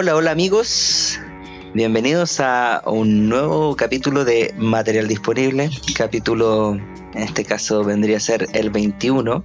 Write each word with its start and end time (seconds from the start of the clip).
Hola, 0.00 0.14
hola 0.14 0.30
amigos. 0.30 1.18
Bienvenidos 1.74 2.38
a 2.38 2.84
un 2.86 3.28
nuevo 3.28 3.74
capítulo 3.74 4.24
de 4.24 4.54
Material 4.56 5.08
Disponible. 5.08 5.70
Capítulo, 5.96 6.78
en 7.14 7.20
este 7.20 7.44
caso, 7.44 7.82
vendría 7.82 8.18
a 8.18 8.20
ser 8.20 8.46
el 8.52 8.70
21. 8.70 9.44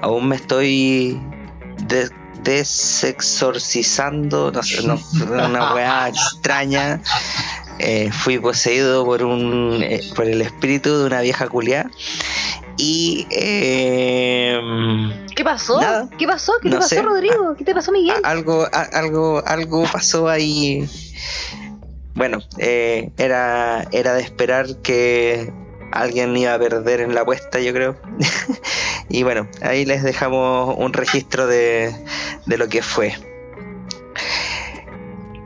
Aún 0.00 0.28
me 0.28 0.36
estoy 0.36 1.20
desexorcizando, 2.42 4.52
no 4.52 4.62
sé, 4.62 4.86
no, 4.86 4.98
una 5.30 5.74
weá 5.74 6.08
extraña. 6.08 7.02
Eh, 7.78 8.10
fui 8.10 8.38
poseído 8.38 9.04
por 9.04 9.22
un 9.22 9.82
eh, 9.82 10.00
por 10.16 10.24
el 10.24 10.40
espíritu 10.40 10.96
de 10.96 11.04
una 11.04 11.20
vieja 11.20 11.46
culiá 11.48 11.90
y. 12.76 13.26
Eh, 13.30 14.60
¿Qué 15.34 15.44
pasó? 15.44 15.80
¿Qué 16.18 16.26
pasó? 16.26 16.52
¿Qué 16.62 16.70
te 16.70 16.76
pasó, 16.76 17.02
Rodrigo? 17.02 17.54
¿Qué 17.56 17.64
te 17.64 17.74
pasó, 17.74 17.92
Miguel? 17.92 18.16
algo, 18.22 18.66
algo, 18.92 19.42
algo 19.46 19.84
pasó 19.92 20.28
ahí. 20.28 20.88
Bueno, 22.14 22.38
eh, 22.58 23.10
era, 23.18 23.86
era 23.90 24.14
de 24.14 24.22
esperar 24.22 24.66
que 24.82 25.52
alguien 25.90 26.36
iba 26.36 26.54
a 26.54 26.58
perder 26.58 27.00
en 27.00 27.14
la 27.14 27.22
apuesta, 27.22 27.58
yo 27.60 27.72
creo. 27.72 27.96
y 29.08 29.22
bueno, 29.24 29.48
ahí 29.62 29.84
les 29.84 30.02
dejamos 30.02 30.76
un 30.78 30.92
registro 30.92 31.46
de, 31.46 31.94
de 32.46 32.58
lo 32.58 32.68
que 32.68 32.82
fue. 32.82 33.14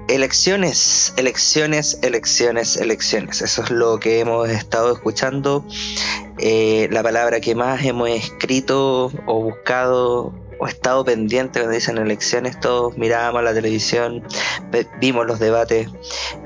Elecciones, 0.08 1.12
elecciones, 1.18 1.98
elecciones, 2.02 2.78
elecciones. 2.78 3.42
Eso 3.42 3.62
es 3.62 3.70
lo 3.70 4.00
que 4.00 4.20
hemos 4.20 4.48
estado 4.48 4.92
escuchando. 4.94 5.66
Eh, 6.38 6.88
la 6.90 7.02
palabra 7.02 7.40
que 7.40 7.54
más 7.54 7.84
hemos 7.84 8.08
escrito 8.08 9.12
o 9.26 9.42
buscado 9.42 10.32
o 10.58 10.66
estado 10.66 11.04
pendiente 11.04 11.60
cuando 11.60 11.74
dicen 11.74 11.98
elecciones, 11.98 12.58
todos 12.58 12.96
mirábamos 12.96 13.44
la 13.44 13.52
televisión, 13.52 14.24
vimos 14.98 15.26
los 15.26 15.38
debates, 15.38 15.88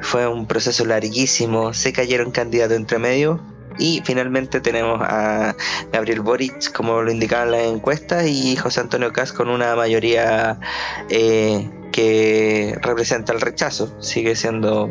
fue 0.01 0.27
un 0.27 0.47
proceso 0.47 0.85
larguísimo, 0.85 1.73
se 1.73 1.93
cayeron 1.93 2.31
candidatos 2.31 2.77
entre 2.77 2.99
medio 2.99 3.41
y 3.79 4.03
finalmente 4.05 4.61
tenemos 4.61 5.01
a 5.03 5.57
Gabriel 5.93 6.21
Boric, 6.21 6.73
como 6.73 7.01
lo 7.01 7.11
indicaban 7.11 7.53
las 7.53 7.63
encuestas, 7.63 8.27
y 8.27 8.57
José 8.57 8.81
Antonio 8.81 9.13
Cas 9.13 9.33
con 9.33 9.49
una 9.49 9.75
mayoría 9.77 10.59
eh, 11.09 11.71
que 11.93 12.77
representa 12.81 13.33
el 13.33 13.41
rechazo. 13.41 13.95
Sigue 14.01 14.35
siendo 14.35 14.91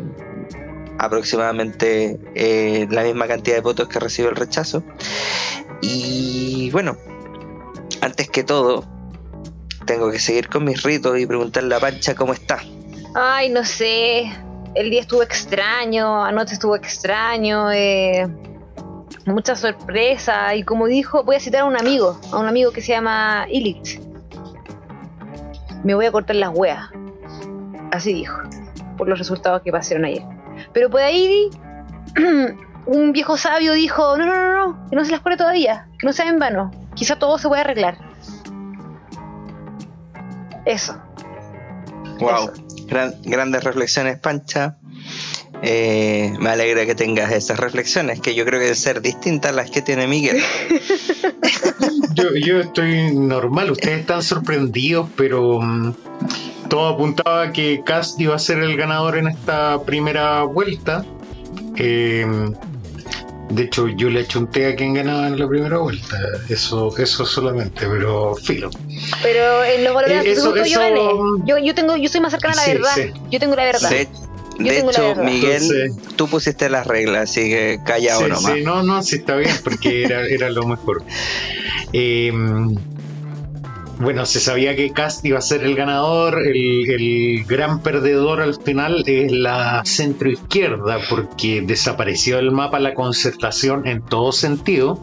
aproximadamente 0.98 2.18
eh, 2.34 2.86
la 2.90 3.02
misma 3.02 3.26
cantidad 3.26 3.56
de 3.56 3.62
votos 3.62 3.88
que 3.88 3.98
recibe 3.98 4.28
el 4.28 4.36
rechazo. 4.36 4.82
Y 5.82 6.70
bueno, 6.70 6.96
antes 8.00 8.30
que 8.30 8.44
todo, 8.44 8.84
tengo 9.84 10.10
que 10.10 10.18
seguir 10.18 10.48
con 10.48 10.64
mis 10.64 10.82
ritos 10.82 11.18
y 11.18 11.26
preguntarle 11.26 11.74
a 11.74 11.80
Pancha 11.80 12.14
cómo 12.14 12.32
está. 12.32 12.60
Ay, 13.14 13.50
no 13.50 13.64
sé. 13.64 14.32
El 14.74 14.90
día 14.90 15.02
estuvo 15.02 15.22
extraño, 15.22 16.24
anoche 16.24 16.54
estuvo 16.54 16.76
extraño, 16.76 17.70
eh, 17.72 18.26
mucha 19.26 19.56
sorpresa. 19.56 20.54
Y 20.54 20.62
como 20.62 20.86
dijo, 20.86 21.24
voy 21.24 21.36
a 21.36 21.40
citar 21.40 21.62
a 21.62 21.64
un 21.66 21.76
amigo, 21.76 22.18
a 22.30 22.38
un 22.38 22.46
amigo 22.46 22.70
que 22.70 22.80
se 22.80 22.92
llama 22.92 23.46
Illich 23.50 24.11
me 25.84 25.94
voy 25.94 26.06
a 26.06 26.12
cortar 26.12 26.36
las 26.36 26.50
weas. 26.52 26.90
Así 27.90 28.12
dijo, 28.12 28.38
por 28.96 29.08
los 29.08 29.18
resultados 29.18 29.62
que 29.62 29.72
pasaron 29.72 30.04
ayer. 30.04 30.22
Pero 30.72 30.90
por 30.90 31.00
ahí 31.00 31.50
un 32.86 33.12
viejo 33.12 33.36
sabio 33.36 33.72
dijo, 33.72 34.16
no, 34.16 34.26
no, 34.26 34.34
no, 34.34 34.66
no, 34.66 34.88
que 34.88 34.96
no 34.96 35.04
se 35.04 35.10
las 35.10 35.20
corte 35.20 35.38
todavía, 35.38 35.88
que 35.98 36.06
no 36.06 36.12
sea 36.12 36.28
en 36.28 36.38
vano, 36.38 36.70
quizá 36.94 37.16
todo 37.16 37.38
se 37.38 37.48
puede 37.48 37.62
arreglar. 37.62 37.98
Eso. 40.64 40.96
Wow, 42.20 42.52
grandes 43.24 43.64
reflexiones, 43.64 44.18
Pancha. 44.18 44.76
Eh, 45.64 46.34
me 46.40 46.50
alegra 46.50 46.86
que 46.86 46.96
tengas 46.96 47.30
esas 47.32 47.58
reflexiones, 47.58 48.20
que 48.20 48.34
yo 48.34 48.44
creo 48.44 48.58
que 48.58 48.64
deben 48.64 48.76
ser 48.76 49.00
distintas 49.00 49.52
a 49.52 49.54
las 49.54 49.70
que 49.70 49.80
tiene 49.80 50.08
Miguel. 50.08 50.42
yo, 52.14 52.60
estoy 52.60 53.14
normal, 53.14 53.70
ustedes 53.70 54.00
están 54.00 54.22
sorprendidos, 54.22 55.08
pero 55.16 55.60
mm, 55.60 55.94
todo 56.68 56.88
apuntaba 56.88 57.42
a 57.42 57.52
que 57.52 57.82
Cast 57.84 58.20
iba 58.20 58.34
a 58.34 58.38
ser 58.38 58.58
el 58.58 58.76
ganador 58.76 59.18
en 59.18 59.28
esta 59.28 59.82
primera 59.84 60.42
vuelta. 60.44 61.04
Eh, 61.76 62.26
de 63.52 63.64
hecho, 63.64 63.88
yo 63.88 64.08
le 64.08 64.20
achunté 64.20 64.66
a 64.66 64.74
quien 64.74 64.94
ganaba 64.94 65.26
en 65.26 65.38
la 65.38 65.46
primera 65.46 65.76
vuelta. 65.78 66.18
Eso, 66.48 66.96
eso 66.96 67.26
solamente, 67.26 67.86
pero 67.86 68.34
filo. 68.34 68.70
Pero 69.22 69.62
en 69.64 69.84
los 69.84 69.94
valores 69.94 70.24
eh, 70.24 70.34
yo 70.34 70.80
gané. 70.80 71.62
Yo, 71.62 71.74
tengo, 71.74 71.96
yo 71.96 72.08
soy 72.08 72.22
más 72.22 72.32
cercana 72.32 72.54
a 72.54 72.66
la 72.66 72.72
verdad. 72.72 72.96
Yo 73.30 73.38
tengo 73.38 73.54
la 73.54 73.64
verdad. 73.64 73.90
De 74.58 74.78
hecho, 74.78 75.14
Miguel, 75.16 75.92
tú 76.16 76.28
pusiste 76.28 76.68
las 76.68 76.86
reglas, 76.86 77.30
así 77.30 77.48
que 77.48 77.80
callado 77.84 78.28
nomás. 78.28 78.54
Sí, 78.54 78.62
no, 78.62 78.82
no, 78.82 79.02
sí 79.02 79.16
está 79.16 79.36
bien, 79.36 79.54
porque 79.64 80.04
era, 80.04 80.26
era 80.26 80.50
lo 80.50 80.66
mejor. 80.66 81.04
Eh, 81.94 82.32
bueno, 83.98 84.26
se 84.26 84.40
sabía 84.40 84.74
que 84.74 84.90
Cast 84.90 85.24
iba 85.24 85.38
a 85.38 85.42
ser 85.42 85.62
el 85.62 85.74
ganador, 85.74 86.38
el, 86.44 87.44
gran 87.44 87.80
perdedor 87.80 88.40
al 88.40 88.54
final 88.54 89.04
es 89.06 89.30
la 89.30 89.82
centroizquierda, 89.84 90.98
porque 91.08 91.62
desapareció 91.62 92.36
del 92.36 92.50
mapa 92.50 92.80
la 92.80 92.94
concertación 92.94 93.86
en 93.86 94.02
todo 94.02 94.32
sentido. 94.32 95.00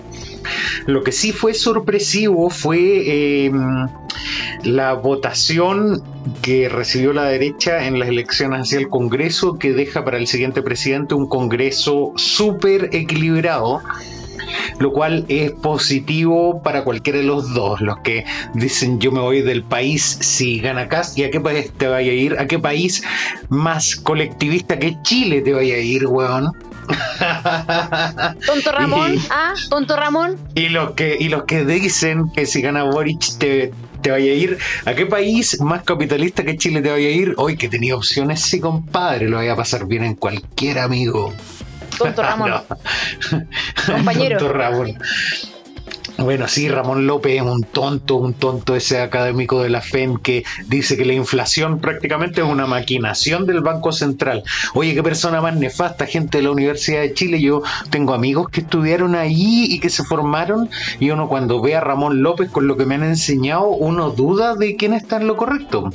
Lo 0.85 1.03
que 1.03 1.11
sí 1.11 1.31
fue 1.31 1.53
sorpresivo 1.53 2.49
fue 2.49 3.45
em, 3.45 3.87
la 4.63 4.93
votación 4.93 6.03
que 6.41 6.67
recibió 6.69 7.13
la 7.13 7.25
derecha 7.25 7.85
en 7.85 7.99
las 7.99 8.09
elecciones 8.09 8.61
hacia 8.61 8.79
el 8.79 8.89
Congreso, 8.89 9.57
que 9.57 9.73
deja 9.73 10.03
para 10.03 10.17
el 10.17 10.27
siguiente 10.27 10.61
presidente 10.61 11.13
un 11.13 11.27
Congreso 11.27 12.13
súper 12.15 12.89
equilibrado 12.93 13.81
lo 14.79 14.91
cual 14.91 15.25
es 15.27 15.51
positivo 15.51 16.61
para 16.63 16.83
cualquiera 16.83 17.19
de 17.19 17.25
los 17.25 17.53
dos. 17.53 17.81
Los 17.81 17.99
que 17.99 18.25
dicen 18.53 18.99
yo 18.99 19.11
me 19.11 19.19
voy 19.19 19.41
del 19.41 19.63
país 19.63 20.03
si 20.21 20.59
gana 20.59 20.87
Cast 20.87 21.17
y 21.17 21.23
a 21.23 21.31
qué 21.31 21.39
país 21.39 21.71
te 21.77 21.87
vaya 21.87 22.11
a 22.11 22.15
ir, 22.15 22.39
a 22.39 22.47
qué 22.47 22.59
país 22.59 23.03
más 23.49 23.95
colectivista 23.95 24.79
que 24.79 24.97
Chile 25.03 25.41
te 25.41 25.53
vaya 25.53 25.75
a 25.75 25.79
ir, 25.79 26.07
weón. 26.07 26.51
Tonto 28.47 28.71
Ramón, 28.71 29.15
ah, 29.29 29.53
tonto 29.69 29.95
Ramón. 29.95 30.37
Y 30.55 30.69
los 30.69 30.91
que, 30.91 31.17
y 31.19 31.29
los 31.29 31.43
que 31.43 31.63
dicen 31.63 32.31
que 32.31 32.47
si 32.47 32.61
gana 32.61 32.83
Boric 32.83 33.37
te, 33.37 33.71
te 34.01 34.11
vaya 34.11 34.31
a 34.31 34.35
ir. 34.35 34.57
¿A 34.85 34.93
qué 34.93 35.05
país 35.05 35.59
más 35.61 35.83
capitalista 35.83 36.43
que 36.43 36.57
Chile 36.57 36.81
te 36.81 36.89
vaya 36.89 37.07
a 37.07 37.11
ir? 37.11 37.33
Hoy 37.37 37.57
que 37.57 37.69
tenía 37.69 37.95
opciones, 37.95 38.41
sí, 38.41 38.59
compadre, 38.59 39.29
lo 39.29 39.37
vaya 39.37 39.53
a 39.53 39.55
pasar 39.55 39.85
bien 39.85 40.03
en 40.03 40.15
cualquier 40.15 40.79
amigo. 40.79 41.33
Tonto 41.99 42.21
Ramón. 42.23 42.51
Compañero. 43.85 44.37
Tonto 44.37 44.53
Ramón. 44.53 44.97
Bueno, 46.21 46.47
sí, 46.47 46.67
Ramón 46.69 47.07
López 47.07 47.37
es 47.37 47.41
un 47.41 47.63
tonto, 47.63 48.15
un 48.15 48.33
tonto 48.33 48.75
ese 48.75 48.99
académico 49.01 49.61
de 49.63 49.69
la 49.69 49.81
FEM 49.81 50.17
que 50.17 50.43
dice 50.67 50.97
que 50.97 51.05
la 51.05 51.13
inflación 51.13 51.79
prácticamente 51.79 52.41
es 52.41 52.47
una 52.47 52.67
maquinación 52.67 53.45
del 53.45 53.61
Banco 53.61 53.91
Central. 53.91 54.43
Oye, 54.73 54.93
qué 54.93 55.01
persona 55.01 55.41
más 55.41 55.55
nefasta, 55.55 56.05
gente 56.05 56.39
de 56.39 56.43
la 56.43 56.51
Universidad 56.51 57.01
de 57.01 57.13
Chile. 57.13 57.41
Yo 57.41 57.61
tengo 57.89 58.13
amigos 58.13 58.49
que 58.49 58.61
estudiaron 58.61 59.15
ahí 59.15 59.65
y 59.69 59.79
que 59.79 59.89
se 59.89 60.03
formaron 60.03 60.69
y 60.99 61.09
uno 61.09 61.27
cuando 61.29 61.61
ve 61.61 61.75
a 61.75 61.81
Ramón 61.81 62.21
López 62.21 62.49
con 62.49 62.67
lo 62.67 62.75
que 62.75 62.85
me 62.85 62.95
han 62.95 63.03
enseñado, 63.03 63.69
uno 63.69 64.11
duda 64.11 64.55
de 64.55 64.75
quién 64.75 64.93
está 64.93 65.17
en 65.17 65.27
lo 65.27 65.37
correcto. 65.37 65.89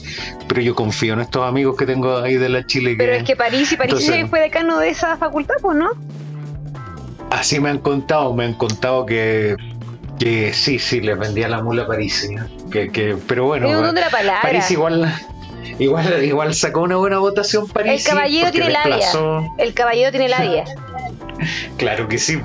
Pero 0.49 0.61
yo 0.63 0.75
confío 0.75 1.15
en 1.15 1.21
estos 1.21 1.47
amigos 1.47 1.77
que 1.77 1.87
tengo 1.87 2.19
ahí 2.19 2.37
de 2.37 2.49
la 2.49 2.67
Chile. 2.67 2.95
Pero 2.97 3.13
es 3.13 3.25
que 3.25 3.37
París 3.37 3.73
y 3.73 3.77
París 3.77 4.11
fue 4.31 4.41
decano 4.41 4.79
de 4.79 4.89
esa 4.89 5.17
facultad, 5.17 5.57
pues, 5.61 5.77
¿no? 5.77 5.91
Así 7.31 7.59
me 7.59 7.69
han 7.69 7.79
contado, 7.79 8.33
me 8.33 8.45
han 8.45 8.55
contado 8.55 9.05
que 9.05 9.57
que 10.19 10.53
sí, 10.53 10.79
sí, 10.79 11.01
les 11.01 11.19
vendía 11.19 11.49
la 11.49 11.63
mula 11.63 11.85
a 11.85 11.87
París. 11.87 12.29
Que, 12.71 12.91
que, 12.91 13.17
pero 13.27 13.47
bueno, 13.47 13.69
París 14.43 14.71
igual, 14.71 15.13
igual, 15.79 16.25
igual 16.25 16.55
sacó 16.55 16.83
una 16.83 16.97
buena 16.97 17.19
votación 17.19 17.69
París. 17.69 18.05
El 18.07 18.13
caballero 18.13 18.51
tiene 18.51 18.71
labia. 18.71 19.09
El 19.59 19.75
caballero 19.75 20.11
tiene 20.11 20.29
labia. 20.29 20.65
Claro 21.77 22.09
que 22.09 22.19
sí, 22.19 22.39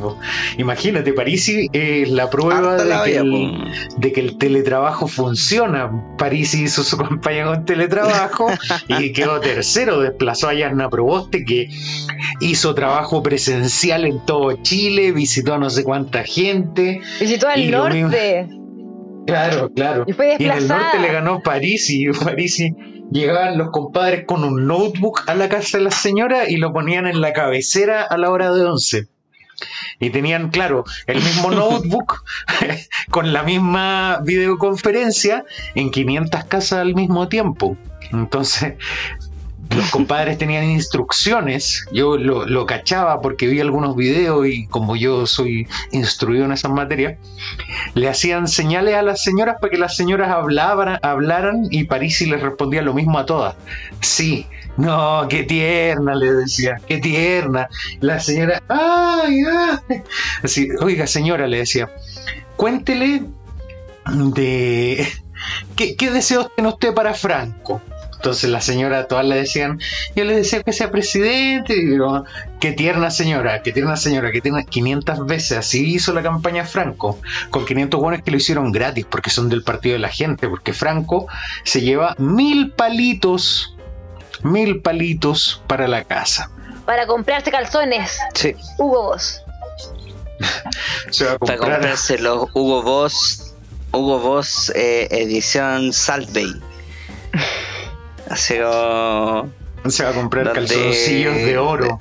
imagínate, 0.57 1.13
Parisi 1.13 1.69
es 1.73 2.09
la 2.09 2.29
prueba 2.29 2.83
de 2.83 3.03
que, 3.03 3.17
el, 3.17 3.63
de 3.97 4.11
que, 4.11 4.19
el, 4.21 4.37
teletrabajo 4.37 5.07
funciona. 5.07 5.91
Parisi 6.17 6.63
hizo 6.63 6.83
su 6.83 6.97
campaña 6.97 7.45
con 7.45 7.65
teletrabajo 7.65 8.47
y 8.99 9.13
quedó 9.13 9.39
tercero, 9.39 10.01
desplazó 10.01 10.49
a 10.49 10.53
Yasna 10.53 10.89
Proboste 10.89 11.45
que 11.45 11.69
hizo 12.41 12.73
trabajo 12.73 13.21
presencial 13.23 14.05
en 14.05 14.25
todo 14.25 14.61
Chile, 14.63 15.11
visitó 15.11 15.53
a 15.53 15.57
no 15.57 15.69
sé 15.69 15.83
cuánta 15.83 16.23
gente. 16.23 17.01
Visitó 17.19 17.47
al 17.47 17.71
norte. 17.71 18.47
Claro, 19.25 19.71
claro. 19.73 20.05
Y, 20.07 20.13
fue 20.13 20.37
y 20.39 20.45
en 20.45 20.51
el 20.51 20.67
norte 20.67 20.99
le 20.99 21.11
ganó 21.11 21.41
Parisi, 21.41 22.07
Parisi 22.23 22.73
llegaban 23.11 23.57
los 23.57 23.71
compadres 23.71 24.25
con 24.25 24.43
un 24.43 24.67
notebook 24.67 25.23
a 25.27 25.35
la 25.35 25.49
casa 25.49 25.77
de 25.77 25.85
la 25.85 25.91
señora 25.91 26.49
y 26.49 26.57
lo 26.57 26.73
ponían 26.73 27.07
en 27.07 27.21
la 27.21 27.33
cabecera 27.33 28.03
a 28.03 28.17
la 28.17 28.29
hora 28.29 28.51
de 28.51 28.65
once. 28.65 29.07
Y 29.99 30.09
tenían, 30.09 30.49
claro, 30.49 30.85
el 31.07 31.17
mismo 31.17 31.51
notebook 31.51 32.23
con 33.11 33.33
la 33.33 33.43
misma 33.43 34.19
videoconferencia 34.23 35.45
en 35.75 35.91
500 35.91 36.45
casas 36.45 36.79
al 36.79 36.95
mismo 36.95 37.27
tiempo. 37.27 37.77
Entonces, 38.11 38.75
los 39.75 39.89
compadres 39.91 40.37
tenían 40.37 40.63
instrucciones, 40.63 41.85
yo 41.91 42.17
lo, 42.17 42.65
cachaba 42.65 43.21
porque 43.21 43.47
vi 43.47 43.59
algunos 43.59 43.95
videos 43.95 44.47
y 44.47 44.67
como 44.67 44.95
yo 44.95 45.27
soy 45.27 45.67
instruido 45.91 46.45
en 46.45 46.51
esas 46.51 46.71
materias, 46.71 47.17
le 47.93 48.09
hacían 48.09 48.47
señales 48.47 48.95
a 48.95 49.01
las 49.01 49.23
señoras 49.23 49.57
para 49.61 49.71
que 49.71 49.77
las 49.77 49.95
señoras 49.95 50.29
hablaban, 50.29 50.99
hablaran 51.01 51.67
y 51.69 51.83
Parisi 51.83 52.25
les 52.25 52.41
respondía 52.41 52.81
lo 52.81 52.93
mismo 52.93 53.19
a 53.19 53.25
todas. 53.25 53.55
Sí, 54.01 54.47
no, 54.77 55.27
qué 55.29 55.43
tierna, 55.43 56.15
le 56.15 56.33
decía, 56.33 56.77
qué 56.87 56.97
tierna. 56.97 57.69
La 57.99 58.19
señora, 58.19 58.63
ay, 58.69 59.41
ay. 59.89 60.01
Así, 60.43 60.69
oiga 60.81 61.05
señora, 61.05 61.47
le 61.47 61.57
decía, 61.57 61.89
cuéntele 62.55 63.23
de... 64.05 65.07
¿Qué, 65.75 65.95
qué 65.95 66.11
deseos 66.11 66.49
tiene 66.55 66.69
usted 66.69 66.93
para 66.93 67.13
Franco? 67.13 67.81
Entonces 68.19 68.49
la 68.49 68.59
señora 68.59 69.07
todas 69.07 69.25
le 69.25 69.37
decían, 69.37 69.79
yo 70.13 70.25
le 70.25 70.35
decía 70.35 70.61
que 70.61 70.73
sea 70.73 70.91
presidente, 70.91 71.73
y 71.73 71.85
digo, 71.85 72.25
qué 72.59 72.73
tierna 72.73 73.11
señora, 73.11 73.61
qué 73.63 73.71
tierna 73.71 73.95
señora, 73.95 74.29
que 74.33 74.41
tiene 74.41 74.65
500 74.65 75.25
veces, 75.25 75.57
así 75.57 75.93
hizo 75.93 76.13
la 76.13 76.21
campaña 76.21 76.65
Franco, 76.65 77.17
con 77.49 77.65
500 77.65 77.97
buenos 77.97 78.21
que 78.21 78.31
lo 78.31 78.35
hicieron 78.35 78.73
gratis, 78.73 79.05
porque 79.09 79.29
son 79.29 79.47
del 79.47 79.63
partido 79.63 79.93
de 79.93 79.99
la 79.99 80.09
gente, 80.09 80.49
porque 80.49 80.73
Franco 80.73 81.27
se 81.63 81.79
lleva 81.79 82.13
mil 82.17 82.71
palitos, 82.71 83.73
mil 84.43 84.81
palitos 84.81 85.63
para 85.67 85.87
la 85.87 86.03
casa. 86.03 86.51
Para 86.85 87.07
comprarse 87.07 87.51
calzones. 87.51 88.19
Sí. 88.33 88.53
Hugo 88.77 89.03
Boss. 89.03 89.41
Se 91.09 91.23
va 91.23 91.31
a 91.33 91.37
Para 91.37 91.57
comprar 91.57 91.79
comprarse 91.79 92.19
los 92.19 92.49
Hugo 92.53 92.83
Boss, 92.83 93.55
Hugo 93.93 94.19
Boss 94.19 94.73
eh, 94.75 95.07
edición 95.09 95.93
Salt 95.93 96.33
Bay. 96.33 96.53
Así 98.29 98.55
como... 98.57 99.49
se 99.89 100.03
va 100.03 100.09
a 100.09 100.13
comprar 100.13 100.45
donde- 100.45 100.59
calzoncillos 100.67 101.35
de 101.35 101.57
oro. 101.57 101.99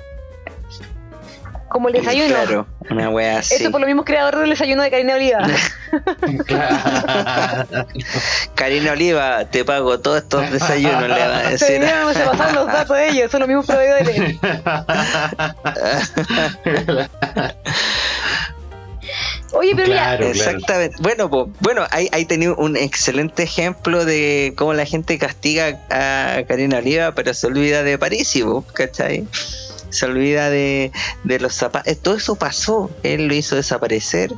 Como 1.69 1.87
el 1.87 1.93
desayuno. 1.93 2.33
Claro, 2.33 2.65
una 2.89 3.09
wea 3.11 3.37
así. 3.39 3.53
Eso 3.53 3.69
por 3.69 3.79
los 3.79 3.85
mismos 3.87 4.03
creadores 4.03 4.39
del 4.39 4.49
desayuno 4.49 4.81
de 4.81 4.89
Karina 4.89 5.13
Oliva. 5.13 5.37
Claro. 6.47 7.67
Karina 8.55 8.93
Oliva, 8.93 9.45
te 9.45 9.63
pago 9.63 9.99
todos 9.99 10.23
estos 10.23 10.49
desayunos, 10.51 11.03
le 11.03 11.09
va 11.09 11.37
a 11.37 11.57
Se 11.59 11.77
decir. 11.79 12.25
pasaron 12.25 12.55
los 12.55 12.65
datos 12.67 12.97
de 12.97 13.09
ellos, 13.09 13.29
son 13.29 13.41
los 13.41 13.47
mismos 13.49 13.67
proveedores. 13.67 14.35
Oye, 19.53 19.71
pero 19.75 19.87
mira, 19.87 20.17
Claro, 20.17 20.31
claro. 20.31 20.51
Exactamente. 20.51 20.97
Bueno, 20.99 21.29
po, 21.29 21.49
bueno, 21.59 21.85
ahí, 21.91 22.07
ahí 22.11 22.25
tenía 22.25 22.53
un 22.53 22.77
excelente 22.77 23.43
ejemplo 23.43 24.05
de 24.05 24.53
cómo 24.55 24.73
la 24.73 24.85
gente 24.85 25.17
castiga 25.17 25.79
a 25.89 26.43
Karina 26.47 26.77
Oliva, 26.77 27.13
pero 27.13 27.33
se 27.33 27.47
olvida 27.47 27.83
de 27.83 27.97
París, 27.97 28.37
po, 28.43 28.63
¿cachai? 28.73 29.27
Se 29.89 30.05
olvida 30.05 30.49
de, 30.49 30.91
de 31.23 31.39
los 31.39 31.53
zapatos. 31.55 31.97
Todo 31.97 32.15
eso 32.15 32.35
pasó. 32.35 32.91
Él 33.01 33.27
lo 33.27 33.33
hizo 33.33 33.55
desaparecer 33.55 34.33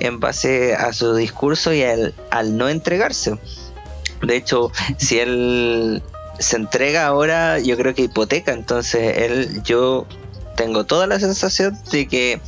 en 0.00 0.18
base 0.18 0.74
a 0.74 0.92
su 0.92 1.14
discurso 1.14 1.72
y 1.72 1.82
al, 1.82 2.12
al 2.30 2.56
no 2.56 2.68
entregarse. 2.68 3.36
De 4.22 4.36
hecho, 4.36 4.72
si 4.98 5.20
él 5.20 6.02
se 6.38 6.56
entrega 6.56 7.06
ahora, 7.06 7.60
yo 7.60 7.76
creo 7.76 7.94
que 7.94 8.02
hipoteca. 8.02 8.52
Entonces, 8.52 9.16
él, 9.18 9.62
yo 9.62 10.06
tengo 10.56 10.84
toda 10.84 11.06
la 11.06 11.20
sensación 11.20 11.78
de 11.92 12.08
que, 12.08 12.40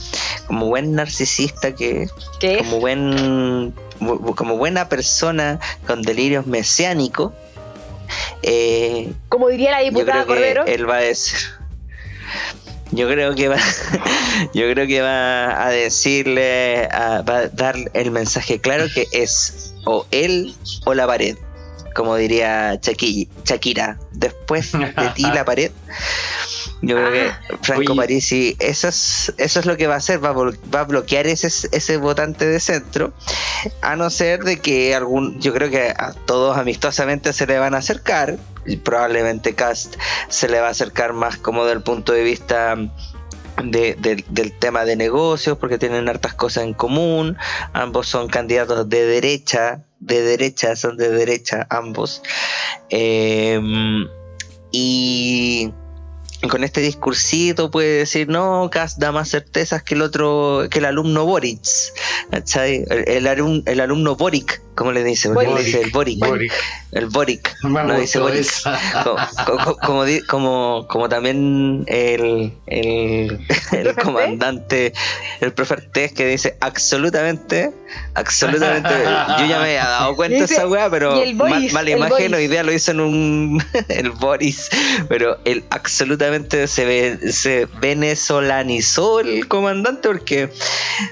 como 0.47 0.67
buen 0.67 0.95
narcisista 0.95 1.75
que 1.75 2.09
¿qué 2.41 2.55
es? 2.57 2.59
como 2.63 2.81
buen 2.81 3.75
bu- 4.01 4.35
como 4.35 4.57
buena 4.57 4.89
persona 4.89 5.61
con 5.87 6.03
delirios 6.03 6.47
mesiánicos 6.47 7.33
eh, 8.43 9.13
Como 9.29 9.49
diría 9.49 9.71
la 9.73 9.83
yo 9.83 9.91
diputada 9.91 10.23
que 10.23 10.27
Cordero. 10.27 10.65
él 10.67 10.89
va 10.89 10.97
a 10.97 11.01
decir 11.01 11.39
yo 12.91 13.07
creo 13.09 13.35
que 13.35 13.49
va 13.49 13.57
yo 14.55 14.71
creo 14.73 14.87
que 14.87 15.03
va 15.03 15.67
a 15.67 15.69
decirle 15.71 16.87
a- 16.91 17.21
va 17.23 17.39
a 17.39 17.49
dar 17.49 17.77
el 17.93 18.11
mensaje 18.11 18.61
claro 18.61 18.87
que 18.95 19.07
es 19.13 19.75
o 19.85 20.07
él 20.11 20.55
o 20.87 20.95
la 20.95 21.07
pared 21.07 21.37
como 21.95 22.17
diría 22.17 22.75
Shaki- 22.81 23.29
Shakira 23.45 23.99
después 24.13 24.73
de 24.73 25.11
ti 25.15 25.23
la 25.23 25.45
pared 25.45 25.71
yo 26.81 26.95
creo 26.97 27.11
que 27.13 27.57
Franco 27.63 27.93
Oye. 27.93 28.01
Parisi 28.01 28.57
eso 28.61 28.87
es 28.89 29.33
eso 29.37 29.61
es 29.61 29.67
lo 29.67 29.77
que 29.77 29.87
va 29.89 29.95
a 29.95 29.99
hacer 29.99 30.25
va 30.25 30.29
a, 30.31 30.33
va 30.35 30.81
a 30.81 30.85
bloquear 30.85 31.27
ese 31.27 31.49
ese 31.77 31.97
votante 31.97 32.47
de 32.47 32.61
centro 32.61 33.13
a 33.83 33.97
no 33.97 34.11
ser 34.11 34.45
de 34.45 34.59
que 34.61 34.95
algún 34.95 35.41
yo 35.41 35.53
creo 35.53 35.71
que 35.71 35.89
a 35.91 36.13
todos 36.27 36.57
amistosamente 36.57 37.33
se 37.33 37.47
le 37.47 37.59
van 37.59 37.75
a 37.75 37.79
acercar 37.79 38.37
y 38.65 38.77
probablemente 38.77 39.55
Cast 39.55 39.97
se 40.29 40.49
le 40.49 40.61
va 40.61 40.69
a 40.69 40.71
acercar 40.71 41.13
más 41.15 41.37
como 41.37 41.65
del 41.65 41.83
punto 41.83 42.13
de 42.13 42.23
vista 42.23 42.77
de- 43.65 43.97
del- 43.99 44.25
del 44.29 44.53
tema 44.53 44.85
de 44.85 44.95
negocios 44.95 45.59
porque 45.59 45.79
tienen 45.79 46.09
hartas 46.09 46.35
cosas 46.35 46.63
en 46.63 46.75
común 46.75 47.37
ambos 47.73 48.07
son 48.07 48.29
candidatos 48.29 48.89
de 48.89 49.05
derecha 49.05 49.83
de 49.99 50.23
derecha 50.23 50.77
son 50.77 50.97
de 50.97 51.09
derecha 51.11 51.67
ambos 51.71 52.23
Eh, 52.91 53.61
y 54.71 55.73
con 56.47 56.63
este 56.63 56.81
discursito 56.81 57.71
puede 57.71 57.99
decir 57.99 58.29
no, 58.29 58.69
Cast 58.71 58.99
da 58.99 59.11
más 59.11 59.31
certezas 59.31 59.83
que 59.83 59.95
el 59.95 60.03
otro, 60.03 60.67
que 60.71 60.79
el 60.79 60.85
alumno 60.85 61.25
Boric. 61.25 61.61
El, 62.31 63.27
el 63.27 63.63
el 63.67 63.81
alumno 63.81 64.15
Boric, 64.15 64.63
como 64.79 64.93
le 64.93 65.03
dice, 65.03 65.27
él 65.29 65.35
le 65.57 65.65
dice 65.65 65.81
el 65.83 65.91
Boric, 65.91 66.21
Boric. 66.25 66.53
el 66.93 67.07
Boric, 67.07 67.57
no 67.65 67.99
dice 67.99 68.21
Boric. 68.21 68.47
como, 69.83 70.05
como, 70.29 70.87
como 70.89 71.09
también 71.09 71.83
el, 71.89 72.53
el, 72.67 73.41
comandante, 74.01 74.93
el 75.41 75.53
profe 75.53 75.75
Artés 75.75 76.13
que 76.13 76.27
dice 76.27 76.57
absolutamente, 76.61 77.73
absolutamente, 78.15 78.89
yo 79.41 79.47
ya 79.47 79.59
me 79.59 79.65
había 79.65 79.89
dado 79.89 80.15
cuenta 80.15 80.37
de 80.37 80.43
Dice, 80.43 80.55
esa 80.55 80.69
weá, 80.69 80.89
pero 80.89 81.11
Boris, 81.35 81.73
mala 81.73 81.91
imagen, 81.91 82.33
hoy 82.35 82.47
día 82.47 82.63
lo 82.63 82.73
hizo 82.73 82.93
en 82.93 83.01
un, 83.01 83.65
el 83.89 84.11
Boris, 84.13 84.69
pero 85.09 85.39
el 85.45 85.65
absolutamente 85.71 86.69
se, 86.69 86.85
ve, 86.85 87.33
se 87.33 87.67
venezolanizó 87.81 89.19
el 89.19 89.49
comandante 89.49 90.09
porque 90.09 90.51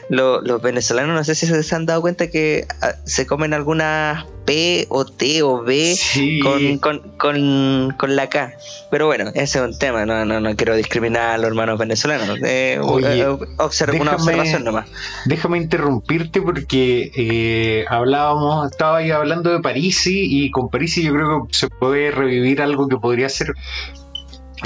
lo- 0.08 0.40
los 0.40 0.62
venezolanos 0.62 1.16
no 1.16 1.24
sé 1.24 1.34
si 1.34 1.46
se 1.46 1.74
han 1.74 1.86
dado 1.86 2.00
cuenta 2.00 2.30
que 2.30 2.66
ah, 2.80 2.92
se 3.04 3.26
comen 3.26 3.54
algunas 3.56 4.24
P 4.46 4.86
o 4.90 5.04
T 5.04 5.42
o 5.42 5.62
B 5.62 5.94
Sí. 5.96 6.38
con, 6.40 6.78
con, 6.78 6.98
con, 7.18 7.94
con 7.98 8.16
la 8.16 8.28
K. 8.28 8.52
Pero 8.90 9.06
bueno, 9.06 9.30
ese 9.34 9.58
es 9.58 9.64
un 9.64 9.76
tema, 9.78 10.06
no, 10.06 10.24
no, 10.24 10.40
no 10.40 10.54
quiero 10.56 10.76
discriminar 10.76 11.30
a 11.30 11.38
los 11.38 11.48
hermanos 11.48 11.78
venezolanos. 11.78 12.38
Eh, 12.44 12.78
Oye, 12.80 13.22
eh, 13.22 13.28
una 13.28 14.14
observación 14.14 14.64
nomás. 14.64 14.86
Déjame 15.24 15.58
interrumpirte 15.58 16.40
porque 16.40 17.10
eh, 17.16 17.84
hablábamos, 17.88 18.70
estaba 18.70 18.98
ahí 18.98 19.10
hablando 19.10 19.50
de 19.50 19.60
Parisi 19.60 20.26
y 20.30 20.50
con 20.52 20.70
Parisi 20.70 21.02
yo 21.02 21.12
creo 21.12 21.46
que 21.48 21.54
se 21.54 21.68
puede 21.68 22.12
revivir 22.12 22.62
algo 22.62 22.86
que 22.86 22.96
podría 22.96 23.28
ser 23.28 23.52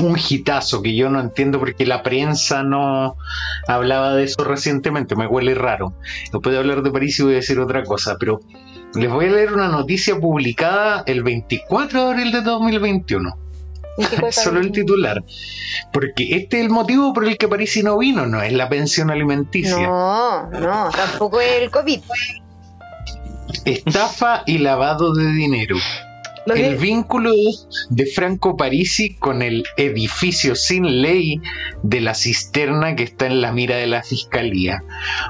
un 0.02 0.16
hitazo 0.16 0.82
que 0.82 0.94
yo 0.94 1.10
no 1.10 1.20
entiendo 1.20 1.58
porque 1.58 1.84
la 1.84 2.02
prensa 2.02 2.62
no 2.62 3.16
hablaba 3.66 4.14
de 4.14 4.24
eso 4.24 4.44
recientemente, 4.44 5.16
me 5.16 5.26
huele 5.26 5.54
raro. 5.54 5.94
Después 6.32 6.52
de 6.52 6.58
hablar 6.58 6.82
de 6.82 6.90
Parisi 6.90 7.22
voy 7.22 7.32
a 7.32 7.36
decir 7.36 7.58
otra 7.58 7.82
cosa, 7.84 8.16
pero 8.18 8.40
les 8.94 9.10
voy 9.10 9.26
a 9.26 9.30
leer 9.30 9.52
una 9.52 9.68
noticia 9.68 10.18
publicada 10.18 11.02
el 11.06 11.22
24 11.22 12.04
de 12.04 12.10
abril 12.10 12.32
de 12.32 12.42
2021. 12.42 13.36
Solo 14.30 14.60
el 14.60 14.72
titular. 14.72 15.22
Porque 15.92 16.34
este 16.36 16.58
es 16.58 16.64
el 16.64 16.70
motivo 16.70 17.12
por 17.12 17.26
el 17.26 17.36
que 17.36 17.48
Parisi 17.48 17.82
no 17.82 17.98
vino, 17.98 18.26
no 18.26 18.42
es 18.42 18.52
la 18.52 18.68
pensión 18.68 19.10
alimenticia. 19.10 19.86
No, 19.86 20.50
no, 20.50 20.90
tampoco 20.90 21.40
el 21.40 21.70
COVID. 21.70 22.00
Estafa 23.64 24.42
y 24.46 24.58
lavado 24.58 25.14
de 25.14 25.32
dinero. 25.32 25.76
El 26.56 26.76
vínculo 26.76 27.32
de 27.90 28.06
Franco 28.06 28.56
Parisi 28.56 29.14
con 29.14 29.42
el 29.42 29.64
edificio 29.76 30.54
sin 30.54 31.02
ley 31.02 31.40
de 31.82 32.00
la 32.00 32.14
cisterna 32.14 32.96
que 32.96 33.04
está 33.04 33.26
en 33.26 33.40
la 33.40 33.52
mira 33.52 33.76
de 33.76 33.86
la 33.86 34.02
fiscalía. 34.02 34.82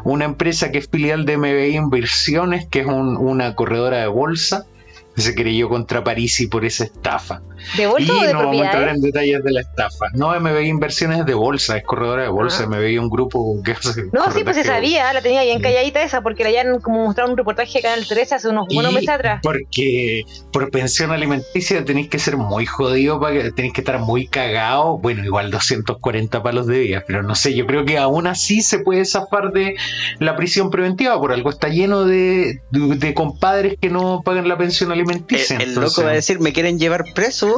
Una 0.04 0.24
empresa 0.24 0.70
que 0.70 0.78
es 0.78 0.88
filial 0.88 1.24
de 1.26 1.36
MBI 1.36 1.76
Inversiones, 1.76 2.66
que 2.68 2.80
es 2.80 2.86
un- 2.86 3.16
una 3.16 3.54
corredora 3.54 3.98
de 3.98 4.06
bolsa, 4.06 4.66
que 5.14 5.22
se 5.22 5.34
creyó 5.34 5.68
contra 5.68 6.04
Parisi 6.04 6.46
por 6.46 6.64
esa 6.64 6.84
estafa. 6.84 7.42
¿De 7.76 7.82
Y 7.82 7.86
bolsa 7.86 8.12
o 8.14 8.22
de 8.26 8.32
no 8.32 8.38
vamos 8.40 8.60
a 8.60 8.64
entrar 8.64 8.88
en 8.88 9.00
detalles 9.00 9.42
de 9.44 9.52
la 9.52 9.60
estafa. 9.60 10.06
No, 10.14 10.38
MBI 10.38 10.68
Inversiones 10.68 11.20
es 11.20 11.26
de 11.26 11.34
bolsa, 11.34 11.76
es 11.76 11.84
corredora 11.84 12.22
de 12.22 12.28
bolsa. 12.28 12.64
Ah. 12.64 12.66
MBI 12.66 12.98
un 12.98 13.08
grupo 13.10 13.60
que 13.64 13.72
hace. 13.72 14.04
No, 14.12 14.30
sí, 14.32 14.42
pues 14.44 14.56
se 14.56 14.64
sabía, 14.64 15.12
la 15.12 15.20
tenía 15.22 15.42
bien 15.42 15.60
calladita 15.60 16.02
esa, 16.02 16.20
porque 16.22 16.42
le 16.44 16.50
habían 16.58 16.80
como 16.80 17.04
mostrado 17.04 17.30
un 17.30 17.36
reportaje 17.36 17.78
de 17.78 17.82
Canal 17.82 18.06
13 18.06 18.34
hace 18.34 18.48
unos 18.48 18.66
buenos 18.72 18.92
Y 18.92 18.94
meses 18.96 19.08
atrás. 19.10 19.40
Porque 19.42 20.22
por 20.52 20.70
pensión 20.70 21.10
alimenticia 21.10 21.84
tenéis 21.84 22.08
que 22.08 22.18
ser 22.18 22.36
muy 22.36 22.66
jodido, 22.66 23.20
para 23.20 23.34
que, 23.34 23.52
tenéis 23.52 23.74
que 23.74 23.80
estar 23.80 23.98
muy 23.98 24.26
cagado. 24.26 24.98
Bueno, 24.98 25.24
igual 25.24 25.50
240 25.50 26.42
palos 26.42 26.66
de 26.66 26.78
día, 26.80 27.04
pero 27.06 27.22
no 27.22 27.34
sé, 27.34 27.54
yo 27.54 27.66
creo 27.66 27.84
que 27.84 27.98
aún 27.98 28.26
así 28.26 28.60
se 28.62 28.78
puede 28.80 29.04
zafar 29.04 29.52
de 29.52 29.76
la 30.18 30.36
prisión 30.36 30.70
preventiva. 30.70 31.18
Por 31.20 31.32
algo 31.32 31.50
está 31.50 31.68
lleno 31.68 32.04
de, 32.04 32.60
de, 32.70 32.96
de 32.96 33.14
compadres 33.14 33.74
que 33.80 33.88
no 33.90 34.22
pagan 34.24 34.48
la 34.48 34.56
pensión 34.58 34.90
El, 34.92 34.98
alimenticia. 35.00 35.56
el 35.56 35.68
entonces- 35.70 35.96
loco 35.98 36.04
va 36.06 36.12
a 36.12 36.14
decir, 36.14 36.40
¿me 36.40 36.52
quieren 36.52 36.78
llevar 36.78 37.04
preso? 37.14 37.49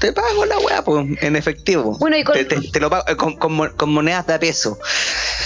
Te 0.00 0.12
pago 0.12 0.44
la 0.44 0.58
weá, 0.58 0.82
pues, 0.82 1.06
en 1.22 1.36
efectivo. 1.36 1.96
Bueno, 1.98 2.16
y 2.16 2.24
con- 2.24 2.34
te, 2.34 2.44
te- 2.44 2.60
te 2.60 2.80
lo 2.80 2.90
pago 2.90 3.04
eh, 3.08 3.16
con, 3.16 3.36
con 3.36 3.52
mo- 3.52 3.70
con 3.76 3.90
monedas 3.90 4.26
de 4.26 4.34
a 4.34 4.38
peso. 4.40 4.76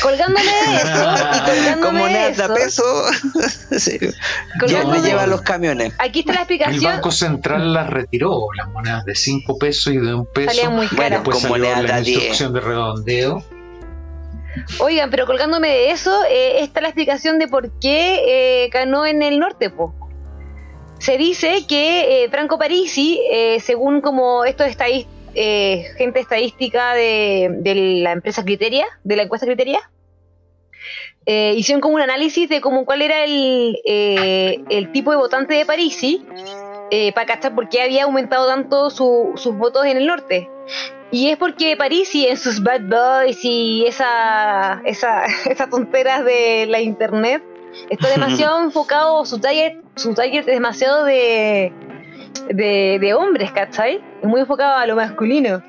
colgándome 0.02 0.42
de 0.42 0.76
eso, 0.76 0.88
y 0.88 1.38
colgándome 1.46 1.80
Con 1.82 1.94
de 1.94 2.00
monedas 2.00 2.36
de 2.36 2.42
a 2.42 2.46
eso, 2.66 2.82
peso. 3.34 3.78
sí. 3.78 3.98
Me 4.90 5.00
llevan 5.00 5.30
los 5.30 5.42
camiones. 5.42 5.92
Aquí 5.98 6.20
está 6.20 6.32
la 6.32 6.38
El 6.40 6.42
explicación. 6.44 6.92
Banco 6.94 7.10
Central 7.12 7.72
las 7.74 7.88
retiró, 7.90 8.46
las 8.56 8.68
monedas 8.70 9.04
de 9.04 9.14
5 9.14 9.58
pesos 9.58 9.92
y 9.92 9.98
de 9.98 10.14
un 10.14 10.26
peso. 10.26 10.50
Salían 10.50 10.74
muy 10.74 10.86
Bueno, 10.86 10.96
caras. 11.02 11.10
Después 11.20 11.34
con 11.36 11.42
salió 11.42 11.56
monedas 11.64 11.82
de 11.82 11.88
la 11.88 12.00
10. 12.00 12.08
instrucción 12.08 12.52
de 12.54 12.60
redondeo. 12.60 13.44
Oigan, 14.80 15.10
pero 15.10 15.26
colgándome 15.26 15.68
de 15.68 15.90
eso, 15.92 16.10
eh, 16.28 16.62
está 16.64 16.80
la 16.80 16.88
explicación 16.88 17.38
de 17.38 17.46
por 17.48 17.70
qué 17.80 18.64
eh, 18.64 18.70
ganó 18.70 19.06
en 19.06 19.22
el 19.22 19.38
norte, 19.38 19.70
po. 19.70 19.94
Se 20.98 21.16
dice 21.16 21.64
que 21.68 22.24
eh, 22.24 22.28
Franco 22.30 22.58
Parisi, 22.58 23.20
eh, 23.30 23.60
según 23.60 24.00
como 24.00 24.44
esto 24.44 24.64
es 24.64 24.76
eh, 25.34 25.84
gente 25.96 26.20
estadística 26.20 26.94
de, 26.94 27.48
de 27.60 27.74
la 28.02 28.12
empresa 28.12 28.44
Criteria, 28.44 28.86
de 29.04 29.16
la 29.16 29.22
encuesta 29.22 29.46
Criteria, 29.46 29.80
eh, 31.26 31.54
hicieron 31.56 31.80
como 31.80 31.94
un 31.94 32.00
análisis 32.00 32.48
de 32.48 32.60
como 32.60 32.84
cuál 32.84 33.02
era 33.02 33.22
el, 33.24 33.78
eh, 33.84 34.60
el 34.70 34.90
tipo 34.92 35.10
de 35.10 35.18
votante 35.18 35.54
de 35.54 35.66
Parisi 35.66 36.24
para 37.14 37.26
cachar 37.26 37.54
por 37.54 37.68
qué 37.68 37.82
había 37.82 38.04
aumentado 38.04 38.46
tanto 38.46 38.88
su- 38.88 39.32
sus 39.36 39.54
votos 39.56 39.84
en 39.84 39.98
el 39.98 40.06
norte. 40.06 40.48
Y 41.10 41.28
es 41.28 41.36
porque 41.36 41.76
Parisi 41.76 42.26
en 42.26 42.36
sus 42.38 42.62
Bad 42.62 42.82
Boys 42.88 43.38
y 43.44 43.84
esa, 43.86 44.80
esa, 44.86 45.24
esas 45.50 45.68
tonteras 45.70 46.24
de 46.24 46.66
la 46.66 46.80
internet 46.80 47.42
está 47.90 48.08
demasiado 48.08 48.60
enfocado, 48.64 49.24
su 49.24 49.38
target, 49.38 49.78
su 49.96 50.14
target 50.14 50.40
es 50.40 50.46
demasiado 50.46 51.04
de, 51.04 51.72
de, 52.48 52.98
de 53.00 53.14
hombres, 53.14 53.52
¿cachai? 53.52 54.02
Es 54.22 54.28
muy 54.28 54.40
enfocado 54.40 54.76
a 54.76 54.86
lo 54.86 54.96
masculino. 54.96 55.62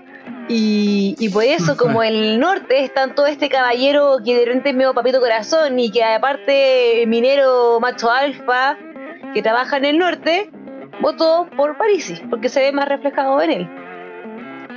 Y, 0.47 1.15
y 1.19 1.29
por 1.29 1.43
eso, 1.43 1.77
como 1.77 2.03
en 2.03 2.15
el 2.15 2.39
norte 2.39 2.83
están 2.83 3.15
todo 3.15 3.27
este 3.27 3.49
caballero 3.49 4.17
que 4.23 4.37
de 4.37 4.45
repente 4.45 4.69
es 4.69 4.75
medio 4.75 4.93
papito 4.93 5.19
corazón 5.19 5.79
y 5.79 5.91
que 5.91 6.03
aparte 6.03 7.05
minero 7.07 7.79
macho 7.79 8.09
alfa 8.11 8.77
que 9.33 9.41
trabaja 9.41 9.77
en 9.77 9.85
el 9.85 9.97
norte, 9.97 10.49
votó 11.01 11.47
por 11.55 11.77
Parisi, 11.77 12.15
porque 12.29 12.49
se 12.49 12.61
ve 12.61 12.71
más 12.71 12.87
reflejado 12.87 13.41
en 13.41 13.51
él. 13.51 13.69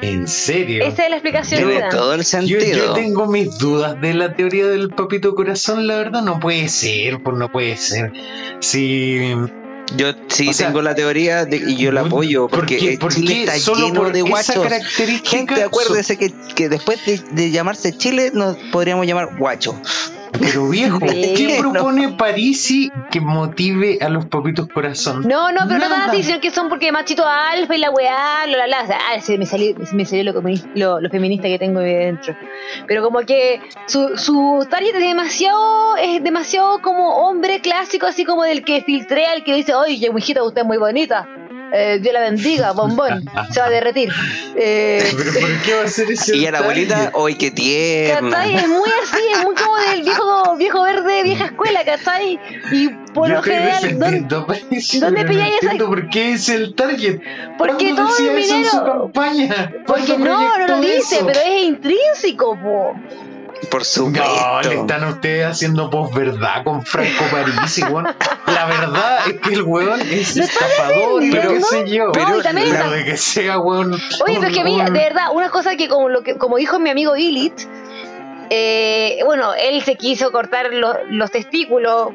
¿En 0.02 0.26
serio? 0.28 0.85
Esa 0.85 1.04
es 1.04 1.11
la 1.11 1.16
explicación 1.16 1.61
que 1.61 1.66
Tiene 1.66 1.88
todo 1.90 2.12
el 2.14 2.21
Yo, 2.21 2.25
sentido. 2.25 2.61
yo 2.76 2.92
tengo 2.92 3.26
mis 3.26 3.56
dudas 3.59 4.00
de 4.00 4.12
la 4.14 4.35
teoría 4.35 4.66
del 4.66 4.88
papito 4.90 5.35
corazón, 5.35 5.87
la 5.87 5.97
verdad 5.97 6.23
no 6.23 6.40
puede 6.40 6.68
ser, 6.68 7.23
pues 7.23 7.37
no 7.37 7.50
puede 7.50 7.76
ser. 7.76 8.12
Si 8.61 9.35
Yo 9.97 10.06
sí 10.28 10.49
O 10.49 10.52
sea, 10.54 10.68
tengo 10.68 10.80
la 10.82 10.94
teoría 10.94 11.44
de- 11.44 11.59
y 11.59 11.76
yo 11.76 11.92
la 11.92 12.00
apoyo 12.02 12.49
porque 12.49 12.78
qué- 12.78 12.92
eh, 12.94 12.99
por 12.99 13.12
Chile 13.14 13.26
qué 13.35 13.40
está 13.44 13.59
solo 13.59 13.87
lleno 13.88 14.00
por 14.00 14.12
de 14.12 14.21
esa 14.21 14.28
guachos. 14.28 14.62
característica 14.62 15.30
Gente, 15.30 15.62
acuérdese 15.62 16.16
que, 16.16 16.32
que 16.54 16.68
después 16.71 17.04
de, 17.04 17.21
de 17.32 17.50
llamarse 17.50 17.97
Chile 17.97 18.30
nos 18.32 18.56
podríamos 18.73 19.06
llamar 19.06 19.37
guacho. 19.38 19.78
Pero 20.38 20.68
viejo, 20.68 20.98
Sí. 21.08 21.34
¿qué 21.36 21.56
propone 21.60 22.08
Parisi 22.10 22.90
que 23.10 23.20
motive 23.20 23.98
a 24.00 24.08
los 24.08 24.26
papitos 24.26 24.66
corazón? 24.68 25.22
No, 25.28 25.52
no, 25.52 25.60
pero 25.68 25.78
no 25.78 25.88
Nada. 25.88 26.06
tan 26.06 26.10
así, 26.10 26.22
sino 26.22 26.40
que 26.40 26.50
son 26.50 26.68
porque 26.68 26.90
machito 26.90 27.24
alfa 27.26 27.74
y 27.76 27.78
la 27.78 27.90
weá, 27.90 28.46
la 28.46 28.56
la 28.58 28.66
la. 28.66 28.78
Ah, 28.80 29.20
se 29.20 29.36
me 29.38 29.46
salió, 29.46 29.74
me 29.92 30.04
salió 30.04 30.32
lo, 30.32 30.42
lo, 30.74 31.00
lo 31.00 31.10
feminista 31.10 31.48
que 31.48 31.58
tengo 31.58 31.80
ahí 31.80 31.94
dentro. 31.94 32.34
Pero 32.86 33.02
como 33.02 33.20
que 33.20 33.60
su, 33.86 34.16
su 34.16 34.66
target 34.70 34.94
es 34.94 35.00
demasiado, 35.02 35.96
es 35.96 36.22
demasiado 36.22 36.80
como 36.80 37.26
hombre 37.26 37.60
clásico, 37.60 38.06
así 38.06 38.24
como 38.24 38.42
del 38.44 38.64
que 38.64 38.82
filtrea, 38.82 39.34
el 39.34 39.44
que 39.44 39.54
dice, 39.54 39.74
oye, 39.74 40.10
mijita, 40.12 40.42
usted 40.42 40.62
es 40.62 40.66
muy 40.66 40.78
bonita. 40.78 41.28
Eh, 41.74 41.98
Dios 42.02 42.12
la 42.12 42.20
bendiga, 42.20 42.72
bombón, 42.72 43.24
se 43.50 43.60
va 43.60 43.66
a 43.66 43.70
derretir. 43.70 44.12
Eh, 44.56 45.02
¿Pero 45.16 45.40
por 45.40 45.62
qué 45.62 45.74
va 45.74 45.82
a 45.84 45.88
ser 45.88 46.10
ese 46.10 46.36
Y 46.36 46.46
a 46.46 46.50
la 46.52 46.58
abuelita, 46.58 47.10
¡ay, 47.26 47.34
qué 47.36 47.50
tierna! 47.50 48.30
¿Cachai? 48.30 48.56
Es 48.56 48.68
muy 48.68 48.90
así, 49.02 49.22
es 49.32 49.42
muy 49.44 49.54
como 49.54 49.76
del 49.76 50.02
viejo, 50.02 50.56
viejo 50.56 50.82
verde, 50.82 51.22
vieja 51.22 51.44
escuela, 51.46 51.84
¿cachai? 51.84 52.38
Y 52.72 52.88
por 53.14 53.28
Yo 53.28 53.34
lo 53.36 53.42
general, 53.42 53.98
¿dónde- 53.98 54.20
dónde 55.00 55.24
pilláis 55.24 55.54
esa- 55.62 55.76
por 55.78 56.10
qué 56.10 56.32
es 56.32 56.48
el 56.50 56.74
target. 56.74 57.20
Porque 57.56 57.94
¿Cuándo 57.94 58.06
todo 58.06 58.18
el 58.18 58.34
minero- 58.36 58.84
campaña? 58.84 59.72
Porque 59.86 60.06
¿Cuándo 60.08 60.24
no, 60.30 60.58
no 60.58 60.66
lo 60.68 60.80
dice, 60.80 61.16
eso? 61.16 61.26
pero 61.26 61.40
es 61.40 61.62
intrínseco, 61.64 62.58
po. 62.60 62.94
Por 63.71 63.81
No, 63.81 63.85
supuesto. 63.85 64.69
le 64.69 64.75
están 64.81 65.04
ustedes 65.04 65.47
haciendo 65.47 65.88
posverdad 65.88 66.64
con 66.64 66.85
Franco 66.85 67.25
Parisi, 67.31 67.83
weón. 67.85 68.07
La 68.47 68.66
verdad 68.66 69.19
es 69.28 69.40
que 69.40 69.54
el 69.54 69.62
weón 69.62 70.00
es 70.00 70.37
estafador 70.37 71.21
que 71.23 71.31
¿no? 71.59 71.61
sé 71.66 71.88
yo. 71.88 72.07
No, 72.07 72.12
pero 72.12 72.37
está- 72.40 72.90
de 72.90 73.04
que 73.04 73.16
sea, 73.16 73.59
weón. 73.59 73.92
Oye, 73.95 74.37
pero 74.40 74.49
es 74.49 74.57
que 74.59 74.64
mira, 74.64 74.87
un- 74.87 74.92
de 74.92 74.99
verdad, 75.00 75.26
una 75.33 75.49
cosa 75.50 75.76
que 75.76 75.88
como 75.88 76.09
lo 76.09 76.23
que 76.23 76.37
como 76.37 76.57
dijo 76.57 76.78
mi 76.81 76.90
amigo 76.90 77.16
Illich, 77.16 77.66
eh, 78.50 79.21
bueno, 79.25 79.54
él 79.54 79.83
se 79.83 79.95
quiso 79.97 80.31
cortar 80.33 80.73
lo- 80.73 81.04
los 81.11 81.31
testículos 81.31 82.09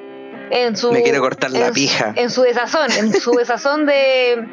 en 0.51 0.75
su 0.77 0.91
Me 0.91 1.01
quiere 1.01 1.19
cortar 1.19 1.51
la 1.51 1.67
en 1.67 1.73
pija. 1.73 2.13
en 2.15 2.29
su 2.29 2.41
desazón, 2.43 2.91
en 2.91 3.13
su 3.13 3.31
desazón 3.31 3.85
de 3.85 4.45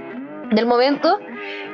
del 0.51 0.67
momento. 0.67 1.19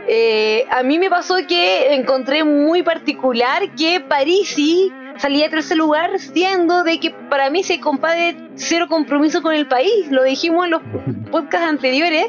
Eh, 0.08 0.64
a 0.70 0.82
mí 0.82 0.98
me 0.98 1.10
pasó 1.10 1.36
que 1.46 1.94
encontré 1.94 2.42
muy 2.44 2.82
particular 2.82 3.62
que 3.76 4.00
Parisi 4.00 4.90
salía 5.20 5.46
a 5.46 5.50
tercer 5.50 5.76
lugar 5.76 6.18
siendo 6.18 6.82
de 6.82 6.98
que 6.98 7.10
para 7.10 7.50
mí 7.50 7.62
se 7.62 7.78
compadre 7.80 8.36
cero 8.54 8.86
compromiso 8.88 9.42
con 9.42 9.54
el 9.54 9.68
país. 9.68 10.10
Lo 10.10 10.24
dijimos 10.24 10.64
en 10.64 10.70
los 10.72 10.82
podcasts 11.30 11.68
anteriores. 11.68 12.26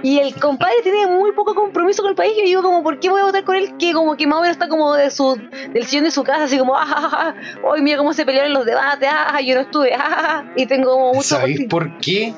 Y 0.00 0.20
el 0.20 0.32
compadre 0.36 0.74
tiene 0.84 1.08
muy 1.08 1.32
poco 1.32 1.56
compromiso 1.56 2.02
con 2.02 2.10
el 2.10 2.14
país. 2.14 2.32
Yo 2.38 2.44
digo 2.44 2.62
como, 2.62 2.84
¿por 2.84 3.00
qué 3.00 3.10
voy 3.10 3.20
a 3.20 3.24
votar 3.24 3.42
con 3.42 3.56
él? 3.56 3.76
Que 3.78 3.92
como 3.92 4.16
que 4.16 4.28
más 4.28 4.38
o 4.38 4.42
menos 4.42 4.54
está 4.54 4.68
como 4.68 4.94
de 4.94 5.10
su, 5.10 5.36
del 5.72 5.84
sillón 5.86 6.04
de 6.04 6.12
su 6.12 6.22
casa, 6.22 6.44
así 6.44 6.56
como, 6.56 6.76
ah, 6.76 7.34
hoy 7.64 7.82
mira 7.82 7.98
cómo 7.98 8.12
se 8.12 8.24
pelearon 8.24 8.52
los 8.52 8.64
debates, 8.64 9.08
ah, 9.10 9.40
yo 9.40 9.56
no 9.56 9.62
estuve, 9.62 9.94
ah", 9.94 10.44
y 10.54 10.66
tengo 10.66 10.92
como 10.92 11.14
mucho... 11.14 11.26
¿Sabéis 11.26 11.66
por 11.68 11.98
qué? 11.98 12.32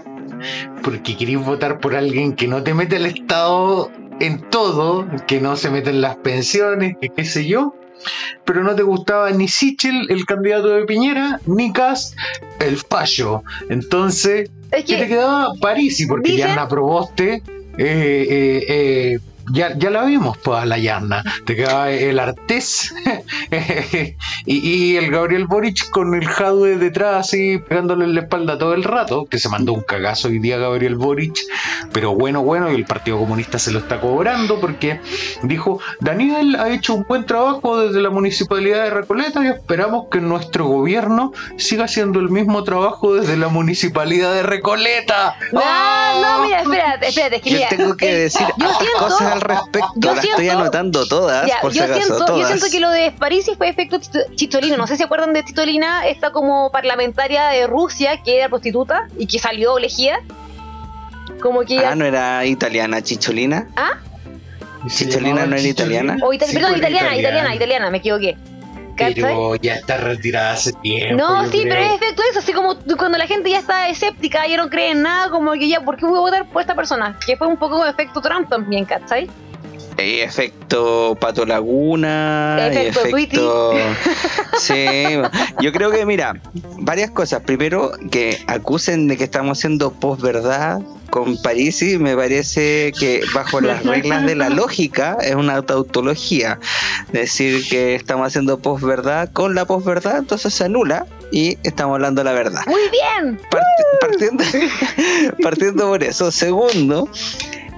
Porque 0.83 1.15
queréis 1.15 1.45
votar 1.45 1.81
por 1.81 1.95
alguien 1.95 2.35
que 2.35 2.49
no 2.49 2.63
te 2.63 2.73
mete 2.73 2.97
el 2.97 3.05
Estado 3.05 3.91
en 4.21 4.41
todo, 4.49 5.07
que 5.27 5.39
no 5.39 5.55
se 5.55 5.71
mete 5.71 5.91
en 5.91 6.01
las 6.01 6.17
pensiones, 6.17 6.97
que 6.99 7.11
qué 7.11 7.25
sé 7.27 7.47
yo. 7.47 7.75
Pero 8.45 8.63
no 8.65 8.75
te 8.75 8.83
gustaba 8.83 9.31
ni 9.31 9.49
Sichel, 9.49 10.07
el 10.11 10.25
candidato 10.25 10.69
de 10.69 10.85
Piñera, 10.85 11.41
ni 11.47 11.73
Cast, 11.73 12.17
el 12.61 12.77
fallo. 12.79 13.43
Entonces, 13.69 14.51
Es 14.71 14.85
¿qué 14.85 14.95
te 14.97 15.03
que, 15.03 15.09
quedaba? 15.09 15.53
Parisi, 15.61 16.07
porque 16.07 16.33
Dicen- 16.33 16.49
Yarna 16.49 16.69
Proboste, 16.69 17.35
eh, 17.35 17.43
eh, 17.79 18.65
eh, 18.69 19.19
ya, 19.53 19.77
ya 19.77 19.91
la 19.91 20.05
vimos, 20.05 20.39
pues, 20.39 20.59
a 20.61 20.67
la 20.67 20.79
Yarna. 20.79 21.23
Te 21.45 21.57
quedaba 21.57 21.91
el 21.91 22.19
Artés 22.19 22.95
y, 24.47 24.57
y 24.71 24.97
el 24.97 25.11
Gabriel 25.11 25.47
Boric 25.47 25.91
con 25.91 26.15
el 26.15 26.27
Jadwe 26.27 26.77
detrás, 26.77 27.27
así 27.29 27.59
pegándole 27.59 28.05
en 28.05 28.15
la 28.15 28.23
espalda 28.23 28.59
todo 28.59 28.75
el 28.75 28.85
rato, 28.85 29.27
que 29.27 29.39
se 29.39 29.49
mandó 29.49 29.73
un 29.73 29.83
cagazo 29.83 30.29
hoy 30.29 30.39
día 30.39 30.59
Gabriel 30.59 30.97
Boric, 30.97 31.37
pero 31.93 32.15
bueno, 32.15 32.43
bueno, 32.43 32.71
y 32.71 32.75
el 32.75 32.85
Partido 32.85 33.19
Comunista 33.19 33.59
se 33.59 33.71
lo 33.73 33.79
está 33.81 34.01
cobrando 34.01 34.61
porque 34.61 35.01
dijo, 35.43 35.81
Daniel 36.01 36.57
ha 36.57 36.69
hecho 36.71 36.95
un 36.95 37.05
buen 37.09 37.27
trabajo 37.27 37.81
desde 37.81 38.01
la 38.01 38.11
Municipalidad 38.11 38.85
de 38.85 38.91
Recoleta 38.91 39.43
y 39.45 39.49
esperamos 39.49 40.07
que 40.11 40.21
nuestro 40.21 40.67
gobierno 40.67 41.33
siga 41.57 41.85
haciendo 41.85 42.21
el 42.21 42.29
mismo 42.31 42.65
trabajo 42.65 43.15
desde 43.15 43.37
la 43.37 43.49
Municipalidad 43.49 44.35
de 44.35 44.43
Recoleta. 44.43 45.37
no, 45.53 45.61
¡Oh! 45.61 46.21
no, 46.23 46.45
mira, 46.45 46.61
espérate, 46.63 47.09
espérate, 47.09 47.37
es 47.37 47.43
que 47.43 47.51
Yo 47.51 47.57
mira, 47.57 47.69
tengo 47.69 47.97
que 47.97 48.11
eh, 48.11 48.19
decir 48.19 48.47
yo 48.57 48.67
hartas 48.67 48.79
siento- 48.79 48.99
cosas 48.99 49.33
al 49.33 49.40
respecto. 49.41 49.91
yo 49.97 50.15
Las 50.15 50.25
estoy 50.25 50.45
siento- 50.45 50.61
anotando 50.63 51.07
todas, 51.07 51.47
Ya, 51.47 51.61
por 51.61 51.73
si 51.73 51.79
yo, 51.79 51.85
acaso. 51.85 52.03
siento, 52.17 52.39
yo 52.39 52.47
siento 52.47 52.67
que 52.71 52.81
lo 52.81 52.91
de 52.91 53.11
Parisi 53.13 53.55
fue 53.57 53.69
efecto 53.69 53.99
Chicholino. 54.35 54.77
No 54.77 54.87
sé 54.87 54.95
si 54.95 54.99
se 54.99 55.05
acuerdan 55.05 55.33
de 55.33 55.43
Titolina, 55.43 56.07
esta 56.07 56.31
como 56.33 56.71
parlamentaria 56.71 57.49
de 57.49 57.67
Rusia 57.67 58.23
que 58.23 58.39
era 58.39 58.49
prostituta 58.49 59.09
y 59.19 59.27
que 59.27 59.39
salió 59.39 59.79
elegida. 59.79 60.19
Como 61.41 61.61
que 61.63 61.79
Ah, 61.79 61.83
ella- 61.83 61.95
no 61.95 62.05
era 62.05 62.45
italiana, 62.45 63.03
Chicholina. 63.03 63.69
Se 64.89 65.07
Chicholina 65.07 65.47
no 65.47 65.55
era 65.57 65.63
Chicholina. 65.63 65.71
italiana. 65.71 66.17
o 66.23 66.33
ita- 66.33 66.47
Sí, 66.47 66.55
perdón, 66.55 66.71
pues, 66.73 66.81
italiana, 66.81 67.17
italiana, 67.17 67.55
italiana, 67.55 67.91
me 67.91 67.99
equivoqué. 67.99 68.37
Pero 69.15 69.57
ya 69.57 69.75
está 69.75 69.97
retirada 69.97 70.53
hace 70.53 70.73
tiempo. 70.73 71.17
No, 71.17 71.45
sí, 71.47 71.63
creo. 71.63 71.69
pero 71.69 71.81
es 71.83 71.93
efecto 71.95 72.23
eso, 72.31 72.39
así 72.41 72.53
como 72.53 72.77
cuando 72.99 73.19
la 73.19 73.27
gente 73.27 73.51
ya 73.51 73.59
está 73.59 73.89
escéptica, 73.89 74.47
ya 74.47 74.57
no 74.57 74.69
cree 74.69 74.91
en 74.91 75.03
nada, 75.03 75.31
como 75.31 75.53
que 75.53 75.69
ya, 75.69 75.81
¿por 75.81 75.97
qué 75.97 76.07
voy 76.07 76.19
a 76.19 76.21
votar 76.21 76.49
por 76.49 76.61
esta 76.61 76.75
persona? 76.75 77.19
Que 77.25 77.37
fue 77.37 77.47
un 77.47 77.57
poco 77.57 77.85
efecto 77.87 78.21
Trump 78.21 78.49
también, 78.49 78.85
¿cachai? 78.85 79.29
Eh, 80.01 80.23
efecto 80.25 81.17
Pato 81.21 81.45
Laguna. 81.45 82.69
Efecto 82.71 83.05
efecto. 83.07 83.75
Sí, 84.59 84.75
yo 85.61 85.73
creo 85.73 85.91
que, 85.91 86.07
mira, 86.07 86.41
varias 86.79 87.11
cosas. 87.11 87.43
Primero, 87.43 87.93
que 88.11 88.39
acusen 88.47 89.09
de 89.09 89.17
que 89.17 89.25
estamos 89.25 89.59
haciendo 89.59 89.93
posverdad 89.93 90.81
con 91.11 91.41
Parisi, 91.43 91.99
me 91.99 92.15
parece 92.17 92.93
que 92.99 93.23
bajo 93.35 93.61
las 93.61 93.85
reglas 93.85 94.25
de 94.27 94.37
la 94.37 94.49
lógica 94.49 95.19
es 95.21 95.35
una 95.35 95.61
tautología. 95.63 96.59
Decir 97.13 97.69
que 97.69 97.95
estamos 97.97 98.29
haciendo 98.29 98.59
posverdad 98.61 99.31
con 99.33 99.55
la 99.55 99.65
posverdad, 99.65 100.19
entonces 100.19 100.55
se 100.55 100.65
anula 100.65 101.07
y 101.33 101.59
estamos 101.65 101.95
hablando 101.97 102.23
la 102.25 102.33
verdad. 102.33 102.63
Muy 102.67 102.81
bien. 102.91 103.39
Parti- 103.51 103.67
partiendo, 104.01 104.45
partiendo 105.43 105.89
por 105.89 106.05
eso. 106.05 106.31
Segundo, 106.31 107.09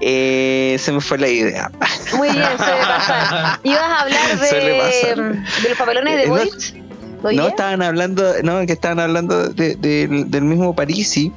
eh, 0.04 0.76
se 0.80 0.90
me 0.92 1.00
fue 1.00 1.16
la 1.18 1.28
idea. 1.28 1.70
Muy 2.16 2.28
bien, 2.30 2.44
suele 2.58 2.80
pasar. 2.86 3.60
Ibas 3.62 3.80
a 3.82 4.00
hablar 4.00 4.38
de, 4.38 4.58
de 5.62 5.68
los 5.68 5.78
papelones 5.78 6.16
de 6.16 6.22
Eh, 6.24 6.26
no- 6.26 6.34
Boric. 6.34 6.82
No, 7.36 7.46
estaban 7.46 7.82
hablando, 7.82 8.34
no, 8.42 8.66
que 8.66 8.72
estaban 8.72 8.98
hablando 8.98 9.48
de- 9.50 9.76
de- 9.76 10.08
del 10.26 10.42
mismo 10.42 10.74
Parisi, 10.74 11.32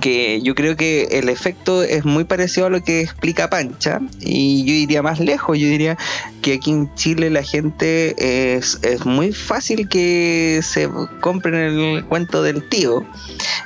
que 0.00 0.40
yo 0.42 0.54
creo 0.54 0.76
que 0.76 1.04
el 1.12 1.28
efecto 1.28 1.82
es 1.82 2.04
muy 2.04 2.24
parecido 2.24 2.66
a 2.66 2.70
lo 2.70 2.82
que 2.82 3.02
explica 3.02 3.50
Pancha, 3.50 4.00
y 4.20 4.64
yo 4.64 4.72
iría 4.72 5.02
más 5.02 5.20
lejos, 5.20 5.58
yo 5.58 5.66
diría 5.66 5.98
que 6.40 6.54
aquí 6.54 6.70
en 6.70 6.94
Chile 6.94 7.30
la 7.30 7.42
gente 7.42 8.14
es, 8.56 8.78
es 8.82 9.04
muy 9.04 9.32
fácil 9.32 9.88
que 9.88 10.60
se 10.62 10.88
compren 11.20 11.54
el 11.54 12.04
cuento 12.06 12.42
del 12.42 12.68
tío. 12.68 13.04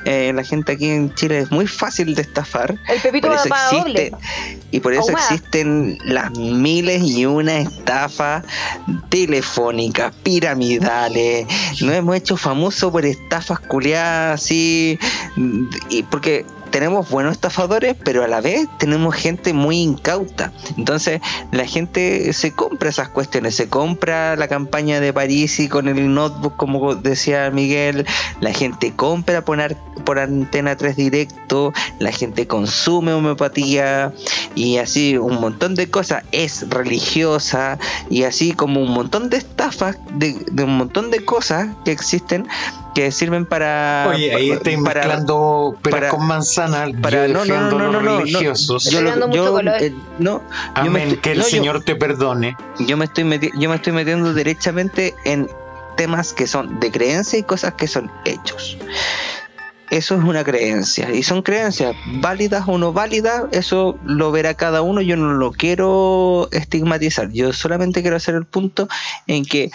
Eh, 0.04 0.33
la 0.35 0.45
gente 0.45 0.73
aquí 0.73 0.88
en 0.88 1.12
Chile 1.14 1.38
es 1.38 1.50
muy 1.50 1.66
fácil 1.66 2.14
de 2.14 2.23
estafar. 2.23 2.76
El 2.88 3.00
Pepito 3.00 3.28
Por 3.28 3.37
eso 3.37 3.49
existe, 3.49 4.12
y 4.71 4.80
por 4.80 4.92
eso 4.92 5.11
existen 5.11 5.99
las 6.04 6.30
miles 6.33 7.02
y 7.02 7.26
una 7.26 7.59
estafas 7.59 8.45
telefónicas, 9.09 10.12
piramidales. 10.23 11.47
Nos 11.80 11.95
hemos 11.95 12.16
hecho 12.16 12.37
famosos 12.37 12.92
por 12.92 13.04
estafas 13.04 13.61
culiadas 13.61 14.42
así. 14.42 14.99
Y 15.88 16.02
porque 16.16 16.46
tenemos 16.70 17.11
buenos 17.11 17.32
estafadores, 17.32 17.94
pero 18.02 18.25
a 18.25 18.26
la 18.26 18.40
vez 18.40 18.66
tenemos 18.78 19.14
gente 19.14 19.52
muy 19.52 19.82
incauta. 19.82 20.50
Entonces 20.78 21.20
la 21.52 21.66
gente 21.66 22.32
se 22.32 22.52
compra 22.52 22.88
esas 22.88 23.11
cuestiones, 23.11 23.54
se 23.54 23.68
compra 23.68 24.35
la 24.35 24.49
campaña 24.49 24.99
de 24.99 25.12
París 25.12 25.61
y 25.61 25.68
con 25.68 25.88
el 25.88 26.14
notebook, 26.14 26.56
como 26.56 26.94
decía 26.94 27.50
Miguel, 27.50 28.06
la 28.40 28.54
gente 28.54 28.94
compra 28.96 29.44
por, 29.44 29.58
por 30.06 30.18
antena 30.18 30.75
3 30.75 30.96
directo, 30.96 31.75
la 31.99 32.12
gente 32.12 32.46
consume 32.46 33.12
homeopatía 33.12 34.14
y 34.54 34.78
así 34.78 35.18
un 35.18 35.38
montón 35.38 35.75
de 35.75 35.90
cosas, 35.90 36.25
es 36.32 36.66
religiosa 36.70 37.78
y 38.08 38.23
así 38.23 38.54
como 38.54 38.80
un 38.80 38.92
montón 38.92 39.28
de 39.28 39.37
estafas, 39.37 39.99
de 40.12 40.64
un 40.64 40.78
montón 40.78 41.11
de 41.11 41.23
cosas 41.26 41.68
que 41.85 41.92
existen 41.92 42.49
que 42.96 43.12
sirven 43.12 43.44
para... 43.44 44.06
Oye, 44.08 44.34
ahí 44.34 44.50
estáis 44.52 44.78
para- 44.82 45.02
mezclando 45.02 45.76
peras 45.82 46.00
para- 46.00 46.08
con 46.10 46.26
manzana. 46.26 46.86
para- 47.02 47.26
yo 47.26 47.34
no, 47.34 47.44
no, 47.44 47.60
no, 47.60 47.78
no, 47.78 47.78
los 47.78 47.92
no, 47.92 48.00
no, 48.00 48.18
religiosos. 48.20 48.84
Yo, 48.84 49.00
Estoy 49.00 49.32
yo, 49.34 49.52
color. 49.52 49.82
eh, 49.82 49.94
no, 50.18 50.42
yo 50.76 50.82
me 50.84 50.88
Amén, 50.88 51.02
estoy- 51.02 51.18
que 51.18 51.32
el 51.32 51.38
no, 51.38 51.44
yo- 51.44 51.50
Señor 51.50 51.84
te 51.84 51.94
perdone. 51.94 52.56
yo 52.78 52.96
me 52.96 53.04
estoy 53.04 53.24
meti- 53.24 53.52
yo 53.58 53.68
me 53.68 53.76
estoy 53.76 53.92
metiendo 53.92 54.32
derechamente 54.32 55.14
en 55.26 55.46
temas 55.98 56.32
que 56.32 56.46
son 56.46 56.80
de 56.80 56.90
creencia 56.90 57.38
y 57.38 57.42
cosas 57.42 57.74
que 57.74 57.86
son 57.86 58.10
hechos. 58.24 58.78
Eso 59.90 60.16
es 60.16 60.24
una 60.24 60.42
creencia 60.42 61.10
y 61.14 61.22
son 61.22 61.42
creencias 61.42 61.94
válidas 62.06 62.64
o 62.66 62.76
no 62.76 62.92
válidas, 62.92 63.44
eso 63.52 63.96
lo 64.04 64.32
verá 64.32 64.54
cada 64.54 64.82
uno, 64.82 65.00
yo 65.00 65.16
no 65.16 65.34
lo 65.34 65.52
quiero 65.52 66.48
estigmatizar, 66.50 67.30
yo 67.30 67.52
solamente 67.52 68.00
quiero 68.02 68.16
hacer 68.16 68.34
el 68.34 68.46
punto 68.46 68.88
en 69.28 69.44
que 69.44 69.70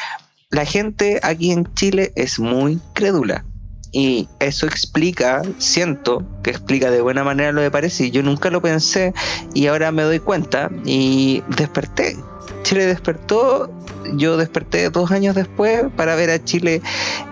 la 0.52 0.66
gente 0.66 1.20
aquí 1.24 1.52
en 1.52 1.74
Chile 1.74 2.12
es 2.16 2.40
muy 2.40 2.80
crédula 2.94 3.46
y 3.92 4.30
eso 4.40 4.68
explica, 4.68 5.42
siento 5.58 6.26
que 6.44 6.52
explica 6.52 6.92
de 6.92 7.02
buena 7.02 7.24
manera 7.24 7.52
lo 7.52 7.62
de 7.62 7.72
París 7.72 8.00
yo 8.12 8.24
nunca 8.24 8.50
lo 8.50 8.62
pensé 8.62 9.14
y 9.54 9.68
ahora 9.68 9.92
me 9.92 10.04
doy 10.04 10.20
cuenta 10.20 10.70
y 10.86 11.44
desperté. 11.58 12.16
Chile 12.64 12.86
despertó, 12.86 13.70
yo 14.14 14.38
desperté 14.38 14.90
dos 14.90 15.12
años 15.12 15.36
después 15.36 15.86
para 15.96 16.16
ver 16.16 16.30
a 16.30 16.44
Chile 16.44 16.82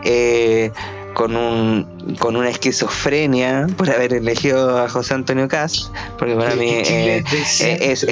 eh, 0.04 0.72
con, 1.20 1.36
un, 1.36 2.16
con 2.18 2.38
una 2.38 2.48
esquizofrenia 2.48 3.68
por 3.76 3.90
haber 3.90 4.14
elegido 4.14 4.82
a 4.82 4.88
José 4.88 5.16
Antonio 5.16 5.50
Cast, 5.50 5.94
porque 6.18 6.34
para 6.34 6.56
mí 6.56 6.70
eh, 6.70 7.22
es 7.28 8.06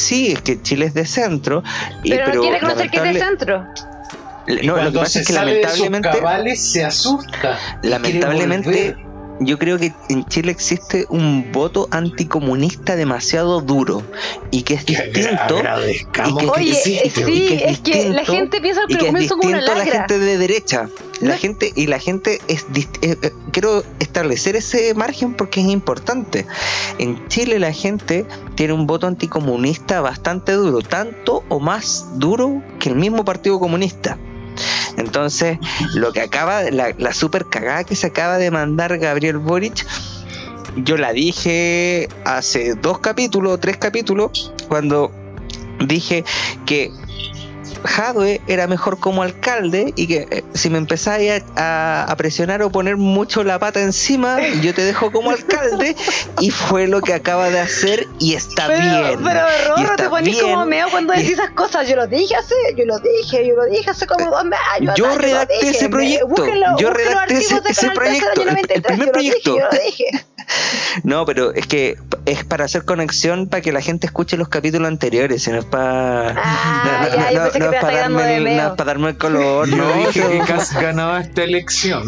sí, 0.00 0.32
es 0.32 0.42
que 0.42 0.60
Chile 0.62 0.86
es 0.86 0.94
de 0.94 1.06
centro, 1.06 1.62
y- 2.02 2.10
Pero, 2.10 2.34
no 2.34 2.40
quiere 2.40 2.58
reconocer 2.58 2.90
que 2.90 2.96
es 2.96 3.02
de 3.04 3.20
centro. 3.20 3.64
Y 4.48 4.66
no, 4.66 4.82
lo 4.82 4.90
que 4.90 4.98
pasa 4.98 5.20
es 5.20 5.28
que 5.28 5.32
lamentablemente 5.32 6.08
cabales 6.10 6.72
se 6.72 6.84
asusta. 6.84 7.56
Lamentablemente. 7.82 8.96
Yo 9.40 9.58
creo 9.58 9.78
que 9.78 9.92
en 10.08 10.24
Chile 10.26 10.50
existe 10.50 11.06
un 11.08 11.50
voto 11.52 11.88
anticomunista 11.90 12.96
demasiado 12.96 13.60
duro 13.60 14.02
y 14.50 14.62
que 14.62 14.74
es 14.74 14.84
Que 14.84 14.94
distinto. 15.12 15.58
y 16.20 16.32
que- 16.32 16.60
y 16.60 16.74
que 16.74 17.54
es 17.54 17.62
es 17.72 17.80
que 17.80 17.92
la 18.10 18.20
distinto, 18.20 18.32
gente 18.32 18.60
piensa 18.60 18.80
el 18.88 18.96
es 18.96 19.04
comienzo 19.04 19.36
como 19.36 19.48
una 19.48 19.58
distinto 19.58 19.72
a 19.80 19.84
la 19.84 19.90
gente 19.92 20.18
de 20.18 20.38
derecha. 20.38 20.88
La 21.20 21.32
No. 21.34 21.38
gente 21.40 21.72
y 21.74 21.86
la 21.86 21.98
gente 21.98 22.40
es 22.46 22.66
eh, 22.74 23.16
eh, 23.22 23.30
quiero 23.50 23.82
establecer 24.00 24.54
ese 24.56 24.92
margen 24.94 25.34
porque 25.34 25.60
es 25.60 25.66
importante. 25.68 26.46
En 26.98 27.26
Chile 27.28 27.58
la 27.58 27.72
gente 27.72 28.26
tiene 28.54 28.74
un 28.74 28.86
voto 28.86 29.06
anticomunista 29.06 30.00
bastante 30.02 30.52
duro, 30.52 30.80
tanto 30.82 31.42
o 31.48 31.58
más 31.60 32.18
duro 32.18 32.62
que 32.78 32.90
el 32.90 32.96
mismo 32.96 33.24
Partido 33.24 33.58
Comunista. 33.58 34.18
Entonces, 34.96 35.58
lo 35.94 36.12
que 36.12 36.20
acaba, 36.20 36.62
la, 36.70 36.94
la 36.96 37.12
super 37.12 37.46
cagada 37.46 37.84
que 37.84 37.96
se 37.96 38.06
acaba 38.06 38.38
de 38.38 38.50
mandar 38.50 38.98
Gabriel 38.98 39.38
Boric, 39.38 39.86
yo 40.76 40.96
la 40.96 41.12
dije 41.12 42.08
hace 42.24 42.74
dos 42.74 42.98
capítulos, 42.98 43.60
tres 43.60 43.76
capítulos, 43.76 44.52
cuando 44.68 45.10
dije 45.86 46.24
que 46.66 46.90
Jadwe 47.84 48.40
era 48.46 48.66
mejor 48.66 48.98
como 48.98 49.22
alcalde 49.22 49.92
y 49.96 50.06
que 50.06 50.26
eh, 50.30 50.44
si 50.54 50.70
me 50.70 50.78
empezáis 50.78 51.42
a, 51.56 52.14
presionar 52.16 52.62
o 52.62 52.70
poner 52.70 52.96
mucho 52.96 53.44
la 53.44 53.58
pata 53.58 53.80
encima, 53.80 54.38
yo 54.62 54.74
te 54.74 54.82
dejo 54.82 55.12
como 55.12 55.30
alcalde 55.30 55.96
y 56.40 56.50
fue 56.50 56.86
lo 56.86 57.00
que 57.00 57.14
acaba 57.14 57.50
de 57.50 57.60
hacer 57.60 58.06
y 58.18 58.34
está 58.34 58.66
Pero, 58.68 58.80
bien. 59.08 59.20
pero 59.22 59.40
Rorro, 59.76 59.96
te 59.96 60.08
ponís 60.08 60.38
bien. 60.40 60.52
como 60.52 60.66
meo 60.66 60.88
cuando 60.90 61.12
decís 61.12 61.32
esas 61.32 61.50
cosas. 61.50 61.88
Yo 61.88 61.96
lo 61.96 62.06
dije 62.06 62.34
hace, 62.36 62.54
yo 62.76 62.84
lo 62.84 62.98
dije, 62.98 63.46
yo 63.46 63.54
lo 63.54 63.64
dije 63.66 63.90
hace 63.90 64.06
como 64.06 64.30
dos 64.30 64.42
años. 64.74 64.94
Yo 64.96 65.16
redacté 65.16 65.68
ese 65.68 65.88
proyecto, 65.88 66.26
yo 66.78 66.90
redacté 66.90 67.34
ese- 67.38 67.54
archivos 67.54 67.64
de 67.64 67.70
ese 67.70 67.86
Canal 67.88 67.96
13 67.98 68.12
del 68.12 68.24
proyecto, 68.24 68.32
el- 68.32 68.40
el 68.40 68.54
93, 68.54 68.82
primer 68.86 69.12
proyecto. 69.12 69.56
yo 69.58 69.64
lo 69.64 69.84
dije. 69.84 70.04
No, 71.04 71.26
pero 71.26 71.52
es 71.52 71.66
que 71.66 71.96
es 72.24 72.42
para 72.44 72.64
hacer 72.64 72.84
conexión 72.84 73.48
para 73.48 73.60
que 73.60 73.72
la 73.72 73.80
gente 73.82 74.06
escuche 74.06 74.36
los 74.36 74.48
capítulos 74.48 74.88
anteriores, 74.88 75.46
y 75.46 75.50
no 75.50 75.58
es 75.58 75.64
para 75.64 76.30
Ah, 76.36 77.08
ya, 77.32 77.58
no 77.58 77.70
es 77.72 77.80
para 77.80 77.98
darme, 77.98 78.36
el- 78.36 78.56
no 78.56 78.76
para 78.76 78.84
darme 78.92 79.08
el 79.10 79.18
color, 79.18 79.68
Yo 79.68 79.76
no, 79.76 79.92
dije 80.06 80.20
que 80.22 80.38
eso- 80.38 80.46
Cas 80.46 80.72
ganaba 80.74 81.20
esta 81.20 81.42
elección. 81.44 82.02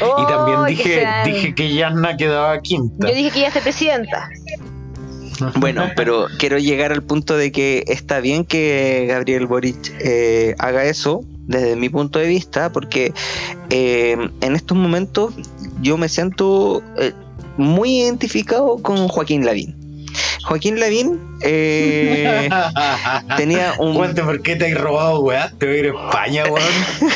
Oh, 0.00 0.22
y 0.22 0.26
también 0.26 0.64
que 0.66 0.70
dije, 0.72 1.06
dije 1.24 1.54
que 1.54 1.74
Yasna 1.74 2.16
quedaba 2.16 2.60
quinta. 2.60 3.08
Yo 3.08 3.14
dije 3.14 3.30
que 3.30 3.38
iba 3.40 3.48
a 3.48 3.52
ser 3.52 3.62
presidenta. 3.62 4.28
Bueno, 5.56 5.90
pero 5.96 6.26
quiero 6.38 6.58
llegar 6.58 6.92
al 6.92 7.02
punto 7.02 7.36
de 7.36 7.50
que 7.52 7.84
está 7.88 8.20
bien 8.20 8.44
que 8.44 9.06
Gabriel 9.08 9.46
Boric 9.46 9.92
eh, 10.00 10.54
haga 10.58 10.84
eso 10.84 11.20
desde 11.46 11.74
mi 11.76 11.88
punto 11.88 12.18
de 12.18 12.28
vista, 12.28 12.70
porque 12.70 13.12
eh, 13.70 14.16
en 14.40 14.54
estos 14.54 14.76
momentos 14.78 15.34
yo 15.80 15.96
me 15.96 16.08
siento 16.08 16.82
eh, 16.98 17.12
muy 17.56 18.00
identificado 18.00 18.78
con 18.78 19.08
Joaquín 19.08 19.44
Lavín. 19.44 19.81
Joaquín 20.44 20.80
Lavín 20.80 21.20
eh, 21.42 22.48
tenía 23.36 23.74
un 23.78 23.94
Cuente 23.94 24.22
por 24.22 24.42
qué 24.42 24.56
te 24.56 24.72
has 24.72 24.78
robado, 24.80 25.20
weá. 25.20 25.50
Te 25.58 25.66
voy 25.66 25.76
a 25.76 25.78
ir 25.78 25.86
a 25.86 26.06
España, 26.06 26.44
weón. 26.46 26.68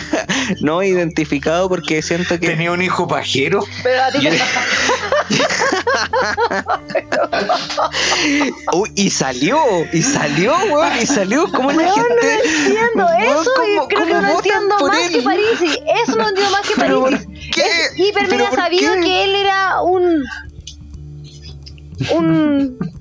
no 0.61 0.83
identificado 0.83 1.69
porque 1.69 2.03
siento 2.03 2.39
que 2.39 2.47
Tenía 2.49 2.73
un 2.73 2.83
hijo 2.83 3.07
pajero. 3.09 3.65
Pero 3.83 4.03
a 4.03 4.11
ti 4.12 4.21
te... 4.29 4.41
Uy, 8.73 8.91
y 8.95 9.11
salió, 9.11 9.59
y 9.93 10.03
salió, 10.03 10.55
weón, 10.71 10.93
y 11.03 11.07
salió 11.07 11.51
como 11.51 11.71
la 11.73 11.93
gente. 11.93 12.05
no 12.11 12.51
entiendo 12.67 13.09
eso 13.19 13.51
y 13.73 13.77
¿cómo- 13.77 13.89
creo 13.89 14.07
que 14.07 14.12
no 14.15 14.37
entiendo 14.37 14.77
más 14.89 14.99
él? 15.07 15.12
que 15.12 15.23
Parisi. 15.23 15.79
Eso 16.05 16.17
no 16.17 16.29
entiendo 16.29 16.53
más 16.53 16.61
que 16.69 16.75
¿Pero 16.77 17.01
por 17.01 17.11
Parisi. 17.11 17.51
qué? 17.51 17.61
Es 17.62 17.99
hiper 17.99 18.25
¿Pero 18.29 18.37
mega 18.39 18.51
por 18.51 18.59
sabido 18.61 18.95
qué? 18.95 19.01
que 19.01 19.25
él 19.25 19.35
era 19.35 19.83
un. 19.83 20.25
un. 22.12 22.96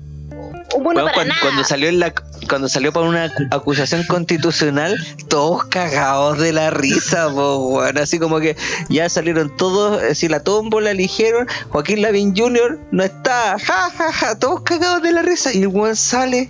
Bueno 0.80 1.02
para 1.02 1.14
cuando, 1.14 1.34
nada. 1.34 1.40
cuando 1.42 1.64
salió 1.64 1.88
en 1.88 2.00
la 2.00 2.12
cuando 2.48 2.68
salió 2.68 2.92
por 2.92 3.04
una 3.04 3.32
acusación 3.50 4.04
constitucional, 4.04 4.96
todos 5.28 5.64
cagados 5.64 6.38
de 6.38 6.52
la 6.52 6.70
risa, 6.70 7.28
po, 7.28 7.56
weón. 7.56 7.98
así 7.98 8.18
como 8.18 8.40
que 8.40 8.56
ya 8.88 9.08
salieron 9.08 9.56
todos, 9.56 10.02
eh, 10.02 10.14
si 10.14 10.28
la 10.28 10.40
tómbola 10.40 10.90
eligieron, 10.90 11.48
Joaquín 11.70 12.02
Lavín 12.02 12.36
Jr. 12.36 12.78
no 12.92 13.02
está, 13.02 13.58
ja, 13.58 13.90
ja, 13.90 14.12
ja, 14.12 14.38
todos 14.38 14.62
cagados 14.62 15.02
de 15.02 15.12
la 15.12 15.22
risa, 15.22 15.52
y 15.52 15.62
el 15.62 15.68
weón 15.68 15.96
sale. 15.96 16.48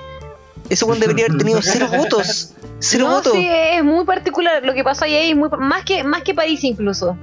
Ese 0.69 0.85
weón 0.85 0.99
debería 0.99 1.27
haber 1.27 1.39
tenido 1.39 1.63
cero 1.63 1.89
votos. 1.97 2.53
Cero 2.81 3.07
no, 3.09 3.15
votos. 3.15 3.33
sí, 3.33 3.49
es 3.49 3.85
muy 3.85 4.05
particular. 4.05 4.65
Lo 4.65 4.75
que 4.75 4.83
pasó 4.83 5.05
ahí 5.05 5.31
es 5.31 5.37
muy, 5.37 5.49
más 5.59 5.85
que 5.85 6.03
más 6.03 6.23
que 6.23 6.35
París 6.35 6.63
incluso. 6.65 7.17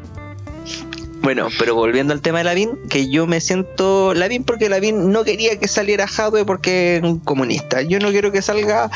Bueno, 1.23 1.47
pero 1.57 1.73
volviendo 1.73 2.13
al 2.13 2.21
tema 2.21 2.39
de 2.39 2.43
Lavín, 2.43 2.77
que 2.89 3.09
yo 3.09 3.25
me 3.27 3.39
siento 3.39 4.13
Lavín 4.13 4.43
porque 4.43 4.67
Lavín 4.67 5.11
no 5.11 5.23
quería 5.23 5.57
que 5.57 5.69
saliera 5.69 6.05
Jadwe 6.05 6.43
porque 6.43 6.97
es 6.97 7.03
un 7.03 7.19
comunista. 7.19 7.81
Yo 7.81 7.97
no 7.99 8.11
quiero 8.11 8.33
que 8.33 8.41
salga 8.41 8.91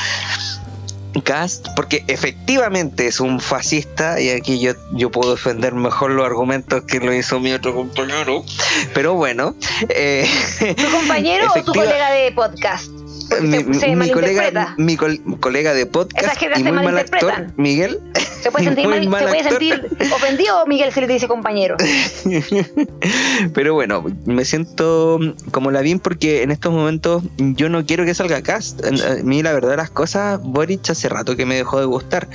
Cast, 1.23 1.67
porque 1.75 2.03
efectivamente 2.07 3.07
es 3.07 3.19
un 3.19 3.39
fascista, 3.39 4.19
y 4.19 4.29
aquí 4.29 4.59
yo, 4.59 4.73
yo 4.91 5.09
puedo 5.09 5.31
defender 5.31 5.73
mejor 5.73 6.11
los 6.11 6.25
argumentos 6.25 6.83
que 6.83 6.99
lo 6.99 7.13
hizo 7.13 7.39
mi 7.39 7.53
otro 7.53 7.73
compañero, 7.73 8.43
pero 8.93 9.15
bueno. 9.15 9.55
Eh, 9.89 10.29
¿Tu 10.59 10.91
compañero 10.91 11.47
o 11.55 11.63
tu 11.63 11.73
colega 11.73 12.11
de 12.11 12.31
podcast? 12.33 12.91
Mi, 13.41 14.11
colega, 14.11 14.75
mi 14.77 14.95
colega 14.95 15.73
de 15.73 15.85
podcast 15.85 16.41
y 16.41 16.63
muy 16.63 16.71
mal 16.71 16.97
actor, 16.97 17.53
Miguel. 17.57 17.99
¿Se 18.41 18.51
puede 18.51 18.65
sentir, 18.75 19.09
puede 19.09 19.43
sentir 19.43 19.97
ofendido 20.13 20.65
Miguel 20.65 20.91
si 20.91 21.01
le 21.01 21.07
dice 21.07 21.27
compañero? 21.27 21.75
Pero 23.53 23.73
bueno, 23.73 24.05
me 24.25 24.45
siento 24.45 25.19
como 25.51 25.71
la 25.71 25.81
bien 25.81 25.99
porque 25.99 26.43
en 26.43 26.51
estos 26.51 26.73
momentos 26.73 27.23
yo 27.37 27.69
no 27.69 27.85
quiero 27.85 28.05
que 28.05 28.13
salga 28.13 28.41
cast. 28.41 28.85
A 28.85 29.23
mí 29.23 29.41
la 29.43 29.53
verdad 29.53 29.77
las 29.77 29.89
cosas, 29.89 30.39
Boric 30.41 30.89
hace 30.89 31.09
rato 31.09 31.35
que 31.35 31.45
me 31.45 31.55
dejó 31.55 31.79
de 31.79 31.85
gustar, 31.85 32.29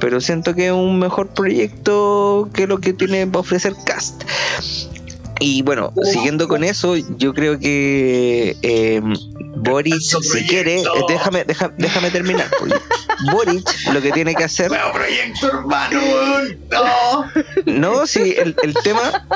pero 0.00 0.20
siento 0.20 0.54
que 0.54 0.66
es 0.66 0.72
un 0.72 0.98
mejor 0.98 1.28
proyecto 1.28 2.48
que 2.52 2.66
lo 2.66 2.78
que 2.78 2.92
tiene 2.92 3.26
para 3.26 3.40
ofrecer 3.40 3.74
cast. 3.84 4.22
Y 5.40 5.62
bueno, 5.62 5.92
siguiendo 6.02 6.48
con 6.48 6.64
eso, 6.64 6.96
yo 6.96 7.34
creo 7.34 7.58
que 7.58 8.56
eh, 8.62 9.00
Boric, 9.56 10.00
si 10.00 10.46
quiere, 10.46 10.82
déjame, 11.08 11.44
déjame, 11.44 11.74
déjame 11.78 12.10
terminar. 12.10 12.48
Boric 13.32 13.64
lo 13.92 14.00
que 14.00 14.12
tiene 14.12 14.34
que 14.34 14.44
hacer. 14.44 14.70
proyecto 14.92 15.46
urbano, 15.46 16.00
no. 16.70 17.24
No, 17.66 18.06
sí, 18.06 18.34
el, 18.38 18.56
el, 18.62 18.74
tema. 18.74 19.26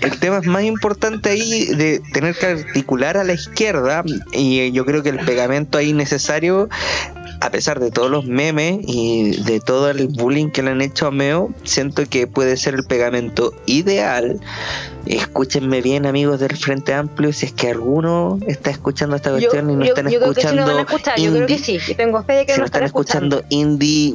El 0.00 0.18
tema 0.18 0.38
es 0.38 0.46
más 0.46 0.64
importante 0.64 1.30
ahí 1.30 1.66
de 1.66 2.00
tener 2.12 2.34
que 2.34 2.46
articular 2.46 3.16
a 3.16 3.24
la 3.24 3.34
izquierda. 3.34 4.04
Y 4.32 4.72
yo 4.72 4.84
creo 4.84 5.02
que 5.02 5.10
el 5.10 5.18
pegamento 5.20 5.78
ahí 5.78 5.92
necesario 5.92 6.68
a 7.42 7.50
pesar 7.50 7.80
de 7.80 7.90
todos 7.90 8.08
los 8.08 8.24
memes 8.24 8.78
y 8.86 9.42
de 9.42 9.58
todo 9.58 9.90
el 9.90 10.06
bullying 10.06 10.50
que 10.50 10.62
le 10.62 10.70
han 10.70 10.80
hecho 10.80 11.08
a 11.08 11.10
Meo, 11.10 11.52
siento 11.64 12.04
que 12.08 12.28
puede 12.28 12.56
ser 12.56 12.74
el 12.74 12.84
pegamento 12.84 13.52
ideal. 13.66 14.40
Escúchenme 15.06 15.82
bien, 15.82 16.06
amigos 16.06 16.40
del 16.40 16.56
Frente 16.56 16.94
Amplio, 16.94 17.32
si 17.32 17.46
es 17.46 17.52
que 17.52 17.70
alguno 17.70 18.38
está 18.46 18.70
escuchando 18.70 19.16
esta 19.16 19.30
cuestión 19.30 19.70
y 19.70 19.76
no 19.76 19.84
están 19.84 20.06
escuchando. 20.06 20.64
Creo 20.64 20.86
que 20.86 20.98
si 20.98 21.22
yo 21.24 21.32
creo 21.32 21.46
que 21.46 21.58
sí, 21.58 21.78
tengo 21.96 22.22
fe 22.22 22.32
de 22.34 22.46
que 22.46 22.54
si 22.54 22.60
no 22.60 22.66
están 22.66 22.84
escuchando, 22.84 23.42
indie 23.48 24.14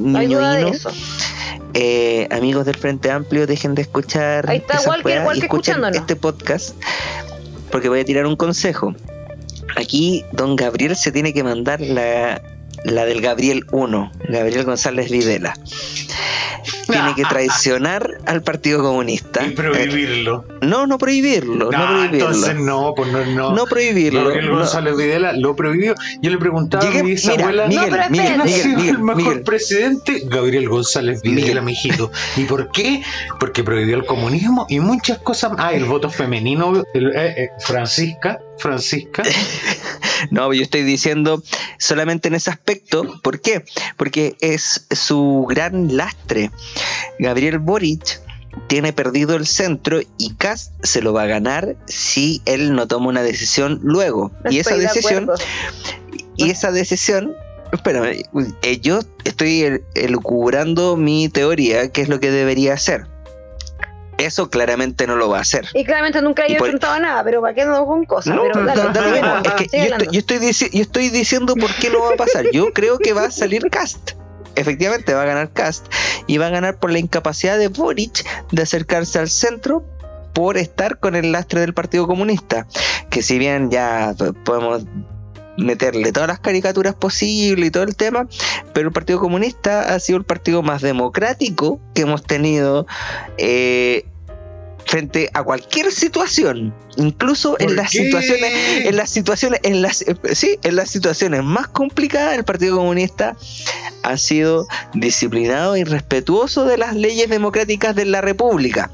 eh, 1.74 2.28
amigos 2.32 2.66
del 2.66 2.76
Frente 2.76 3.12
Amplio, 3.12 3.46
dejen 3.46 3.76
de 3.76 3.84
escuchar 3.84 4.50
Ahí 4.50 4.58
está, 4.58 4.80
Walker, 4.88 5.22
Walker, 5.24 5.38
y 5.38 5.46
escuchen 5.46 5.84
este 5.94 6.16
podcast, 6.16 6.76
porque 7.72 7.90
voy 7.90 8.00
a 8.00 8.06
tirar 8.06 8.26
un 8.26 8.36
consejo. 8.36 8.96
Aquí 9.76 10.24
don 10.32 10.56
Gabriel 10.56 10.96
se 10.96 11.12
tiene 11.12 11.34
que 11.34 11.44
mandar 11.44 11.82
la 11.82 12.42
la 12.84 13.06
del 13.06 13.22
Gabriel 13.22 13.66
1, 13.72 14.12
Gabriel 14.30 14.64
González 14.64 15.10
Videla. 15.12 15.54
Tiene 16.88 17.16
que 17.16 17.24
traicionar 17.24 18.18
al 18.26 18.42
Partido 18.42 18.82
Comunista. 18.82 19.46
Y 19.46 19.52
prohibirlo. 19.52 20.46
No, 20.62 20.88
no 20.88 20.98
prohibirlo. 20.98 21.70
No, 21.72 21.86
prohibirlo. 21.86 22.14
Entonces 22.14 22.56
no, 22.56 22.94
pues 22.96 23.12
no, 23.12 23.26
no. 23.26 23.52
No 23.54 23.66
prohibirlo. 23.66 24.24
Gabriel 24.24 24.52
González 24.52 24.96
Videla 24.96 25.34
lo 25.34 25.56
prohibió. 25.56 25.96
Yo 26.22 26.32
le 26.32 26.38
preguntaba 26.38 26.88
a 26.88 26.92
mi 26.92 27.12
bisabuela, 27.12 27.68
Miguel, 27.68 27.92
no, 27.92 28.10
Miguel, 28.10 28.42
Miguel, 28.76 28.90
el 28.90 29.00
mejor 29.00 29.44
presidente? 29.44 30.22
Gabriel 30.26 30.70
González 30.70 31.22
Videla, 31.22 31.62
mijito. 31.62 32.12
¿Y 32.38 32.46
por 32.46 32.72
qué? 32.72 33.02
Porque 33.40 33.64
prohibió 33.64 33.96
el 33.98 34.06
comunismo 34.06 34.66
y 34.70 34.80
muchas 34.80 35.20
cosas. 35.20 35.52
Ah, 35.58 35.74
el 35.74 35.86
voto 35.86 36.10
femenino, 36.10 36.84
el, 36.94 37.08
eh, 37.16 37.34
eh, 37.38 37.50
Francisca, 37.60 38.40
Francisca. 38.58 39.24
no, 40.32 40.54
yo 40.54 40.62
estoy 40.62 40.84
diciendo 40.84 41.44
solamente 41.80 42.28
en 42.28 42.36
ese 42.36 42.50
aspecto. 42.50 43.20
¿Por 43.22 43.42
qué? 43.42 43.64
Porque 43.96 44.36
es 44.42 44.88
su 44.92 45.46
gran 45.50 45.96
lastre. 45.96 46.52
Gabriel 47.20 47.60
Boric 47.60 48.22
tiene 48.68 48.94
perdido 48.94 49.36
el 49.36 49.46
centro 49.46 50.00
y 50.18 50.34
Cast 50.36 50.74
se 50.84 51.02
lo 51.02 51.14
va 51.14 51.24
a 51.24 51.28
ganar 51.28 51.76
si 51.86 52.42
él 52.46 52.74
no 52.74 52.88
toma 52.88 53.10
una 53.10 53.22
decisión 53.22 53.80
luego. 53.84 54.32
y 54.50 54.60
esa 54.60 54.76
decisión, 54.76 55.30
y 56.36 56.50
esa 56.50 56.72
decisión, 56.72 57.36
espérame, 57.72 58.24
eh, 58.64 58.80
yo 58.80 59.00
estoy 59.24 59.82
elucubrando 59.94 60.98
mi 60.98 61.30
teoría, 61.30 61.92
qué 61.92 62.02
es 62.02 62.10
lo 62.10 62.20
que 62.20 62.32
debería 62.32 62.74
hacer. 62.74 63.08
Eso 64.18 64.50
claramente 64.50 65.06
no 65.06 65.16
lo 65.16 65.30
va 65.30 65.38
a 65.38 65.42
hacer. 65.42 65.68
Y 65.74 65.86
claramente 65.86 66.22
nunca 66.22 66.44
haya 66.44 66.58
enfrentado 66.58 67.00
nada, 67.00 67.24
pero 67.24 67.42
¿para 67.42 67.54
qué 67.54 67.66
no 67.66 67.86
con 67.86 68.06
cosas? 68.06 68.36
No, 68.36 68.44
pero 68.52 68.70
es 69.44 69.54
que 69.54 69.78
yo 70.12 70.20
estoy, 70.20 70.40
yo, 70.40 70.48
estoy 70.50 70.70
yo 70.72 70.82
estoy 70.82 71.10
diciendo 71.10 71.56
por 71.56 71.74
qué 71.76 71.90
lo 71.90 72.02
va 72.02 72.14
a 72.14 72.16
pasar. 72.16 72.46
Yo 72.52 72.74
creo 72.74 72.98
que 72.98 73.14
va 73.14 73.26
a 73.26 73.32
salir 73.32 73.70
Cast 73.70 74.12
efectivamente 74.58 75.14
va 75.14 75.22
a 75.22 75.26
ganar 75.26 75.52
Cast 75.52 75.86
y 76.26 76.40
va 76.40 76.48
a 76.48 76.50
ganar 76.50 76.80
por 76.80 76.92
la 76.92 77.00
incapacidad 77.00 77.58
de 77.58 77.68
Boric 77.68 78.26
de 78.52 78.64
acercarse 78.64 79.20
al 79.20 79.30
centro 79.30 79.86
por 80.34 80.58
estar 80.58 81.00
con 81.00 81.16
el 81.16 81.32
lastre 81.32 81.62
del 81.62 81.74
Partido 81.74 82.06
Comunista, 82.06 82.68
que 83.10 83.24
si 83.24 83.40
bien 83.40 83.72
ya 83.72 84.14
podemos 84.44 84.84
meterle 85.58 86.12
todas 86.12 86.28
las 86.28 86.40
caricaturas 86.40 86.96
posibles 86.96 87.68
y 87.68 87.72
todo 87.72 87.84
el 87.84 87.96
tema, 87.96 88.28
pero 88.74 88.90
el 88.90 88.94
Partido 88.94 89.20
Comunista 89.20 89.94
ha 89.94 90.00
sido 90.00 90.20
el 90.20 90.26
partido 90.26 90.62
más 90.62 90.82
democrático 90.82 91.80
que 91.94 92.04
hemos 92.04 92.24
tenido 92.24 92.86
eh, 93.38 94.06
frente 94.88 95.30
a 95.34 95.44
cualquier 95.44 95.92
situación, 95.92 96.74
incluso 96.96 97.58
en 97.60 97.76
las 97.76 97.92
situaciones, 97.92 98.86
en 98.86 98.96
las 98.96 99.10
situaciones, 99.10 99.60
en 99.64 99.82
las 99.82 100.06
sí, 100.34 100.58
en 100.64 100.76
las 100.78 100.90
situaciones 100.90 101.44
más 101.44 101.68
complicadas, 101.68 102.38
el 102.38 102.46
Partido 102.46 102.78
Comunista 102.78 103.36
ha 104.04 104.18
sido 104.18 104.66
disciplinado 104.94 105.76
y 105.76 105.84
respetuoso 105.84 106.64
de 106.64 106.78
las 106.78 106.96
leyes 106.96 107.30
democráticas 107.30 107.96
de 107.96 108.06
la 108.06 108.22
República. 108.22 108.90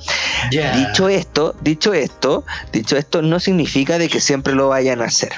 Dicho 0.50 1.10
esto, 1.10 1.56
dicho 1.62 1.94
esto, 1.94 2.44
dicho 2.72 2.98
esto, 2.98 3.22
no 3.22 3.40
significa 3.40 4.00
de 4.00 4.10
que 4.10 4.20
siempre 4.20 4.54
lo 4.56 4.70
vayan 4.70 5.02
a 5.02 5.06
hacer. 5.06 5.34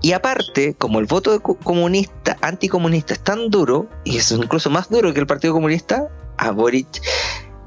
Y 0.00 0.12
aparte, 0.12 0.74
como 0.74 1.00
el 1.00 1.06
voto 1.06 1.40
comunista, 1.40 2.36
anticomunista 2.40 3.14
es 3.14 3.20
tan 3.20 3.50
duro, 3.50 3.88
y 4.04 4.18
es 4.18 4.30
incluso 4.32 4.70
más 4.70 4.88
duro 4.88 5.12
que 5.12 5.20
el 5.20 5.26
Partido 5.26 5.54
Comunista, 5.54 6.08
a 6.36 6.50
Boric 6.50 7.00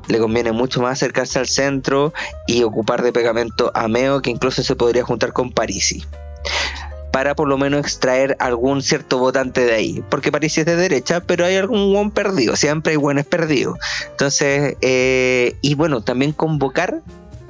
le 0.07 0.19
conviene 0.19 0.51
mucho 0.51 0.81
más 0.81 0.93
acercarse 0.93 1.39
al 1.39 1.47
centro 1.47 2.13
y 2.47 2.63
ocupar 2.63 3.01
de 3.01 3.11
pegamento 3.11 3.71
a 3.73 3.87
Meo, 3.87 4.21
que 4.21 4.29
incluso 4.29 4.63
se 4.63 4.75
podría 4.75 5.03
juntar 5.03 5.33
con 5.33 5.51
Parisi. 5.51 6.03
Para 7.11 7.35
por 7.35 7.47
lo 7.47 7.57
menos 7.57 7.79
extraer 7.81 8.37
algún 8.39 8.81
cierto 8.81 9.17
votante 9.17 9.65
de 9.65 9.73
ahí. 9.73 10.03
Porque 10.09 10.31
Parisi 10.31 10.61
es 10.61 10.65
de 10.65 10.75
derecha, 10.75 11.21
pero 11.21 11.45
hay 11.45 11.55
algún 11.55 11.91
buen 11.91 12.11
perdido. 12.11 12.55
Siempre 12.55 12.91
hay 12.91 12.97
buenos 12.97 13.25
perdidos. 13.25 13.79
Entonces, 14.11 14.77
eh, 14.81 15.55
y 15.61 15.75
bueno, 15.75 16.01
también 16.01 16.31
convocar 16.31 17.01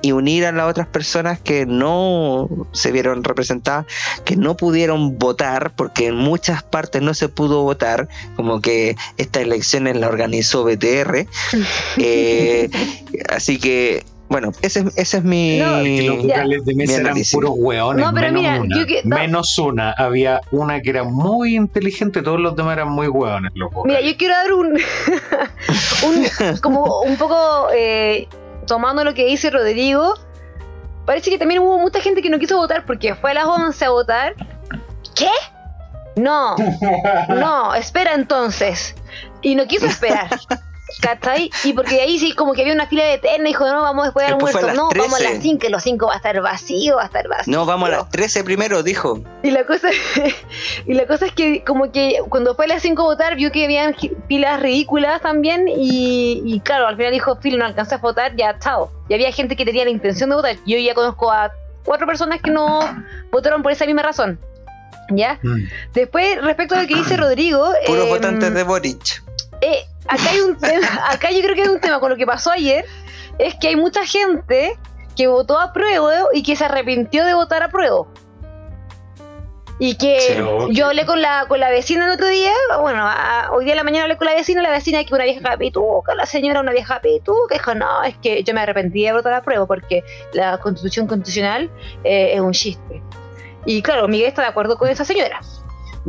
y 0.07 0.13
unir 0.13 0.45
a 0.45 0.53
las 0.53 0.69
otras 0.69 0.87
personas 0.87 1.39
que 1.39 1.65
no 1.65 2.47
se 2.71 2.93
vieron 2.93 3.25
representadas, 3.25 3.85
que 4.23 4.37
no 4.37 4.55
pudieron 4.55 5.19
votar, 5.19 5.73
porque 5.75 6.07
en 6.07 6.15
muchas 6.15 6.63
partes 6.63 7.01
no 7.01 7.13
se 7.13 7.27
pudo 7.27 7.63
votar, 7.63 8.07
como 8.37 8.61
que 8.61 8.95
estas 9.17 9.43
elecciones 9.43 9.97
la 9.97 10.07
organizó 10.07 10.63
BTR. 10.63 11.27
Eh, 11.99 12.69
así 13.29 13.57
que 13.59 14.03
bueno, 14.29 14.51
ese, 14.61 14.85
ese 14.95 15.17
es 15.17 15.23
mi. 15.23 15.59
No, 15.59 15.81
los 15.81 16.23
vocales 16.23 16.65
de 16.65 16.75
mesa 16.75 16.99
eran 16.99 17.17
puros 17.31 17.51
hueones. 17.55 18.05
No, 18.05 18.13
pero 18.13 18.33
menos, 18.33 18.67
mira, 18.67 19.01
una, 19.03 19.15
menos 19.15 19.57
una. 19.57 19.91
Había 19.91 20.41
una 20.51 20.81
que 20.81 20.89
era 20.89 21.03
muy 21.03 21.55
inteligente, 21.55 22.21
todos 22.21 22.39
los 22.39 22.55
demás 22.55 22.73
eran 22.73 22.89
muy 22.89 23.07
hueones. 23.07 23.51
Mira, 23.85 24.01
yo 24.01 24.17
quiero 24.17 24.33
dar 24.33 24.53
un. 24.53 24.73
un 26.03 26.57
como 26.61 27.01
un 27.01 27.15
poco. 27.15 27.69
Eh, 27.73 28.27
tomando 28.67 29.03
lo 29.03 29.13
que 29.13 29.25
dice 29.25 29.49
Rodrigo, 29.49 30.13
parece 31.05 31.29
que 31.29 31.37
también 31.37 31.61
hubo 31.61 31.79
mucha 31.79 31.99
gente 32.01 32.21
que 32.21 32.29
no 32.29 32.37
quiso 32.37 32.57
votar 32.57 32.85
porque 32.85 33.15
fue 33.15 33.31
a 33.31 33.35
las 33.35 33.45
11 33.45 33.85
a 33.85 33.89
votar. 33.89 34.35
¿Qué? 35.15 35.31
No, 36.15 36.55
no, 37.29 37.73
espera 37.73 38.13
entonces. 38.13 38.95
Y 39.41 39.55
no 39.55 39.65
quiso 39.65 39.87
esperar. 39.87 40.29
¿Cachai? 41.01 41.51
Y 41.63 41.73
porque 41.73 42.01
ahí 42.01 42.17
sí, 42.17 42.33
como 42.33 42.53
que 42.53 42.61
había 42.61 42.73
una 42.73 42.87
fila 42.87 43.03
de 43.03 43.15
eterna, 43.15 43.47
dijo, 43.47 43.67
no, 43.67 43.81
vamos 43.81 44.05
después 44.05 44.25
del 44.25 44.35
almuerzo. 44.35 44.73
No, 44.73 44.89
vamos 44.95 45.19
a 45.19 45.23
las 45.23 45.41
5, 45.41 45.59
que 45.59 45.69
los 45.69 45.83
5 45.83 46.07
va 46.07 46.13
a 46.13 46.17
estar 46.17 46.41
vacío, 46.41 46.95
va 46.95 47.03
a 47.03 47.05
estar 47.05 47.27
vacío. 47.27 47.53
No, 47.53 47.65
vamos 47.65 47.89
a 47.89 47.91
las 47.91 48.09
13 48.09 48.43
primero, 48.43 48.83
dijo. 48.83 49.21
Y 49.43 49.51
la 49.51 49.65
cosa, 49.65 49.89
y 50.85 50.93
la 50.93 51.05
cosa 51.05 51.25
es 51.25 51.33
que, 51.33 51.63
como 51.63 51.91
que 51.91 52.19
cuando 52.29 52.55
fue 52.55 52.65
a 52.65 52.69
las 52.69 52.81
5 52.81 53.01
a 53.01 53.05
votar, 53.05 53.35
vio 53.35 53.51
que 53.51 53.65
habían 53.65 53.95
pilas 54.27 54.61
ridículas 54.61 55.21
también. 55.21 55.67
Y, 55.67 56.41
y 56.45 56.59
claro, 56.61 56.87
al 56.87 56.95
final 56.95 57.11
dijo, 57.11 57.37
Phil, 57.39 57.57
no 57.57 57.65
alcanzé 57.65 57.95
a 57.95 57.97
votar, 57.97 58.35
ya, 58.35 58.57
chao. 58.59 58.91
Y 59.09 59.13
había 59.13 59.31
gente 59.31 59.55
que 59.55 59.65
tenía 59.65 59.83
la 59.83 59.91
intención 59.91 60.29
de 60.29 60.35
votar. 60.35 60.55
Yo 60.65 60.77
ya 60.77 60.93
conozco 60.93 61.31
a 61.31 61.51
cuatro 61.83 62.05
personas 62.07 62.41
que 62.41 62.51
no 62.51 62.79
votaron 63.31 63.63
por 63.63 63.71
esa 63.71 63.85
misma 63.85 64.03
razón. 64.03 64.39
¿Ya? 65.09 65.39
Mm. 65.41 65.69
Después, 65.93 66.41
respecto 66.41 66.75
a 66.75 66.81
lo 66.81 66.87
que 66.87 66.95
dice 66.95 67.17
Rodrigo. 67.17 67.71
Puros 67.85 68.05
eh, 68.05 68.09
votantes 68.09 68.53
de 68.53 68.63
Boric. 68.63 69.23
Eh, 69.61 69.85
acá 70.07 70.29
hay 70.31 70.39
un 70.41 70.57
tema, 70.57 70.87
acá 71.11 71.31
yo 71.31 71.41
creo 71.41 71.55
que 71.55 71.61
hay 71.63 71.69
un 71.69 71.79
tema 71.79 71.99
con 71.99 72.09
lo 72.09 72.17
que 72.17 72.25
pasó 72.25 72.51
ayer, 72.51 72.85
es 73.37 73.55
que 73.55 73.69
hay 73.69 73.75
mucha 73.75 74.05
gente 74.05 74.77
que 75.15 75.27
votó 75.27 75.59
a 75.59 75.73
prueba 75.73 76.11
y 76.33 76.43
que 76.43 76.55
se 76.55 76.65
arrepintió 76.65 77.25
de 77.25 77.33
votar 77.33 77.63
a 77.63 77.69
prueba. 77.69 78.05
Y 79.79 79.95
que 79.95 80.43
yo 80.71 80.87
hablé 80.87 81.05
con 81.05 81.21
la, 81.21 81.45
con 81.47 81.59
la 81.59 81.69
vecina 81.69 82.05
el 82.05 82.11
otro 82.11 82.27
día, 82.27 82.51
bueno, 82.81 83.07
hoy 83.51 83.63
día 83.63 83.73
en 83.73 83.77
la 83.77 83.83
mañana 83.83 84.05
hablé 84.05 84.17
con 84.17 84.25
la 84.25 84.33
vecina, 84.33 84.63
la 84.63 84.71
vecina 84.71 85.03
que 85.03 85.13
una 85.13 85.25
vieja 85.25 85.55
pituca, 85.55 86.15
la 86.15 86.25
señora 86.25 86.61
una 86.61 86.71
vieja 86.71 86.99
pituca, 86.99 87.53
dijo, 87.53 87.75
no, 87.75 88.03
es 88.03 88.17
que 88.17 88.43
yo 88.43 88.55
me 88.55 88.61
arrepentí 88.61 89.03
de 89.03 89.13
votar 89.13 89.33
la 89.33 89.41
prueba 89.43 89.67
porque 89.67 90.03
la 90.33 90.57
constitución 90.57 91.05
constitucional 91.05 91.69
eh, 92.03 92.31
es 92.33 92.41
un 92.41 92.53
chiste. 92.53 93.03
Y 93.65 93.83
claro, 93.83 94.07
Miguel 94.07 94.29
está 94.29 94.41
de 94.41 94.47
acuerdo 94.47 94.77
con 94.77 94.89
esa 94.89 95.05
señora. 95.05 95.41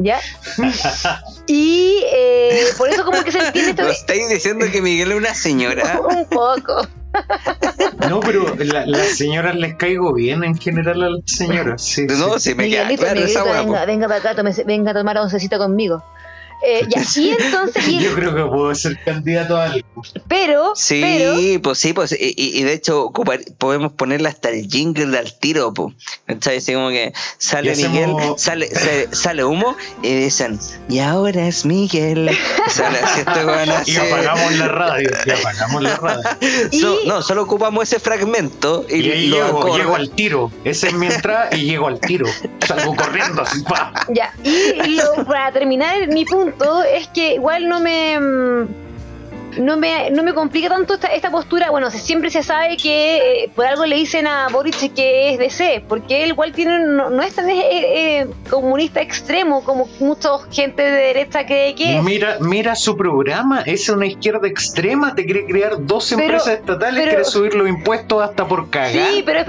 ¿Ya? 0.01 0.21
y 1.49 2.03
eh, 2.13 2.67
por 2.77 2.89
eso 2.89 3.05
como 3.05 3.23
que 3.25 3.33
se 3.33 3.39
entiende 3.39 3.71
esto. 3.71 3.89
estáis 3.89 4.29
diciendo 4.29 4.67
que 4.71 4.81
Miguel 4.81 5.11
es 5.11 5.19
una 5.19 5.35
señora? 5.35 6.01
un 6.09 6.25
poco. 6.27 6.87
No, 8.09 8.21
pero 8.21 8.55
la, 8.57 8.87
las 8.87 9.09
señoras 9.17 9.57
les 9.57 9.75
caigo 9.75 10.15
bien 10.15 10.45
en 10.45 10.57
general 10.57 11.03
a 11.03 11.11
las 11.11 11.23
señoras. 11.27 11.83
Sí, 11.83 12.07
no, 12.07 12.39
sí, 12.39 12.55
me 12.55 12.69
queda 12.69 12.87
claro 12.97 13.21
esa 13.21 13.43
venga, 13.43 13.85
venga 13.87 14.07
para 14.07 14.21
acá, 14.21 14.35
tome, 14.37 14.53
venga 14.67 14.93
a 14.93 14.95
tomar 14.95 15.19
oncecito 15.19 15.59
conmigo. 15.59 16.05
Eh, 16.63 16.87
y 16.89 16.99
así 16.99 17.31
entonces. 17.39 17.87
Yo 17.87 18.15
creo 18.15 18.35
que 18.35 18.43
puedo 18.45 18.75
ser 18.75 18.99
candidato 19.05 19.57
a 19.57 19.65
algo. 19.65 20.03
Pero. 20.27 20.73
Sí, 20.75 21.61
pues 21.63 21.79
sí, 21.79 21.93
pues. 21.93 22.13
Y, 22.13 22.35
y 22.37 22.63
de 22.63 22.73
hecho, 22.73 23.13
podemos 23.59 23.93
ponerle 23.93 24.29
hasta 24.29 24.51
el 24.51 24.69
jingle 24.69 25.07
del 25.07 25.33
tiro, 25.39 25.73
pues. 25.73 25.95
Así 26.29 26.75
como 26.75 26.89
que 26.91 27.13
sale 27.39 27.77
Miguel, 27.77 28.15
sale, 28.37 28.71
sale, 29.13 29.45
humo 29.45 29.77
y 30.03 30.15
dicen, 30.15 30.59
y 30.89 30.99
ahora 30.99 31.47
es 31.47 31.65
Miguel. 31.65 32.31
Sale 32.69 32.99
así 32.99 33.21
este 33.21 33.93
Y 33.93 33.97
apagamos 33.97 34.53
la 34.57 34.69
radio. 34.69 35.11
Y 35.25 35.31
apagamos 35.31 35.83
la 35.83 35.97
radio. 35.97 36.23
no, 37.07 37.23
solo 37.23 37.43
ocupamos 37.43 37.85
ese 37.85 37.99
fragmento 37.99 38.85
y, 38.89 38.97
y 38.97 39.11
ahí 39.11 39.31
llego, 39.31 39.77
llego, 39.77 39.95
al 39.95 40.11
tiro. 40.11 40.51
Ese 40.65 40.89
es 40.89 40.95
mi 40.95 41.07
entrada 41.07 41.49
y 41.53 41.65
llego 41.65 41.89
al 41.89 41.99
tiro. 42.01 42.27
Salgo 42.67 42.95
corriendo 42.95 43.43
así, 43.43 43.63
pa. 43.63 43.93
Ya, 44.09 44.33
y 44.45 44.97
lo, 44.97 45.25
para 45.25 45.53
terminar 45.53 46.09
mi 46.09 46.25
punto 46.25 46.48
es 46.85 47.09
que 47.09 47.35
igual 47.35 47.69
no 47.69 47.81
me 47.81 48.19
mm, 48.19 48.88
no 49.59 49.77
me, 49.77 50.11
no 50.11 50.23
me 50.23 50.35
complica 50.35 50.69
tanto 50.69 50.95
esta, 50.95 51.09
esta 51.09 51.31
postura. 51.31 51.71
Bueno, 51.71 51.91
siempre 51.91 52.31
se 52.31 52.43
sabe 52.43 52.77
que 52.77 53.45
eh, 53.45 53.51
por 53.55 53.67
algo 53.67 53.87
le 53.87 53.97
dicen 53.97 54.27
a 54.27 54.49
Boric 54.49 54.95
que 54.95 55.33
es 55.33 55.39
DC, 55.39 55.85
porque 55.89 56.25
él 56.25 56.31
igual 56.31 56.53
tiene, 56.53 56.79
no, 56.81 57.23
es 57.23 57.35
tan 57.35 57.49
eh, 57.49 58.21
eh, 58.21 58.27
comunista 58.49 59.01
extremo 59.01 59.65
como 59.65 59.89
mucha 60.01 60.31
gente 60.51 60.83
de 60.83 60.91
derecha 60.91 61.45
cree 61.45 61.75
que 61.75 61.99
es. 61.99 62.03
Mira, 62.03 62.37
mira 62.41 62.75
su 62.75 62.97
programa, 62.97 63.63
es 63.63 63.89
una 63.89 64.07
izquierda 64.07 64.47
extrema, 64.47 65.15
te 65.15 65.25
quiere 65.25 65.45
crear 65.47 65.85
dos 65.85 66.11
empresas 66.13 66.55
estatales, 66.55 67.07
quiere 67.07 67.25
subir 67.25 67.55
los 67.55 67.69
impuestos 67.69 68.23
hasta 68.23 68.47
por 68.47 68.71
cagar. 68.71 69.11
Sí, 69.11 69.23
pero, 69.25 69.45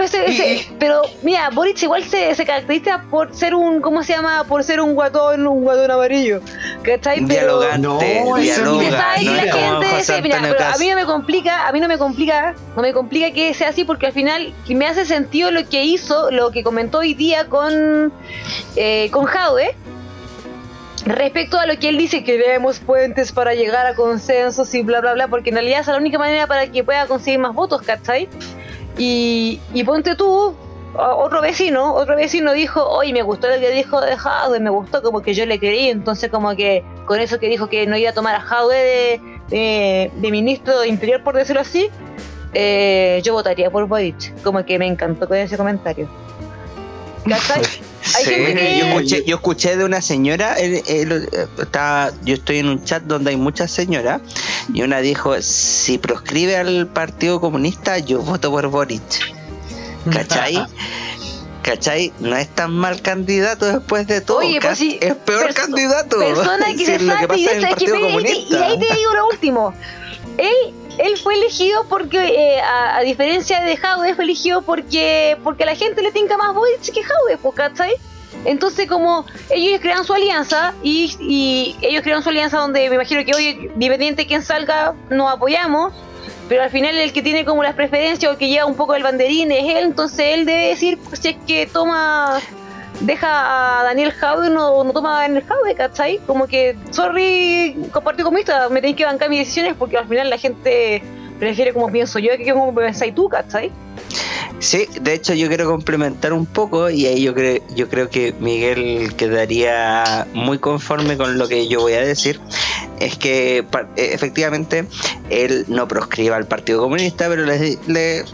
pero 0.79 1.01
mira, 1.21 1.49
Boric 1.49 1.81
igual 1.83 2.03
se, 2.03 2.33
se, 2.35 2.45
caracteriza 2.45 3.03
por 3.09 3.33
ser 3.35 3.53
un, 3.55 3.81
¿cómo 3.81 4.03
se 4.03 4.13
llama? 4.13 4.43
Por 4.45 4.63
ser 4.63 4.81
un 4.81 4.95
guatón, 4.95 5.45
un 5.47 5.63
guatón 5.63 5.91
amarillo. 5.91 6.41
¿Cachai? 6.83 7.25
Pero, 7.25 7.61
no, 7.77 7.99
dialoga, 7.99 8.63
no, 8.63 8.81
la 8.81 9.11
gente 9.13 9.98
a 9.99 10.77
mí 10.77 10.89
no 10.89 10.95
me 10.95 11.05
complica, 11.05 11.67
a 11.67 11.71
mí 11.71 11.79
no 11.79 11.87
me 11.87 11.97
complica, 11.97 12.55
no 12.75 12.81
me 12.81 12.93
complica 12.93 13.31
que 13.31 13.53
sea 13.53 13.69
así 13.69 13.83
porque 13.83 14.07
al 14.07 14.13
final 14.13 14.53
me 14.67 14.85
hace 14.85 15.05
sentido 15.05 15.51
lo 15.51 15.67
que 15.67 15.83
hizo, 15.83 16.31
lo 16.31 16.51
que 16.51 16.63
comentó 16.63 16.99
hoy 16.99 17.13
día 17.13 17.47
con 17.47 18.13
eh, 18.75 19.09
con 19.11 19.25
Jaude 19.25 19.75
respecto 21.05 21.57
a 21.57 21.65
lo 21.65 21.77
que 21.79 21.89
él 21.89 21.97
dice 21.97 22.23
que 22.23 22.37
debemos 22.37 22.79
puentes 22.79 23.31
para 23.31 23.53
llegar 23.53 23.85
a 23.85 23.95
consensos 23.95 24.73
y 24.73 24.81
bla 24.81 25.01
bla 25.01 25.13
bla, 25.13 25.27
porque 25.27 25.49
en 25.49 25.55
realidad 25.55 25.81
es 25.81 25.87
la 25.87 25.97
única 25.97 26.19
manera 26.19 26.47
para 26.47 26.67
que 26.71 26.83
pueda 26.83 27.07
conseguir 27.07 27.39
más 27.39 27.53
votos, 27.53 27.81
¿cachai? 27.81 28.27
Y, 28.97 29.59
y 29.73 29.83
ponte 29.83 30.15
tú, 30.15 30.55
otro 30.95 31.41
vecino, 31.41 31.93
otro 31.93 32.15
vecino 32.15 32.53
dijo, 32.53 32.87
oye, 32.87 33.13
me 33.13 33.21
gustó 33.21 33.47
lo 33.47 33.59
que 33.59 33.71
dijo 33.71 34.01
de 34.01 34.17
Jaude, 34.17 34.59
me 34.59 34.69
gustó 34.69 35.01
como 35.01 35.21
que 35.21 35.33
yo 35.33 35.45
le 35.45 35.59
creí, 35.59 35.89
entonces 35.89 36.29
como 36.29 36.55
que 36.55 36.83
con 37.05 37.19
eso 37.19 37.39
que 37.39 37.47
dijo 37.47 37.69
que 37.69 37.85
no 37.87 37.95
iba 37.97 38.09
a 38.09 38.13
tomar 38.13 38.35
a 38.35 38.41
Jaude 38.41 38.75
de, 38.75 39.38
de, 39.49 40.11
ministro 40.31 40.79
de 40.79 40.87
Interior, 40.87 41.23
por 41.23 41.35
decirlo 41.35 41.61
así, 41.61 41.89
eh, 42.53 43.21
yo 43.23 43.33
votaría 43.33 43.69
por 43.69 43.87
Boric. 43.87 44.41
Como 44.43 44.63
que 44.65 44.79
me 44.79 44.87
encantó 44.87 45.27
con 45.27 45.37
ese 45.37 45.57
comentario. 45.57 46.09
yo, 49.05 49.35
escuché, 49.35 49.77
de 49.77 49.85
una 49.85 50.01
señora, 50.01 50.55
está, 50.57 52.11
yo 52.23 52.35
estoy 52.35 52.59
en 52.59 52.69
un 52.69 52.83
chat 52.83 53.03
donde 53.03 53.31
hay 53.31 53.37
muchas 53.37 53.71
señoras, 53.71 54.21
y 54.73 54.81
una 54.81 54.99
dijo, 54.99 55.39
si 55.41 55.97
proscribe 55.97 56.57
al 56.57 56.87
Partido 56.87 57.39
Comunista, 57.39 57.99
yo 57.99 58.21
voto 58.21 58.51
por 58.51 58.67
Boric. 58.67 59.01
¿Cachai? 60.11 60.65
¿Cachai? 61.69 62.11
No 62.19 62.35
es 62.35 62.47
tan 62.49 62.71
mal 62.71 62.99
candidato 63.03 63.67
después 63.67 64.07
de 64.07 64.21
todo. 64.21 64.39
Oye, 64.39 64.59
pues 64.59 64.81
es 64.81 65.13
peor 65.13 65.53
candidato. 65.53 66.17
Persona 66.17 66.65
que 66.77 66.83
se 66.83 66.99
lo 66.99 67.15
que 67.15 67.37
y, 67.37 67.43
y, 67.43 68.55
ahí 68.55 68.79
te 68.79 68.95
digo 68.95 69.13
lo 69.13 69.27
último. 69.27 69.73
Él, 70.39 70.73
él 70.97 71.17
fue 71.17 71.35
elegido 71.35 71.85
porque, 71.87 72.17
eh, 72.17 72.59
a, 72.59 73.01
diferencia 73.01 73.61
de 73.61 73.77
Jaude, 73.77 74.15
fue 74.15 74.23
elegido 74.23 74.63
porque 74.63 75.37
porque 75.43 75.61
a 75.61 75.67
la 75.67 75.75
gente 75.75 76.01
le 76.01 76.11
tinca 76.11 76.37
más 76.37 76.55
Boric 76.55 76.91
que 76.91 77.03
Jaude, 77.03 77.37
pues, 77.39 77.53
¿cachai? 77.53 77.93
Entonces, 78.45 78.87
como 78.87 79.27
ellos 79.51 79.79
crean 79.79 80.03
su 80.05 80.13
alianza 80.15 80.73
y, 80.81 81.15
y 81.19 81.75
ellos 81.81 82.01
crean 82.01 82.23
su 82.23 82.29
alianza 82.29 82.57
donde 82.57 82.89
me 82.89 82.95
imagino 82.95 83.23
que 83.23 83.35
hoy, 83.35 83.69
independiente 83.75 84.23
de 84.23 84.27
quien 84.27 84.41
salga, 84.41 84.95
nos 85.11 85.31
apoyamos 85.31 85.93
pero 86.49 86.63
al 86.63 86.71
final 86.71 86.97
el 86.97 87.13
que 87.13 87.21
tiene 87.21 87.45
como 87.45 87.63
las 87.63 87.75
preferencias 87.75 88.33
o 88.33 88.37
que 88.37 88.49
lleva 88.49 88.65
un 88.65 88.75
poco 88.75 88.95
el 88.95 89.03
banderín 89.03 89.51
es 89.51 89.63
él, 89.63 89.85
entonces 89.85 90.19
él 90.33 90.45
debe 90.45 90.69
decir 90.69 90.97
si 91.13 91.29
es 91.29 91.37
que 91.47 91.67
toma 91.67 92.41
deja 93.01 93.79
a 93.79 93.83
Daniel 93.83 94.11
Jaude 94.11 94.49
o 94.49 94.83
no, 94.83 94.91
toma 94.91 95.19
a 95.19 95.21
Daniel 95.21 95.43
Jaude, 95.47 95.75
¿cachai? 95.75 96.19
Como 96.25 96.47
que, 96.47 96.75
sorry, 96.89 97.77
comparto 97.93 98.23
comista, 98.23 98.67
me 98.69 98.81
tenéis 98.81 98.97
que 98.97 99.05
bancar 99.05 99.29
mis 99.29 99.39
decisiones 99.39 99.75
porque 99.77 99.97
al 99.97 100.07
final 100.07 100.29
la 100.29 100.37
gente 100.37 101.01
prefiere 101.39 101.71
como 101.71 101.89
pienso 101.89 102.19
yo 102.19 102.35
que 102.35 102.51
como 102.51 102.73
pensáis 102.73 103.15
tú, 103.15 103.29
¿cachai? 103.29 103.71
Sí, 104.59 104.87
de 104.99 105.13
hecho 105.13 105.33
yo 105.33 105.47
quiero 105.47 105.69
complementar 105.69 106.33
un 106.33 106.45
poco 106.45 106.89
y 106.89 107.05
ahí 107.05 107.21
yo 107.21 107.33
creo, 107.33 107.61
yo 107.75 107.87
creo 107.87 108.09
que 108.09 108.33
Miguel 108.39 109.15
quedaría 109.15 110.27
muy 110.33 110.57
conforme 110.57 111.15
con 111.15 111.37
lo 111.37 111.47
que 111.47 111.69
yo 111.69 111.79
voy 111.79 111.93
a 111.93 112.01
decir. 112.01 112.41
Es 112.99 113.17
que 113.17 113.65
efectivamente 113.95 114.85
él 115.29 115.65
no 115.67 115.87
proscriba 115.87 116.35
al 116.35 116.47
Partido 116.47 116.81
Comunista, 116.81 117.27
pero 117.29 117.45
le, 117.45 117.77
le 117.87 118.25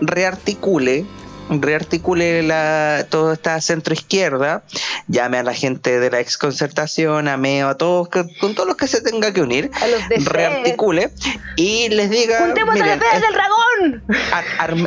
rearticule 0.00 1.06
rearticule 1.58 2.42
la, 2.42 3.06
toda 3.08 3.34
esta 3.34 3.60
centro 3.60 3.92
izquierda, 3.92 4.62
llame 5.08 5.38
a 5.38 5.42
la 5.42 5.54
gente 5.54 5.98
de 5.98 6.10
la 6.10 6.20
exconcertación, 6.20 7.26
a 7.26 7.36
Meo, 7.36 7.68
a 7.68 7.76
todos, 7.76 8.08
con 8.08 8.54
todos 8.54 8.68
los 8.68 8.76
que 8.76 8.86
se 8.86 9.00
tenga 9.00 9.32
que 9.32 9.42
unir, 9.42 9.70
rearticule 10.24 11.10
y 11.56 11.88
les 11.88 12.10
diga. 12.10 12.38
¡Juntemos 12.40 12.74
del 12.74 12.84
dragón! 13.32 14.02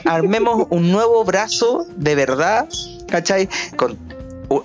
armemos 0.06 0.67
un 0.69 0.91
nuevo 0.91 1.26
brazo 1.26 1.86
de 1.97 2.15
verdad, 2.15 2.69
¿cachai? 3.10 3.49
Con 3.76 3.97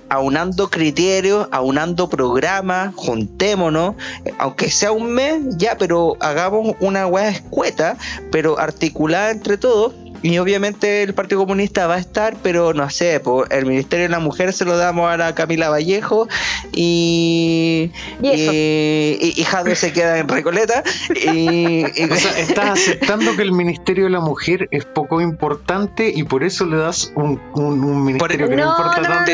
aunando 0.08 0.68
criterios, 0.70 1.48
aunando 1.50 2.08
programas, 2.08 2.94
juntémonos, 2.94 3.94
aunque 4.38 4.70
sea 4.70 4.92
un 4.92 5.10
mes, 5.12 5.56
ya, 5.56 5.76
pero 5.78 6.16
hagamos 6.20 6.74
una 6.80 7.06
hueá 7.06 7.28
escueta, 7.28 7.96
pero 8.30 8.58
articulada 8.58 9.30
entre 9.30 9.56
todos 9.56 9.94
y 10.22 10.38
obviamente 10.38 11.02
el 11.02 11.14
Partido 11.14 11.40
Comunista 11.40 11.86
va 11.86 11.96
a 11.96 11.98
estar, 11.98 12.36
pero 12.42 12.74
no 12.74 12.90
sé, 12.90 13.20
el 13.50 13.66
Ministerio 13.66 14.04
de 14.06 14.08
la 14.08 14.18
Mujer 14.18 14.52
se 14.52 14.64
lo 14.64 14.76
damos 14.76 15.10
a 15.10 15.16
la 15.16 15.34
Camila 15.34 15.68
Vallejo 15.70 16.28
y, 16.72 17.92
y, 18.22 19.44
Jadwe 19.44 19.76
se 19.76 19.92
queda 19.92 20.18
en 20.18 20.28
Recoleta. 20.28 20.82
Y, 21.14 21.84
estás 21.96 22.70
aceptando 22.70 23.36
que 23.36 23.42
el 23.42 23.52
Ministerio 23.52 24.04
de 24.04 24.10
la 24.10 24.20
Mujer 24.20 24.68
es 24.70 24.84
poco 24.84 25.20
importante 25.20 26.12
y 26.14 26.24
por 26.24 26.42
eso 26.42 26.66
le 26.66 26.78
das 26.78 27.12
un, 27.14 27.40
un, 27.54 28.04
ministerio 28.04 28.48
que 28.48 28.56
no, 28.56 28.70
importa 28.70 29.02
tanto. 29.02 29.32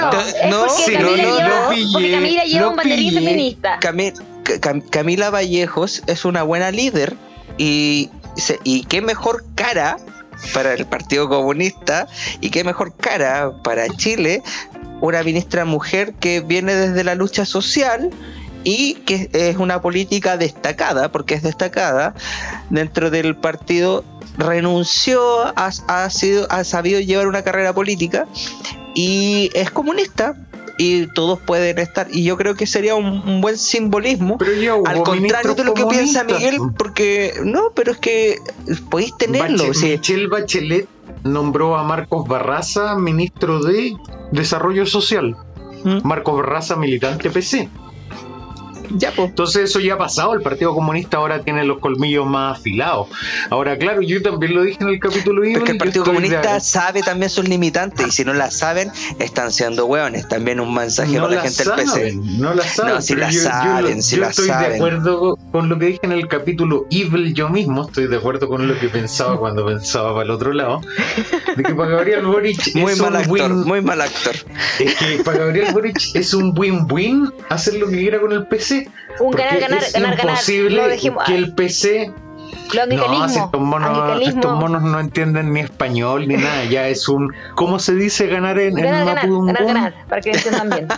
No, 0.51 0.67
no, 0.67 1.49
no, 1.49 1.93
porque 1.93 2.13
Camila 2.13 2.45
lleva 2.45 2.69
un 2.69 2.77
banderín 2.77 3.15
feminista. 3.15 3.79
Camila 4.91 5.31
Vallejos 5.31 6.03
es 6.07 6.25
una 6.25 6.43
buena 6.43 6.71
líder 6.71 7.17
y, 7.57 8.11
y 8.65 8.85
qué 8.85 9.01
mejor 9.01 9.45
cara 9.55 9.97
para 10.53 10.75
el 10.75 10.87
Partido 10.87 11.29
Comunista 11.29 12.07
y 12.41 12.51
qué 12.51 12.65
mejor 12.65 12.97
cara 12.97 13.53
para 13.63 13.89
Chile 13.89 14.43
una 15.01 15.23
ministra 15.23 15.65
mujer 15.65 16.15
que 16.15 16.41
viene 16.41 16.75
desde 16.75 17.05
la 17.05 17.15
lucha 17.15 17.45
social 17.45 18.11
y 18.65 18.95
que 19.07 19.29
es 19.33 19.57
una 19.57 19.83
política 19.83 20.37
destacada, 20.37 21.13
porque 21.13 21.35
es 21.35 21.43
destacada 21.43 22.15
dentro 22.71 23.11
del 23.11 23.37
partido, 23.37 24.05
renunció, 24.39 25.21
ha, 25.57 26.11
sido, 26.11 26.47
ha 26.51 26.65
sabido 26.65 27.01
llevar 27.01 27.27
una 27.29 27.43
carrera 27.43 27.75
política 27.75 28.27
y 28.95 29.51
es 29.55 29.71
comunista, 29.71 30.35
y 30.79 31.07
todos 31.09 31.41
pueden 31.41 31.79
estar. 31.79 32.09
Y 32.11 32.25
yo 32.25 32.37
creo 32.37 32.55
que 32.55 32.67
sería 32.67 32.95
un, 32.95 33.41
buen 33.41 33.59
simbolismo. 33.59 34.39
al 34.87 35.03
contrario 35.03 35.55
de 35.55 35.65
lo 35.65 35.75
que 35.75 35.87
piensa 35.87 36.25
Miguel, 36.25 36.59
porque 36.77 37.35
no, 37.45 37.73
pero 37.75 37.93
es 37.93 37.99
que 37.99 38.39
podéis 38.91 39.17
tenerlo. 39.17 39.65
Michelle 39.69 40.29
Bachelet 40.29 40.89
nombró 41.23 41.77
a 41.77 41.83
Marcos 41.85 42.27
Barraza 42.29 42.97
ministro 42.97 43.61
de 43.63 43.97
Desarrollo 44.33 44.87
Social. 44.87 45.37
¿Mm? 45.85 46.07
Marcos 46.07 46.37
Barraza, 46.37 46.77
militante 46.77 47.31
PC. 47.31 47.69
Ya, 48.91 49.13
pues. 49.13 49.31
Entonces 49.31 49.71
eso 49.71 49.81
ya 49.81 49.95
ha 49.95 49.99
pasado, 49.99 50.35
el 50.35 50.43
Partido 50.43 50.75
Comunista 50.75 51.19
ahora 51.19 51.43
tiene 51.43 51.65
los 51.65 51.79
colmillos 51.79 52.27
más 52.27 52.59
afilados. 52.59 53.09
Ahora, 53.51 53.77
claro, 53.77 54.03
yo 54.03 54.23
también 54.23 54.55
lo 54.55 54.63
dije 54.63 54.79
en 54.81 54.89
el 54.89 55.01
capítulo 55.01 55.43
Porque 55.55 55.73
el 55.73 55.79
Partido 55.79 56.05
Comunista 56.05 56.61
sabe 56.61 57.03
también 57.03 57.31
sus 57.31 57.49
limitantes 57.49 58.07
y 58.07 58.11
si 58.11 58.25
no 58.25 58.33
las 58.35 58.59
saben, 58.59 58.91
están 59.19 59.53
siendo 59.53 59.87
hueones. 59.87 60.29
También 60.29 60.61
un 60.61 60.75
mensaje 60.75 61.19
para 61.19 61.35
la 61.35 61.43
gente 61.43 61.65
del 61.65 61.75
PC. 61.75 62.15
No 62.39 62.55
las 62.55 62.75
saben. 62.75 62.95
No, 62.95 63.01
si 63.01 63.15
las 63.15 63.35
saben, 63.37 64.03
si 64.03 64.17
yo 64.17 64.25
estoy 64.25 64.47
de 64.47 64.77
acuerdo 64.77 65.39
con 65.53 65.69
lo 65.69 65.79
que 65.79 65.87
dije 65.87 66.01
en 66.03 66.13
el 66.13 66.29
capítulo 66.29 66.87
Evil 66.91 67.35
yo 67.35 67.49
mismo, 67.49 67.87
estoy 67.87 68.07
de 68.07 68.17
acuerdo 68.17 68.49
con 68.49 68.67
lo 68.69 68.79
que 68.79 68.89
pensaba 68.89 69.39
cuando 69.39 69.65
pensaba 69.65 70.13
para 70.13 70.25
el 70.25 70.31
otro 70.31 70.53
lado. 70.53 70.81
De 71.57 71.63
que 71.63 71.75
para 71.75 71.91
Gabriel 71.91 72.27
Boric 72.27 72.75
muy 72.75 72.95
mal 72.97 73.17
actor, 73.17 73.51
muy 73.51 73.81
mal 73.81 74.01
actor. 74.01 74.35
Es 74.79 74.95
que 74.97 75.23
para 75.25 75.39
Gabriel 75.39 75.73
Boric 75.73 75.99
es 76.15 76.35
un 76.35 76.55
win-win 76.59 77.33
hacer 77.49 77.75
lo 77.75 77.89
que 77.89 77.99
quiera 77.99 78.21
con 78.21 78.33
el 78.33 78.47
PC 78.47 78.74
un 79.21 79.31
ganar, 79.33 79.61
ganar, 79.61 79.83
es 79.83 79.93
ganar, 79.93 80.19
imposible 80.21 80.99
que 81.27 81.35
el 81.35 81.55
PC 81.55 82.13
no, 82.89 83.29
si 83.29 83.39
estos 83.39 83.61
monos, 83.61 84.21
estos 84.23 84.59
monos 84.59 84.83
no 84.83 84.99
entienden 84.99 85.53
ni 85.53 85.61
español 85.61 86.27
ni 86.27 86.37
nada, 86.37 86.65
ya 86.65 86.89
es 86.89 87.09
un 87.09 87.33
¿cómo 87.55 87.79
se 87.79 87.95
dice 87.95 88.27
ganar 88.27 88.59
en, 88.59 88.75
ganar, 88.75 89.01
en 89.01 89.07
ganar, 89.07 89.29
ganar, 89.29 89.65
ganar, 89.65 89.95
para 90.09 90.21
que 90.21 90.31
entiendan 90.31 90.71
bien. 90.71 90.89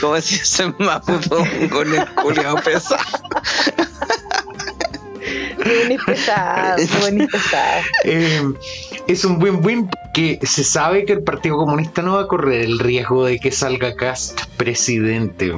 ¿Cómo 0.00 0.20
se 0.20 0.34
dice 0.34 0.62
en 0.64 0.74
Mapudungun 0.78 1.68
con 1.68 1.94
el 1.94 2.06
culiao 2.14 2.56
pesado? 2.56 3.02
Muy 5.86 5.98
pesado, 5.98 6.76
pesado. 7.32 7.82
Eh, 8.04 8.42
es 9.08 9.24
un 9.24 9.42
win-win 9.42 9.90
que 10.14 10.38
se 10.42 10.64
sabe 10.64 11.04
que 11.04 11.14
el 11.14 11.22
Partido 11.22 11.56
Comunista 11.56 12.02
no 12.02 12.14
va 12.14 12.22
a 12.22 12.26
correr 12.26 12.62
el 12.62 12.78
riesgo 12.78 13.26
de 13.26 13.38
que 13.38 13.50
salga 13.50 13.94
Cast 13.94 14.46
presidente. 14.56 15.52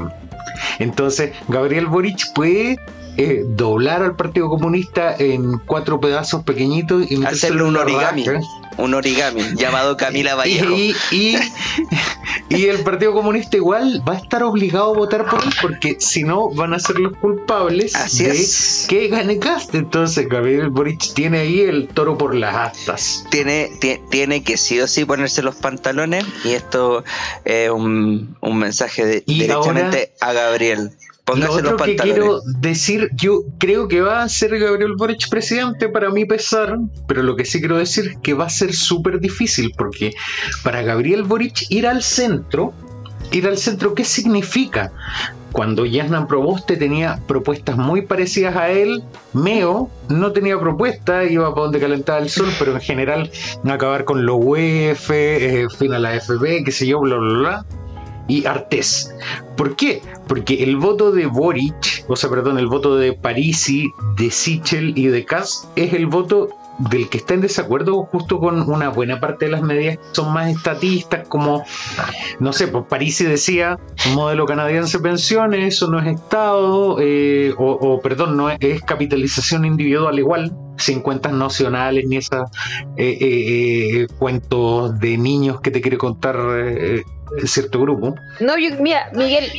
Entonces, 0.78 1.32
Gabriel 1.48 1.86
Boric 1.86 2.32
puede 2.34 2.78
eh, 3.16 3.44
doblar 3.46 4.02
al 4.02 4.16
Partido 4.16 4.48
Comunista 4.48 5.14
en 5.18 5.58
cuatro 5.66 6.00
pedazos 6.00 6.42
pequeñitos 6.44 7.10
y 7.10 7.24
hacerle 7.24 7.64
un 7.64 7.76
origami. 7.76 8.24
Un 8.80 8.94
origami 8.94 9.42
llamado 9.54 9.96
Camila 9.96 10.34
Vallejo. 10.34 10.74
Y, 10.76 10.94
y, 12.48 12.64
el 12.64 12.80
Partido 12.80 13.12
Comunista 13.12 13.56
igual 13.56 14.02
va 14.08 14.14
a 14.14 14.16
estar 14.16 14.42
obligado 14.42 14.94
a 14.94 14.96
votar 14.96 15.28
por 15.28 15.42
él 15.42 15.50
porque 15.60 15.96
si 15.98 16.22
no 16.22 16.50
van 16.50 16.74
a 16.74 16.78
ser 16.78 16.98
los 16.98 17.16
culpables 17.16 17.92
de 18.18 18.88
que 18.88 19.08
gane 19.08 19.38
Cast. 19.38 19.74
Entonces 19.74 20.28
Gabriel 20.28 20.70
Boric 20.70 21.14
tiene 21.14 21.40
ahí 21.40 21.60
el 21.60 21.88
toro 21.88 22.16
por 22.16 22.34
las 22.34 22.54
astas. 22.54 23.24
Tiene, 23.30 23.70
tiene 24.10 24.42
que 24.42 24.56
sí 24.56 24.80
o 24.80 24.86
sí 24.86 25.04
ponerse 25.04 25.42
los 25.42 25.56
pantalones 25.56 26.24
y 26.44 26.50
esto 26.50 27.04
es 27.44 27.70
un, 27.70 28.36
mensaje 28.42 29.04
de, 29.04 29.24
directamente 29.26 30.12
a 30.20 30.32
Gabriel. 30.32 30.92
Lo 31.36 31.52
otro 31.52 31.76
que 31.76 31.96
quiero 31.96 32.40
decir, 32.60 33.08
yo 33.14 33.42
creo 33.58 33.88
que 33.88 34.00
va 34.00 34.22
a 34.22 34.28
ser 34.28 34.58
Gabriel 34.58 34.94
Boric 34.96 35.28
presidente 35.28 35.88
para 35.88 36.10
mi 36.10 36.24
pesar, 36.24 36.76
pero 37.06 37.22
lo 37.22 37.36
que 37.36 37.44
sí 37.44 37.60
quiero 37.60 37.78
decir 37.78 38.08
es 38.08 38.18
que 38.22 38.34
va 38.34 38.46
a 38.46 38.50
ser 38.50 38.72
súper 38.72 39.20
difícil 39.20 39.72
porque 39.76 40.12
para 40.64 40.82
Gabriel 40.82 41.22
Boric 41.22 41.70
ir 41.70 41.86
al 41.86 42.02
centro, 42.02 42.72
ir 43.30 43.46
al 43.46 43.58
centro, 43.58 43.94
¿qué 43.94 44.04
significa? 44.04 44.92
Cuando 45.52 45.84
Yasnan 45.84 46.28
Proboste 46.28 46.76
tenía 46.76 47.20
propuestas 47.26 47.76
muy 47.76 48.02
parecidas 48.02 48.56
a 48.56 48.70
él, 48.70 49.02
Meo 49.32 49.90
no 50.08 50.32
tenía 50.32 50.58
propuesta, 50.58 51.24
iba 51.24 51.52
para 51.52 51.62
donde 51.62 51.80
calentaba 51.80 52.20
el 52.20 52.30
sol, 52.30 52.48
pero 52.58 52.74
en 52.74 52.80
general 52.80 53.30
acabar 53.68 54.04
con 54.04 54.26
los 54.26 54.36
UEF, 54.40 55.10
eh, 55.12 55.66
fin 55.76 55.92
a 55.92 55.98
la 55.98 56.20
FB, 56.20 56.64
qué 56.64 56.72
sé 56.72 56.86
yo, 56.86 57.00
bla, 57.00 57.16
bla, 57.16 57.38
bla 57.38 57.66
y 58.30 58.46
Artés. 58.46 59.12
¿Por 59.56 59.76
qué? 59.76 60.00
Porque 60.30 60.62
el 60.62 60.76
voto 60.76 61.10
de 61.10 61.26
Boric, 61.26 62.04
o 62.06 62.14
sea, 62.14 62.30
perdón, 62.30 62.56
el 62.56 62.68
voto 62.68 62.94
de 62.94 63.14
Parisi, 63.14 63.90
de 64.16 64.30
Sichel 64.30 64.96
y 64.96 65.08
de 65.08 65.24
Kass 65.24 65.68
es 65.74 65.92
el 65.92 66.06
voto 66.06 66.50
del 66.88 67.08
que 67.08 67.18
está 67.18 67.34
en 67.34 67.40
desacuerdo 67.40 68.04
justo 68.04 68.38
con 68.38 68.70
una 68.70 68.90
buena 68.90 69.18
parte 69.18 69.46
de 69.46 69.50
las 69.50 69.62
medidas 69.62 69.96
que 69.96 70.04
son 70.12 70.32
más 70.32 70.48
estatistas, 70.48 71.26
como, 71.26 71.64
no 72.38 72.52
sé, 72.52 72.68
pues 72.68 72.84
Parisi 72.88 73.24
decía, 73.24 73.80
modelo 74.14 74.46
canadiense 74.46 75.00
pensiones, 75.00 75.74
eso 75.74 75.90
no 75.90 75.98
es 75.98 76.06
Estado, 76.06 76.98
eh, 77.00 77.52
o, 77.58 78.00
perdón, 78.00 78.36
no 78.36 78.50
es, 78.50 78.82
capitalización 78.82 79.64
individual 79.64 80.16
igual, 80.16 80.52
sin 80.78 81.00
cuentas 81.00 81.32
nacionales 81.32 82.04
ni 82.06 82.18
esos 82.18 82.48
eh, 82.96 83.18
eh, 83.20 84.06
cuentos 84.16 84.96
de 85.00 85.18
niños 85.18 85.60
que 85.60 85.72
te 85.72 85.80
quiere 85.80 85.98
contar 85.98 86.36
cierto 87.46 87.80
grupo. 87.80 88.14
No, 88.38 88.56
yo, 88.56 88.70
mira, 88.80 89.10
Miguel, 89.12 89.50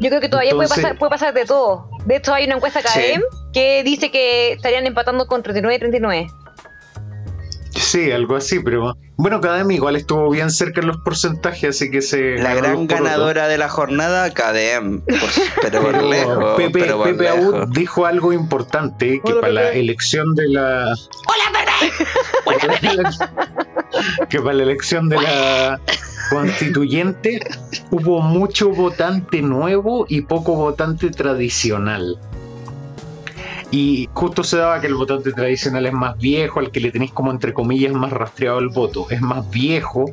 yo 0.00 0.08
creo 0.08 0.20
que 0.20 0.28
todavía 0.28 0.54
puede, 0.54 0.68
pasar, 0.68 0.98
puede 0.98 1.10
pasar 1.10 1.34
de 1.34 1.44
todo. 1.44 1.88
De 2.06 2.16
hecho, 2.16 2.32
hay 2.32 2.46
una 2.46 2.56
encuesta 2.56 2.80
KM 2.82 3.22
que 3.52 3.82
dice 3.84 4.10
que 4.10 4.52
estarían 4.52 4.86
empatando 4.86 5.26
con 5.26 5.42
39 5.42 5.76
y 5.76 5.78
39. 5.78 6.26
Sí, 7.72 8.10
algo 8.10 8.36
así, 8.36 8.60
pero 8.60 8.96
bueno, 9.16 9.40
KDM 9.40 9.70
igual 9.72 9.96
estuvo 9.96 10.28
bien 10.30 10.50
cerca 10.50 10.80
en 10.80 10.88
los 10.88 10.96
porcentajes, 10.98 11.76
así 11.76 11.90
que 11.90 12.02
se. 12.02 12.36
La 12.36 12.54
gran 12.54 12.86
ganadora 12.86 13.48
de 13.48 13.58
la 13.58 13.68
jornada, 13.68 14.30
KDM, 14.30 15.02
pero 15.62 15.82
por 15.82 16.02
lejos. 16.02 16.56
Pepe, 16.56 16.92
Pepe 17.04 17.30
dijo 17.68 18.06
algo 18.06 18.32
importante: 18.32 19.20
que 19.24 19.34
para 19.34 19.52
la 19.52 19.72
elección 19.72 20.34
de 20.34 20.48
la. 20.48 20.94
¡Hola, 21.26 21.44
Pepe! 22.44 22.70
que 24.28 24.40
para 24.40 24.54
la 24.54 24.62
elección 24.62 25.08
de 25.08 25.20
la 25.20 25.80
constituyente 26.30 27.40
hubo 27.90 28.20
mucho 28.20 28.70
votante 28.70 29.42
nuevo 29.42 30.06
y 30.08 30.22
poco 30.22 30.54
votante 30.54 31.10
tradicional. 31.10 32.18
Y 33.70 34.08
justo 34.14 34.42
se 34.42 34.56
daba 34.56 34.80
que 34.80 34.88
el 34.88 34.94
votante 34.94 35.32
tradicional 35.32 35.86
es 35.86 35.92
más 35.92 36.18
viejo, 36.18 36.58
al 36.58 36.70
que 36.70 36.80
le 36.80 36.90
tenéis 36.90 37.12
como 37.12 37.30
entre 37.30 37.52
comillas 37.52 37.92
más 37.92 38.12
rastreado 38.12 38.58
el 38.58 38.68
voto. 38.68 39.06
Es 39.10 39.20
más 39.20 39.48
viejo 39.50 40.06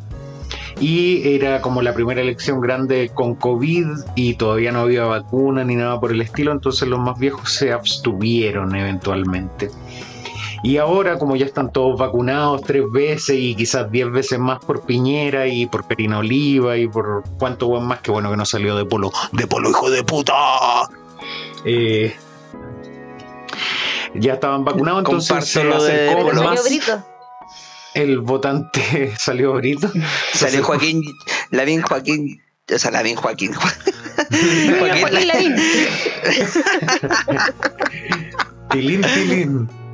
y 0.79 1.35
era 1.35 1.61
como 1.61 1.81
la 1.81 1.93
primera 1.93 2.21
elección 2.21 2.61
grande 2.61 3.09
con 3.13 3.35
COVID 3.35 3.87
y 4.15 4.35
todavía 4.35 4.71
no 4.71 4.81
había 4.81 5.05
vacuna 5.05 5.63
ni 5.63 5.75
nada 5.75 5.99
por 5.99 6.11
el 6.11 6.21
estilo, 6.21 6.51
entonces 6.51 6.87
los 6.87 6.99
más 6.99 7.17
viejos 7.17 7.51
se 7.51 7.71
abstuvieron 7.71 8.75
eventualmente. 8.75 9.69
Y 10.67 10.79
ahora, 10.79 11.17
como 11.17 11.37
ya 11.37 11.45
están 11.45 11.71
todos 11.71 11.97
vacunados 11.97 12.61
tres 12.61 12.83
veces 12.91 13.37
y 13.39 13.55
quizás 13.55 13.89
diez 13.89 14.11
veces 14.11 14.37
más 14.37 14.59
por 14.59 14.81
Piñera 14.81 15.47
y 15.47 15.65
por 15.65 15.87
Perina 15.87 16.19
Oliva 16.19 16.75
y 16.75 16.89
por 16.89 17.23
cuánto 17.39 17.67
buen 17.67 17.85
más, 17.85 18.01
que 18.01 18.11
bueno 18.11 18.29
que 18.29 18.35
no 18.35 18.45
salió 18.45 18.75
de 18.75 18.83
polo, 18.83 19.09
de 19.31 19.47
polo 19.47 19.69
hijo 19.69 19.89
de 19.89 20.03
puta. 20.03 20.33
Eh, 21.63 22.13
ya 24.15 24.33
estaban 24.33 24.65
vacunados, 24.65 25.05
entonces 25.05 25.45
se 25.45 25.61
acercó 25.61 26.33
más. 26.33 26.69
El 27.93 28.19
votante 28.19 29.13
salió 29.17 29.53
Brito. 29.53 29.89
Salió 30.33 30.65
Joaquín, 30.65 31.01
Lavín 31.49 31.81
Joaquín, 31.81 32.41
o 32.75 32.77
sea, 32.77 32.91
Lavín 32.91 33.15
Joaquín. 33.15 33.53
Joaquín, 34.79 35.01
Joaquín 35.01 35.27
Lavín. 35.29 35.55
tilín, 38.69 39.01
tilín. 39.01 39.86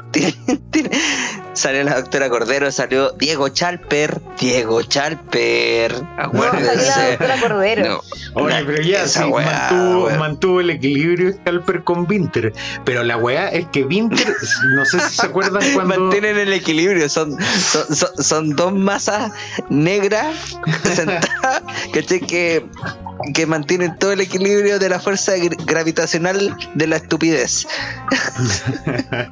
Salió 1.54 1.84
la 1.84 1.96
doctora 1.96 2.30
Cordero, 2.30 2.72
salió 2.72 3.12
Diego 3.12 3.50
Chalper, 3.50 4.20
Diego 4.40 4.82
Chalper, 4.84 5.94
acuérdense. 6.18 7.18
No, 7.84 8.02
Oye, 8.34 8.64
pero 8.66 8.82
ya 8.82 9.08
sí, 9.08 9.20
mantuvo, 9.20 10.10
mantuvo, 10.18 10.60
el 10.62 10.72
equilibrio 10.72 11.34
Chalper 11.46 11.84
con 11.84 12.08
Winter, 12.10 12.54
pero 12.84 13.04
la 13.04 13.18
weá 13.18 13.50
es 13.50 13.68
que 13.68 13.84
Winter, 13.84 14.36
no 14.76 14.86
sé 14.86 15.00
si 15.02 15.16
se 15.16 15.26
acuerdan 15.26 15.62
cuando... 15.74 16.00
Mantienen 16.00 16.38
el 16.38 16.54
equilibrio, 16.54 17.08
son, 17.08 17.38
son, 18.20 18.56
dos 18.56 18.74
masas 18.74 19.32
negras 19.70 20.58
que, 21.94 22.04
que, 22.04 22.66
que 23.34 23.46
mantienen 23.46 23.98
todo 23.98 24.12
el 24.12 24.22
equilibrio 24.22 24.80
de 24.80 24.90
la 24.90 25.00
fuerza 25.00 25.34
gravitacional 25.66 26.56
de 26.74 26.88
la 26.88 26.98
estupidez. 26.98 27.68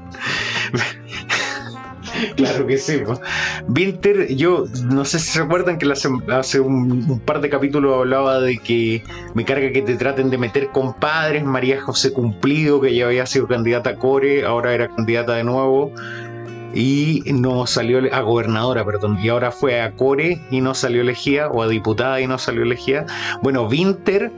claro 2.35 2.67
que 2.67 2.77
sí. 2.77 3.01
Winter, 3.67 4.33
yo 4.35 4.65
no 4.83 5.05
sé 5.05 5.19
si 5.19 5.39
recuerdan 5.39 5.77
que 5.77 5.91
hace 5.91 6.59
un, 6.59 7.21
par 7.25 7.41
de 7.41 7.49
capítulos 7.49 7.97
hablaba 7.97 8.39
de 8.39 8.57
que 8.57 9.03
me 9.33 9.45
carga 9.45 9.71
que 9.71 9.81
te 9.81 9.95
traten 9.95 10.29
de 10.29 10.37
meter 10.37 10.69
compadres. 10.69 11.43
María 11.43 11.81
José 11.81 12.13
Cumplido, 12.13 12.81
que 12.81 12.95
ya 12.95 13.05
había 13.05 13.25
sido 13.25 13.47
candidata 13.47 13.91
a 13.91 13.95
Core, 13.95 14.45
ahora 14.45 14.73
era 14.73 14.89
candidata 14.89 15.33
de 15.33 15.43
nuevo. 15.43 15.93
Y 16.73 17.23
no 17.25 17.67
salió 17.67 17.99
a 18.13 18.21
gobernadora, 18.21 18.85
perdón, 18.85 19.19
y 19.21 19.29
ahora 19.29 19.51
fue 19.51 19.81
a 19.81 19.91
Core 19.91 20.41
y 20.51 20.61
no 20.61 20.73
salió 20.73 21.01
elegida, 21.01 21.49
o 21.49 21.61
a 21.61 21.67
diputada 21.67 22.21
y 22.21 22.27
no 22.27 22.37
salió 22.37 22.63
elegida. 22.63 23.05
Bueno, 23.41 23.67
Winter 23.67 24.31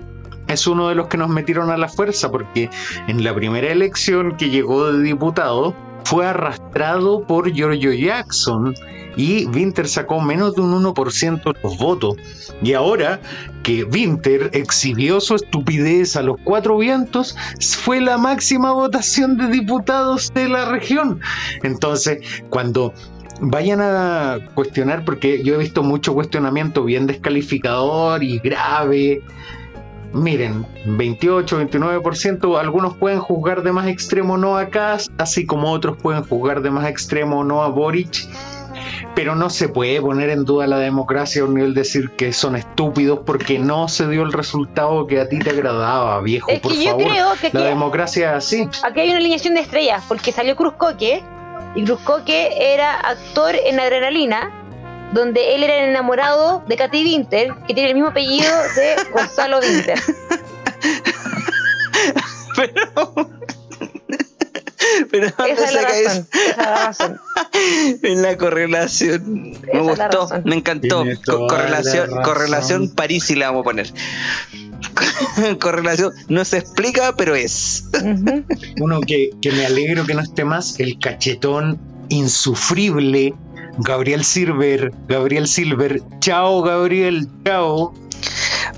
es 0.47 0.67
uno 0.67 0.89
de 0.89 0.95
los 0.95 1.07
que 1.07 1.17
nos 1.17 1.29
metieron 1.29 1.69
a 1.69 1.77
la 1.77 1.87
fuerza, 1.87 2.31
porque 2.31 2.69
en 3.07 3.23
la 3.23 3.33
primera 3.33 3.71
elección 3.71 4.35
que 4.37 4.49
llegó 4.49 4.91
de 4.91 5.03
diputado, 5.03 5.75
fue 6.05 6.25
arrastrado 6.25 7.25
por 7.25 7.51
Giorgio 7.51 7.93
Jackson 7.93 8.73
y 9.15 9.45
Winter 9.47 9.87
sacó 9.87 10.19
menos 10.21 10.55
de 10.55 10.61
un 10.61 10.83
1% 10.83 11.43
de 11.43 11.59
los 11.61 11.77
votos. 11.77 12.15
Y 12.61 12.73
ahora 12.73 13.19
que 13.63 13.83
Winter 13.83 14.49
exhibió 14.53 15.19
su 15.21 15.35
estupidez 15.35 16.15
a 16.15 16.21
los 16.21 16.37
cuatro 16.43 16.77
vientos, 16.77 17.35
fue 17.81 18.01
la 18.01 18.17
máxima 18.17 18.71
votación 18.71 19.37
de 19.37 19.47
diputados 19.47 20.31
de 20.33 20.49
la 20.49 20.65
región. 20.65 21.19
Entonces, 21.63 22.19
cuando 22.49 22.93
vayan 23.41 23.81
a 23.81 24.39
cuestionar, 24.53 25.03
porque 25.05 25.43
yo 25.43 25.55
he 25.55 25.57
visto 25.57 25.83
mucho 25.83 26.13
cuestionamiento 26.13 26.83
bien 26.83 27.07
descalificador 27.07 28.23
y 28.23 28.39
grave. 28.39 29.21
Miren, 30.13 30.65
28, 30.85 31.59
29%, 31.69 32.59
algunos 32.59 32.95
pueden 32.97 33.19
juzgar 33.19 33.63
de 33.63 33.71
más 33.71 33.87
extremo 33.87 34.37
no 34.37 34.57
a 34.57 34.67
Kass, 34.69 35.09
así 35.17 35.45
como 35.45 35.71
otros 35.71 35.97
pueden 35.97 36.23
juzgar 36.23 36.61
de 36.61 36.69
más 36.69 36.87
extremo 36.87 37.43
no 37.43 37.63
a 37.63 37.69
Boric, 37.69 38.27
pero 39.15 39.35
no 39.35 39.49
se 39.49 39.69
puede 39.69 40.01
poner 40.01 40.29
en 40.29 40.43
duda 40.45 40.67
la 40.67 40.79
democracia 40.79 41.41
a 41.41 41.45
un 41.45 41.55
nivel 41.55 41.73
decir 41.73 42.09
que 42.11 42.33
son 42.33 42.55
estúpidos 42.55 43.19
porque 43.25 43.59
no 43.59 43.87
se 43.87 44.07
dio 44.07 44.23
el 44.23 44.33
resultado 44.33 45.05
que 45.07 45.19
a 45.19 45.29
ti 45.29 45.39
te 45.39 45.51
agradaba, 45.51 46.19
viejo. 46.21 46.49
Es 46.49 46.59
por 46.59 46.71
que 46.71 46.83
yo 46.83 46.91
favor. 46.91 47.03
creo 47.07 47.27
que 47.41 47.49
la 47.57 47.65
democracia 47.65 48.31
es 48.31 48.37
así. 48.37 48.69
Aquí 48.83 48.99
hay 49.01 49.09
una 49.09 49.19
alineación 49.19 49.53
de 49.53 49.61
estrellas, 49.61 50.03
porque 50.07 50.31
salió 50.31 50.55
Cruz 50.55 50.73
Coque, 50.77 51.23
y 51.75 51.83
Cruz 51.83 51.99
Coque 52.01 52.73
era 52.73 52.99
actor 52.99 53.55
en 53.55 53.79
Adrenalina, 53.79 54.51
donde 55.13 55.55
él 55.55 55.63
era 55.63 55.75
el 55.75 55.89
enamorado 55.89 56.63
de 56.67 56.75
Katy 56.75 57.03
Winter, 57.03 57.53
que 57.67 57.73
tiene 57.73 57.89
el 57.89 57.95
mismo 57.95 58.09
apellido 58.09 58.51
de 58.75 58.95
Gonzalo 59.13 59.59
Winter. 59.59 59.99
Pero. 62.55 63.29
Pero 65.11 65.27
¿dónde 65.37 65.53
Esa 65.53 65.65
es 65.65 65.73
la 65.73 65.81
razón. 65.81 66.27
Esa 66.33 66.51
es 66.51 66.57
la 66.57 66.85
razón. 66.85 67.19
En 68.03 68.21
la 68.21 68.37
correlación. 68.37 69.53
Esa 69.53 69.73
Me 69.73 69.79
gustó, 69.81 70.29
me 70.45 70.55
encantó. 70.55 71.03
Co- 71.25 71.47
correlación, 71.47 72.09
correlación 72.23 72.89
París 72.89 73.29
y 73.29 73.35
la 73.35 73.47
vamos 73.47 73.61
a 73.61 73.63
poner. 73.63 73.93
correlación 75.59 76.11
no 76.29 76.43
se 76.45 76.57
explica, 76.59 77.15
pero 77.15 77.35
es. 77.35 77.85
Uno 78.79 78.99
que, 79.01 79.29
que 79.41 79.51
me 79.51 79.65
alegro 79.65 80.05
que 80.05 80.13
no 80.13 80.21
esté 80.21 80.43
más, 80.43 80.79
el 80.79 80.99
cachetón 80.99 81.79
insufrible. 82.09 83.33
Gabriel 83.79 84.23
Silver, 84.23 84.91
Gabriel 85.07 85.47
Silver, 85.47 85.99
chao 86.19 86.61
Gabriel, 86.61 87.27
chao. 87.43 87.91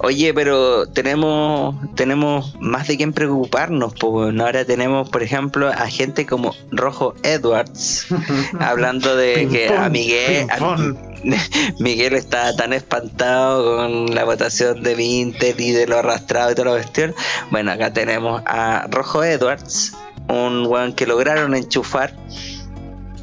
Oye, 0.06 0.36
pero 0.36 0.86
tenemos 0.86 1.74
tenemos 1.96 2.56
más 2.60 2.88
de 2.88 2.96
quién 2.96 3.12
preocuparnos. 3.12 3.96
weón. 4.04 4.40
Ahora 4.40 4.64
tenemos, 4.64 5.10
por 5.10 5.24
ejemplo, 5.24 5.68
a 5.68 5.88
gente 5.88 6.28
como 6.28 6.54
Rojo 6.70 7.16
Edwards 7.24 8.06
hablando 8.60 9.16
de 9.16 9.48
que 9.48 9.68
a 9.68 9.90
Miguel, 9.90 10.48
a-. 10.52 10.78
Miguel 11.80 12.14
está 12.14 12.56
tan 12.56 12.72
espantado 12.74 13.78
con 13.78 14.14
la 14.14 14.26
votación 14.26 14.84
de 14.84 14.94
Vinted 14.94 15.58
y 15.58 15.72
de 15.72 15.88
lo 15.88 15.98
arrastrado 15.98 16.52
y 16.52 16.54
toda 16.54 16.66
la 16.70 16.84
cuestión. 16.84 17.16
Bueno, 17.50 17.72
acá 17.72 17.92
tenemos 17.92 18.44
a 18.46 18.86
Rojo 18.92 19.24
Edwards, 19.24 19.94
un 20.30 20.68
weón 20.68 20.94
que 20.94 21.08
lograron 21.08 21.56
enchufar 21.56 22.14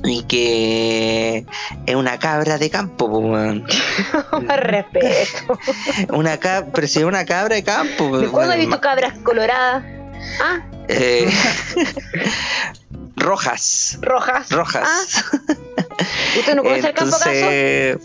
y 0.05 0.25
que 0.25 1.47
es 1.87 1.95
una 1.95 2.19
cabra 2.19 2.59
de 2.59 2.71
campo, 2.71 3.09
po, 3.11 3.19
weón. 3.19 3.65
Respeto. 4.49 5.59
Una 6.13 6.39
cabra, 6.39 6.71
pero 6.75 6.87
si 6.89 6.99
es 7.01 7.05
una 7.05 7.25
cabra 7.25 7.55
de 7.57 7.63
campo. 7.63 8.19
¿De 8.19 8.27
po, 8.27 8.33
cuándo 8.33 8.55
he 8.55 8.59
visto 8.59 8.81
cabras 8.81 9.19
coloradas? 9.23 9.85
Ah, 10.43 10.61
Eh, 10.89 11.31
rojas. 13.17 13.99
rojas. 14.01 14.51
Rojas. 14.51 14.85
Ah, 14.87 15.39
¿Usted 16.39 16.55
no 16.57 16.63
conoce 16.63 16.89
el 16.89 16.95
campo 16.95 17.17
acaso? 17.17 17.31
Entonces, 17.31 17.99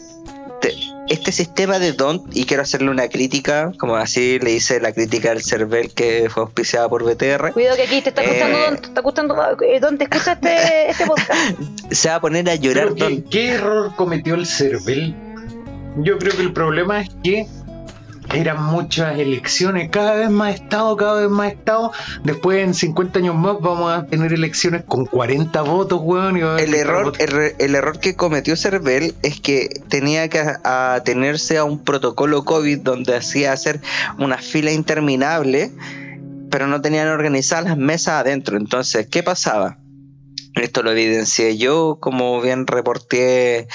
te- 0.62 0.97
este 1.10 1.32
sistema 1.32 1.80
de 1.80 1.94
DONT, 1.94 2.36
y 2.36 2.46
quiero 2.46 2.64
hacerle 2.64 2.90
una 2.90 3.08
crítica, 3.10 3.72
como 3.78 3.96
así 3.96 4.40
le 4.40 4.52
hice 4.52 4.80
la 4.80 4.92
crítica 4.92 5.32
al 5.32 5.42
CERVEL 5.42 5.94
que 5.94 6.30
fue 6.30 6.44
auspiciada 6.44 6.90
por 6.90 7.04
BTR, 7.04 7.54
Cuidado 7.54 7.76
que 7.76 7.84
aquí 7.84 8.02
te 8.02 8.10
está 8.10 8.22
escuchando 8.22 8.58
Eh. 8.58 8.66
Don, 8.70 8.78
te 8.78 8.88
está 8.88 9.00
escuchando 9.00 9.58
eh, 9.62 9.80
Don, 9.80 9.98
te 9.98 10.04
escucha 10.06 10.32
este, 10.34 10.90
este 10.90 11.06
podcast. 11.06 11.32
se 11.92 12.10
va 12.10 12.16
a 12.16 12.22
poner 12.22 12.50
a 12.50 12.56
llorar 12.56 12.94
Pero 12.94 13.08
¿qué, 13.08 13.24
qué 13.30 13.50
error 13.52 13.96
cometió 13.96 14.36
el 14.36 14.46
CERVEL? 14.46 15.16
Yo 15.98 16.18
creo 16.20 16.36
que 16.36 16.42
el 16.42 16.54
problema 16.54 17.02
es 17.02 17.10
que 17.24 17.48
eran 18.34 18.62
muchas 18.64 19.18
elecciones, 19.20 19.90
cada 19.90 20.16
vez 20.16 20.30
más 20.30 20.56
estado, 20.56 20.96
cada 20.98 21.22
vez 21.22 21.30
más 21.30 21.52
estado. 21.52 21.92
Después 22.24 22.60
en 22.60 22.74
50 22.74 23.20
años 23.20 23.36
más 23.36 23.58
vamos 23.62 23.92
a 23.92 24.06
tener 24.06 24.34
elecciones 24.34 24.84
con 24.86 25.06
40 25.06 25.62
votos, 25.62 26.00
weón. 26.04 26.38
y 26.38 26.42
va 26.42 26.52
a 26.52 26.54
haber 26.54 26.68
El 26.68 26.74
error, 26.74 27.14
el, 27.20 27.56
el 27.58 27.76
error 27.76 28.00
que 28.00 28.16
cometió 28.16 28.56
CERVEL 28.56 29.16
es 29.24 29.40
que 29.40 29.70
tenía 29.88 30.28
que 30.30 30.40
atenerse 30.64 31.58
a 31.58 31.64
un 31.64 31.84
protocolo 31.84 32.44
COVID 32.44 32.80
donde 32.80 33.16
hacía 33.16 33.54
hacer 33.54 33.82
una 34.18 34.38
fila 34.38 34.72
interminable, 34.72 35.72
pero 36.50 36.68
no 36.68 36.82
tenían 36.82 37.08
organizadas 37.08 37.66
las 37.66 37.78
mesas 37.78 38.22
adentro. 38.22 38.58
Entonces, 38.58 39.08
¿qué 39.08 39.24
pasaba? 39.24 39.78
Esto 40.56 40.82
lo 40.82 40.92
evidencié 40.92 41.58
yo, 41.58 41.98
como 42.00 42.42
bien 42.42 42.66
reporté 42.66 43.68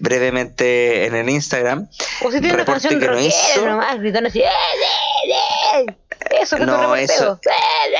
brevemente 0.00 1.06
en 1.06 1.14
el 1.14 1.28
Instagram. 1.28 1.88
O 2.22 2.30
si 2.30 2.40
tiene 2.40 2.54
una 2.54 2.64
Reporte 2.64 2.88
canción 2.88 3.00
que 3.00 3.08
no 3.08 3.20
hizo. 3.20 3.66
nomás, 3.66 3.98
gritando 3.98 4.28
así. 4.28 4.40
"Eh, 4.40 4.44
eh, 4.44 5.86
eh". 5.86 5.96
Eso 6.40 6.56
que 6.56 6.64
No, 6.66 6.94
eso- 6.96 7.38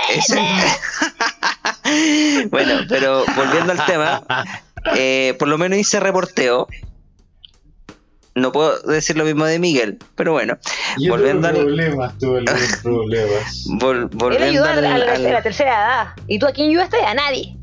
Ese- 0.08 0.40
bueno, 2.50 2.80
pero 2.88 3.24
volviendo 3.36 3.72
al 3.72 3.84
tema, 3.86 4.22
eh, 4.96 5.34
por 5.38 5.48
lo 5.48 5.58
menos 5.58 5.78
hice 5.78 6.00
reporteo. 6.00 6.66
No 8.34 8.50
puedo 8.50 8.80
decir 8.82 9.18
lo 9.18 9.24
mismo 9.24 9.44
de 9.44 9.58
Miguel, 9.58 9.98
pero 10.14 10.32
bueno, 10.32 10.56
Yo 10.98 11.12
volviendo 11.12 11.48
tuve 11.50 11.58
al- 11.60 11.64
problemas, 11.66 12.18
tuve 12.18 12.42
problemas. 12.82 13.64
vol- 13.66 14.02
Él 14.04 14.08
volviendo 14.12 14.46
ayudó 14.46 14.64
al, 14.64 14.84
al- 14.86 15.02
a 15.08 15.18
la 15.18 15.42
tercera 15.42 15.70
edad. 15.72 16.06
¿Y 16.26 16.38
tú 16.38 16.46
a 16.46 16.52
quién 16.52 16.70
ayudaste? 16.70 16.96
A 17.04 17.12
nadie. 17.12 17.56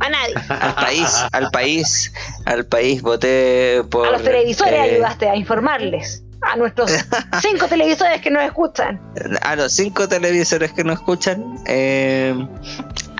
A 0.00 0.08
nadie. 0.08 0.34
al 0.48 0.74
país, 0.74 1.24
al 1.32 1.50
país, 1.50 2.12
al 2.44 2.66
país, 2.66 3.02
voté 3.02 3.82
por... 3.90 4.06
A 4.08 4.12
los 4.12 4.22
televisores 4.22 4.74
eh, 4.74 4.80
ayudaste 4.80 5.28
a 5.28 5.36
informarles. 5.36 6.22
A 6.42 6.56
nuestros 6.56 6.92
cinco 7.42 7.66
televisores 7.66 8.20
que 8.20 8.30
nos 8.30 8.42
escuchan. 8.44 9.00
a 9.42 9.56
los 9.56 9.72
cinco 9.72 10.06
televisores 10.08 10.72
que 10.72 10.84
nos 10.84 10.96
escuchan, 10.96 11.56
eh, 11.66 12.34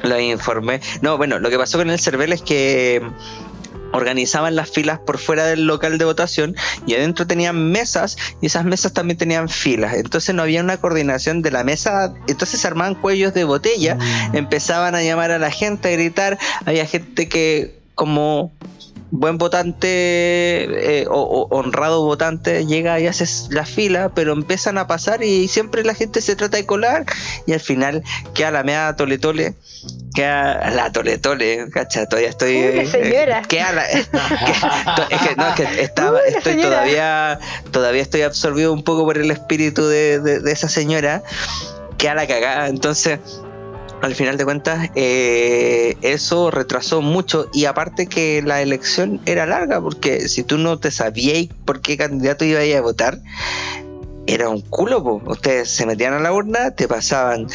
los 0.02 0.20
informé. 0.20 0.80
No, 1.00 1.16
bueno, 1.16 1.38
lo 1.38 1.50
que 1.50 1.58
pasó 1.58 1.78
con 1.78 1.90
el 1.90 1.98
CERVEL 1.98 2.32
es 2.32 2.42
que 2.42 3.02
organizaban 3.92 4.56
las 4.56 4.70
filas 4.70 4.98
por 4.98 5.18
fuera 5.18 5.46
del 5.46 5.66
local 5.66 5.98
de 5.98 6.04
votación 6.04 6.56
y 6.86 6.94
adentro 6.94 7.26
tenían 7.26 7.70
mesas 7.70 8.16
y 8.40 8.46
esas 8.46 8.64
mesas 8.64 8.92
también 8.92 9.18
tenían 9.18 9.48
filas. 9.48 9.94
Entonces 9.94 10.34
no 10.34 10.42
había 10.42 10.62
una 10.62 10.76
coordinación 10.76 11.42
de 11.42 11.50
la 11.50 11.64
mesa, 11.64 12.14
entonces 12.26 12.60
se 12.60 12.66
armaban 12.66 12.94
cuellos 12.94 13.34
de 13.34 13.44
botella, 13.44 13.98
empezaban 14.32 14.94
a 14.94 15.02
llamar 15.02 15.30
a 15.30 15.38
la 15.38 15.50
gente, 15.50 15.88
a 15.88 15.92
gritar, 15.92 16.38
había 16.64 16.86
gente 16.86 17.28
que 17.28 17.80
como 17.94 18.52
buen 19.10 19.38
votante 19.38 19.86
eh, 19.88 21.06
o, 21.08 21.20
o 21.20 21.56
honrado 21.56 22.04
votante 22.04 22.66
llega 22.66 22.98
y 23.00 23.06
hace 23.06 23.24
la 23.50 23.64
fila, 23.64 24.10
pero 24.14 24.32
empiezan 24.32 24.78
a 24.78 24.86
pasar 24.86 25.22
y 25.22 25.48
siempre 25.48 25.84
la 25.84 25.94
gente 25.94 26.20
se 26.20 26.36
trata 26.36 26.56
de 26.56 26.66
colar 26.66 27.04
y 27.46 27.52
al 27.52 27.60
final 27.60 28.02
queda 28.34 28.50
la 28.50 28.62
meada 28.64 28.96
tole 28.96 29.18
tole, 29.18 29.54
queda 30.14 30.70
la 30.70 30.90
tole 30.92 31.18
tole, 31.18 31.68
cacha, 31.70 32.06
todavía 32.06 32.30
estoy... 32.30 32.56
Uy, 32.56 32.78
eh, 32.80 32.86
señora. 32.86 33.42
queda 33.42 33.72
la- 33.72 33.86
que- 35.08 35.14
es 35.14 35.20
que 35.22 35.36
no, 35.36 35.46
es 35.48 35.54
que 35.54 35.82
estaba, 35.82 36.18
Uy, 36.18 36.34
estoy 36.34 36.52
señora. 36.54 36.68
todavía, 36.70 37.38
todavía 37.70 38.02
estoy 38.02 38.22
absorbido 38.22 38.72
un 38.72 38.82
poco 38.82 39.04
por 39.04 39.18
el 39.18 39.30
espíritu 39.30 39.86
de, 39.86 40.20
de- 40.20 40.40
de 40.40 40.52
esa 40.52 40.68
señora, 40.68 41.22
queda 41.98 42.14
la 42.14 42.26
cagada, 42.26 42.66
entonces 42.68 43.20
al 44.02 44.14
final 44.14 44.36
de 44.36 44.44
cuentas 44.44 44.90
eh, 44.94 45.96
eso 46.02 46.50
retrasó 46.50 47.02
mucho 47.02 47.48
y 47.52 47.64
aparte 47.64 48.06
que 48.06 48.42
la 48.42 48.62
elección 48.62 49.20
era 49.26 49.46
larga 49.46 49.80
porque 49.80 50.28
si 50.28 50.42
tú 50.42 50.58
no 50.58 50.78
te 50.78 50.90
sabías 50.90 51.48
por 51.64 51.80
qué 51.80 51.96
candidato 51.96 52.44
iba 52.44 52.60
a 52.60 52.80
votar 52.80 53.18
era 54.26 54.48
un 54.48 54.60
culo 54.60 55.02
po. 55.02 55.22
ustedes 55.26 55.70
se 55.70 55.86
metían 55.86 56.12
a 56.12 56.20
la 56.20 56.32
urna 56.32 56.72
te 56.72 56.88
pasaban 56.88 57.46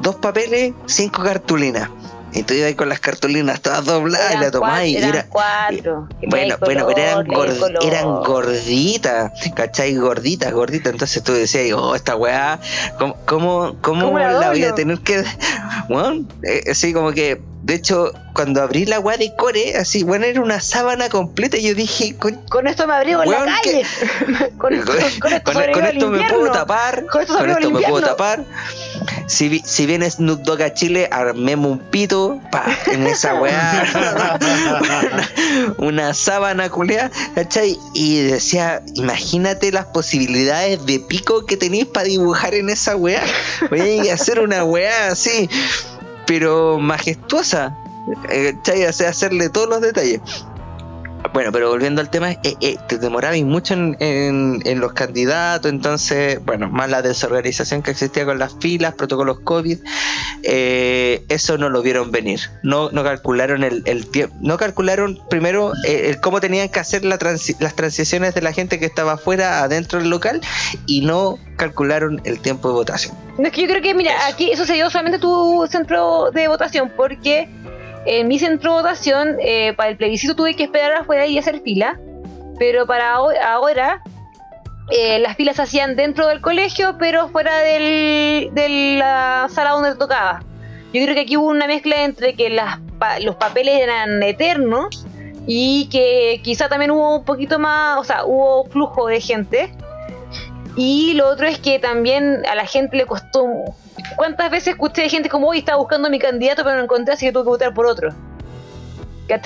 dos 0.00 0.16
papeles 0.16 0.72
cinco 0.86 1.22
cartulinas 1.22 1.90
y 2.32 2.42
tú 2.44 2.54
ibas 2.54 2.74
con 2.74 2.88
las 2.88 3.00
cartulinas 3.00 3.60
todas 3.60 3.84
dobladas 3.84 4.34
y 4.34 4.38
la 4.38 4.50
tomabas 4.50 4.86
y 4.86 4.96
eran 4.96 5.10
era 5.10 5.26
cuatro. 5.28 6.08
Bueno, 6.26 6.56
bueno, 6.60 6.86
pero 6.86 6.90
eran, 6.90 7.26
color, 7.26 7.46
trae 7.46 7.58
gor- 7.58 7.58
color. 7.58 7.84
eran 7.84 8.06
gorditas, 8.22 9.32
¿cachai? 9.54 9.96
Gorditas, 9.96 10.52
gorditas. 10.52 10.92
Entonces 10.92 11.22
tú 11.22 11.32
decías, 11.32 11.72
oh, 11.76 11.94
esta 11.94 12.16
weá, 12.16 12.58
¿cómo, 12.98 13.16
cómo, 13.26 13.76
cómo 13.80 14.04
¿Cómo 14.06 14.18
la 14.18 14.32
la 14.32 14.48
voy 14.50 14.64
a 14.64 14.74
tener 14.74 14.98
que.? 15.00 15.24
Bueno, 15.88 16.24
eh, 16.44 16.62
así 16.70 16.92
como 16.92 17.10
que, 17.12 17.42
de 17.62 17.74
hecho, 17.74 18.12
cuando 18.34 18.62
abrí 18.62 18.86
la 18.86 19.00
weá 19.00 19.16
de 19.16 19.34
core, 19.36 19.76
así, 19.76 20.04
bueno, 20.04 20.24
era 20.26 20.40
una 20.40 20.60
sábana 20.60 21.08
completa. 21.08 21.56
Y 21.56 21.64
yo 21.68 21.74
dije, 21.74 22.14
con, 22.16 22.36
Con 22.48 22.66
esto 22.68 22.86
me 22.86 22.94
abrigo 22.94 23.22
en 23.24 23.30
la 23.30 23.44
calle. 23.44 23.84
con, 24.58 24.72
esto 24.72 24.92
con- 25.20 25.40
con 25.72 25.84
esto 25.86 26.08
me 26.08 26.28
puedo 26.30 26.52
tapar. 26.52 27.04
Con 27.06 27.22
esto 27.22 27.36
al 27.36 27.50
esto 27.50 27.70
me 27.70 27.80
puedo 27.82 28.00
tapar. 28.06 28.44
Si, 29.32 29.62
si 29.64 29.86
viene 29.86 30.10
Snoop 30.10 30.46
a 30.60 30.74
Chile, 30.74 31.08
armemos 31.10 31.72
un 31.72 31.78
pito 31.78 32.38
pa, 32.50 32.64
en 32.86 33.06
esa 33.06 33.40
weá. 33.40 33.84
una, 35.78 36.12
sábana 36.12 36.68
culeada, 36.68 37.10
¿cachai? 37.34 37.78
Y 37.94 38.20
decía, 38.20 38.82
imagínate 38.94 39.72
las 39.72 39.86
posibilidades 39.86 40.84
de 40.84 41.00
pico 41.00 41.46
que 41.46 41.56
tenéis 41.56 41.86
para 41.86 42.06
dibujar 42.06 42.54
en 42.54 42.68
esa 42.68 42.94
weá. 42.94 43.22
Voy 43.70 44.08
a 44.08 44.14
hacer 44.14 44.38
una 44.38 44.64
weá 44.64 45.08
así, 45.08 45.48
pero 46.26 46.78
majestuosa. 46.78 47.74
eh, 48.28 48.54
¿Cachai? 48.62 48.84
Hacerle 48.84 49.48
todos 49.48 49.68
los 49.68 49.80
detalles. 49.80 50.20
Bueno, 51.32 51.50
pero 51.50 51.70
volviendo 51.70 52.00
al 52.02 52.10
tema, 52.10 52.32
eh, 52.32 52.56
eh, 52.60 52.76
te 52.88 52.98
demorabais 52.98 53.44
mucho 53.44 53.72
en, 53.74 53.96
en- 54.00 54.60
en 54.66 54.80
los 54.80 54.92
candidatos, 54.92 55.70
entonces, 55.70 56.44
bueno, 56.44 56.68
más 56.68 56.90
la 56.90 57.00
desorganización 57.00 57.80
que 57.82 57.92
existía 57.92 58.26
con 58.26 58.38
las 58.38 58.54
filas, 58.60 58.94
protocolos 58.94 59.40
COVID, 59.40 59.78
eh, 60.42 61.24
eso 61.28 61.56
no 61.58 61.68
lo 61.70 61.80
vieron 61.82 62.10
venir. 62.10 62.40
No, 62.62 62.90
no 62.90 63.02
calcularon 63.02 63.64
el, 63.64 63.82
el 63.86 64.06
tiempo, 64.10 64.34
no 64.40 64.58
calcularon 64.58 65.20
primero 65.30 65.72
eh, 65.86 66.10
el 66.10 66.20
cómo 66.20 66.40
tenían 66.40 66.68
que 66.68 66.80
hacer 66.80 67.04
la 67.04 67.18
transi- 67.18 67.56
las 67.60 67.74
transiciones 67.74 68.34
de 68.34 68.42
la 68.42 68.52
gente 68.52 68.78
que 68.78 68.86
estaba 68.86 69.12
afuera 69.12 69.62
adentro 69.62 70.00
del 70.00 70.10
local 70.10 70.40
y 70.86 71.00
no 71.02 71.38
calcularon 71.56 72.20
el 72.24 72.40
tiempo 72.40 72.68
de 72.68 72.74
votación. 72.74 73.16
No, 73.38 73.46
es 73.46 73.52
que 73.52 73.62
yo 73.62 73.68
creo 73.68 73.80
que, 73.80 73.94
mira, 73.94 74.12
aquí 74.26 74.50
eso 74.50 74.66
se 74.66 74.74
dio 74.74 74.90
solamente 74.90 75.18
tu 75.18 75.66
centro 75.70 76.30
de 76.32 76.48
votación, 76.48 76.92
porque 76.96 77.48
en 78.06 78.28
mi 78.28 78.38
centro 78.38 78.76
de 78.76 78.82
votación, 78.82 79.36
eh, 79.40 79.72
para 79.76 79.90
el 79.90 79.96
plebiscito 79.96 80.34
tuve 80.34 80.54
que 80.54 80.64
esperar 80.64 80.92
afuera 80.92 81.26
y 81.26 81.38
hacer 81.38 81.60
fila, 81.60 81.98
pero 82.58 82.86
para 82.86 83.14
aho- 83.16 83.32
ahora 83.44 84.02
eh, 84.90 85.18
las 85.20 85.36
filas 85.36 85.56
se 85.56 85.62
hacían 85.62 85.96
dentro 85.96 86.26
del 86.26 86.40
colegio, 86.40 86.96
pero 86.98 87.28
fuera 87.28 87.56
de 87.58 88.50
la 88.98 89.46
sala 89.50 89.70
donde 89.70 89.94
tocaba. 89.94 90.42
Yo 90.92 91.02
creo 91.02 91.14
que 91.14 91.20
aquí 91.22 91.36
hubo 91.36 91.48
una 91.48 91.66
mezcla 91.66 92.04
entre 92.04 92.34
que 92.34 92.50
las 92.50 92.78
pa- 92.98 93.18
los 93.20 93.36
papeles 93.36 93.80
eran 93.80 94.22
eternos 94.22 95.06
y 95.46 95.88
que 95.90 96.40
quizá 96.44 96.68
también 96.68 96.90
hubo 96.90 97.16
un 97.16 97.24
poquito 97.24 97.58
más, 97.58 97.98
o 97.98 98.04
sea, 98.04 98.24
hubo 98.24 98.64
flujo 98.66 99.06
de 99.06 99.20
gente. 99.20 99.72
Y 100.76 101.14
lo 101.14 101.28
otro 101.28 101.46
es 101.46 101.58
que 101.58 101.78
también 101.78 102.42
a 102.50 102.54
la 102.54 102.66
gente 102.66 102.96
le 102.96 103.06
costó. 103.06 103.46
¿Cuántas 104.16 104.50
veces 104.50 104.68
escuché 104.68 105.02
de 105.02 105.08
gente 105.08 105.28
como 105.28 105.48
hoy 105.48 105.58
estaba 105.58 105.78
buscando 105.78 106.08
mi 106.08 106.18
candidato 106.18 106.64
pero 106.64 106.76
no 106.76 106.82
encontré 106.82 107.14
así 107.14 107.26
que 107.26 107.32
tuve 107.32 107.44
que 107.44 107.48
votar 107.50 107.74
por 107.74 107.86
otro? 107.86 108.10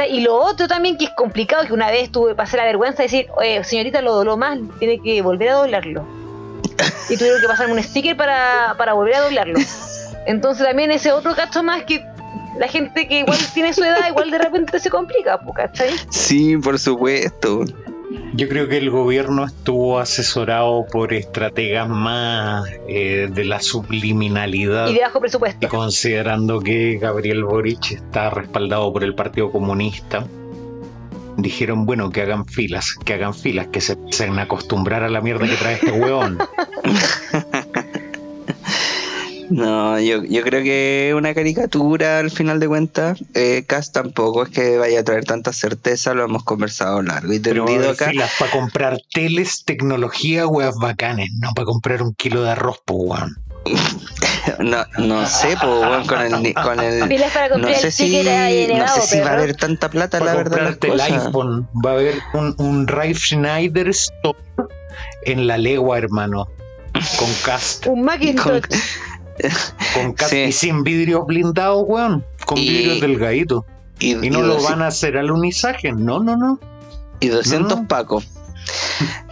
Y 0.08 0.20
lo 0.20 0.34
otro 0.34 0.66
también 0.66 0.96
que 0.96 1.04
es 1.04 1.10
complicado, 1.10 1.64
que 1.64 1.72
una 1.72 1.90
vez 1.90 2.10
tuve 2.10 2.34
pasé 2.34 2.56
la 2.56 2.64
vergüenza 2.64 2.98
de 2.98 3.02
decir, 3.04 3.26
oye, 3.36 3.62
señorita, 3.62 4.02
lo 4.02 4.14
dobló 4.14 4.36
mal, 4.36 4.68
tiene 4.78 5.00
que 5.00 5.22
volver 5.22 5.50
a 5.50 5.54
doblarlo. 5.54 6.04
Y 7.08 7.16
tuvieron 7.16 7.40
que 7.40 7.46
pasarme 7.46 7.74
un 7.74 7.82
sticker 7.82 8.16
para, 8.16 8.74
para 8.76 8.94
volver 8.94 9.14
a 9.14 9.20
doblarlo. 9.22 9.58
Entonces 10.26 10.66
también 10.66 10.90
ese 10.90 11.12
otro 11.12 11.34
gasto 11.34 11.62
más 11.62 11.84
que 11.84 12.04
la 12.58 12.66
gente 12.66 13.06
que 13.06 13.20
igual 13.20 13.38
tiene 13.54 13.72
su 13.72 13.84
edad, 13.84 14.08
igual 14.08 14.30
de 14.30 14.38
repente 14.38 14.80
se 14.80 14.90
complica, 14.90 15.38
¿cachai? 15.54 15.90
Sí, 16.10 16.56
por 16.56 16.78
supuesto. 16.78 17.64
Yo 18.36 18.50
creo 18.50 18.68
que 18.68 18.76
el 18.76 18.90
gobierno 18.90 19.46
estuvo 19.46 19.98
asesorado 19.98 20.84
por 20.92 21.14
estrategas 21.14 21.88
más 21.88 22.68
eh, 22.86 23.28
de 23.32 23.44
la 23.44 23.60
subliminalidad. 23.62 24.88
Y 24.88 24.94
de 24.94 25.00
bajo 25.00 25.18
Y 25.18 25.20
presupuesto. 25.22 25.68
considerando 25.70 26.60
que 26.60 26.98
Gabriel 27.00 27.44
Boric 27.44 27.92
está 27.92 28.28
respaldado 28.28 28.92
por 28.92 29.04
el 29.04 29.14
Partido 29.14 29.50
Comunista, 29.50 30.26
dijeron, 31.38 31.86
bueno, 31.86 32.10
que 32.10 32.20
hagan 32.20 32.44
filas, 32.44 32.94
que 33.04 33.14
hagan 33.14 33.32
filas, 33.32 33.68
que 33.68 33.80
se 33.80 33.94
empiecen 33.94 34.38
a 34.38 34.42
acostumbrar 34.42 35.02
a 35.02 35.08
la 35.08 35.22
mierda 35.22 35.46
que 35.46 35.56
trae 35.56 35.74
este 35.76 35.92
hueón. 35.92 36.38
No, 39.50 39.98
yo, 40.00 40.24
yo 40.24 40.42
creo 40.42 40.62
que 40.62 41.08
es 41.10 41.14
una 41.14 41.34
caricatura 41.34 42.18
al 42.18 42.30
final 42.30 42.60
de 42.60 42.68
cuentas. 42.68 43.18
Eh, 43.34 43.64
Cast 43.66 43.94
tampoco 43.94 44.44
es 44.44 44.50
que 44.50 44.78
vaya 44.78 45.00
a 45.00 45.04
traer 45.04 45.24
tanta 45.24 45.52
certeza, 45.52 46.14
lo 46.14 46.24
hemos 46.24 46.44
conversado 46.44 47.02
largo 47.02 47.32
y 47.32 47.40
tendido 47.40 47.90
acá. 47.90 48.10
filas 48.10 48.32
para 48.38 48.50
comprar 48.50 48.98
teles, 49.12 49.64
tecnología, 49.64 50.46
weas 50.46 50.76
bacanes, 50.76 51.30
no 51.38 51.52
para 51.54 51.66
comprar 51.66 52.02
un 52.02 52.14
kilo 52.14 52.42
de 52.42 52.50
arroz, 52.50 52.80
po, 52.84 52.94
weón. 52.94 53.36
No, 54.60 54.84
no 54.98 55.26
sé, 55.26 55.56
pues, 55.60 55.64
weón, 55.64 56.06
con 56.06 56.20
el, 56.20 56.54
con 56.54 56.78
el 56.78 57.08
Pilas 57.08 57.32
para 57.32 57.58
no 57.58 57.68
sé 57.74 57.90
si, 57.90 58.22
no 58.22 58.88
sé 58.88 59.00
si 59.02 59.18
va 59.18 59.30
a 59.30 59.32
haber 59.32 59.56
tanta 59.56 59.90
plata, 59.90 60.20
la 60.20 60.34
verdad. 60.36 60.78
el 60.80 61.00
iPhone, 61.00 61.68
va 61.84 61.90
a 61.90 61.94
haber 61.94 62.14
un, 62.32 62.54
un 62.58 62.86
Ralph 62.86 63.18
Schneider 63.18 63.88
Store 63.88 64.38
en 65.24 65.48
la 65.48 65.58
legua, 65.58 65.98
hermano. 65.98 66.46
Con 67.18 67.28
cast, 67.44 67.86
Un 67.86 68.02
Macintosh. 68.04 68.62
con 68.62 68.78
cast 70.16 70.30
Sí. 70.32 70.38
y 70.44 70.52
sin 70.52 70.82
vidrios 70.82 71.26
blindados, 71.26 71.84
weón. 71.86 72.24
Con 72.44 72.58
Y- 72.58 72.68
vidrios 72.68 73.00
delgaditos. 73.00 73.64
Y, 73.98 74.12
Y 74.12 74.30
no 74.30 74.40
y 74.40 74.42
lo 74.48 74.62
van 74.62 74.82
a 74.82 74.88
hacer 74.88 75.16
al 75.16 75.30
unisaje. 75.30 75.92
No, 75.92 76.20
no, 76.22 76.36
no. 76.36 76.58
y 77.20 77.28
200 77.28 77.80
No. 77.80 77.88
pacos. 77.88 78.28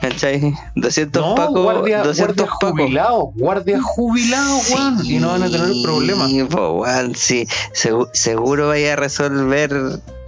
¿Cachai? 0.01 0.55
200 0.75 1.23
No, 1.23 1.35
pacos. 1.35 1.63
guardia, 1.63 2.03
200 2.03 2.37
guardia 2.37 2.59
pacos. 2.61 2.71
jubilado, 2.81 3.33
guardia 3.37 3.81
jubilado, 3.83 4.59
weón. 4.73 5.01
Y 5.05 5.19
no 5.19 5.29
van 5.29 5.43
a 5.43 5.51
tener 5.51 5.71
problemas. 5.83 6.31
Sí, 6.31 6.45
po, 6.45 6.71
weón, 6.83 7.15
sí. 7.15 7.47
Segu- 7.75 8.09
seguro 8.13 8.69
vaya 8.69 8.95
a 8.95 8.97
resolver 8.97 9.73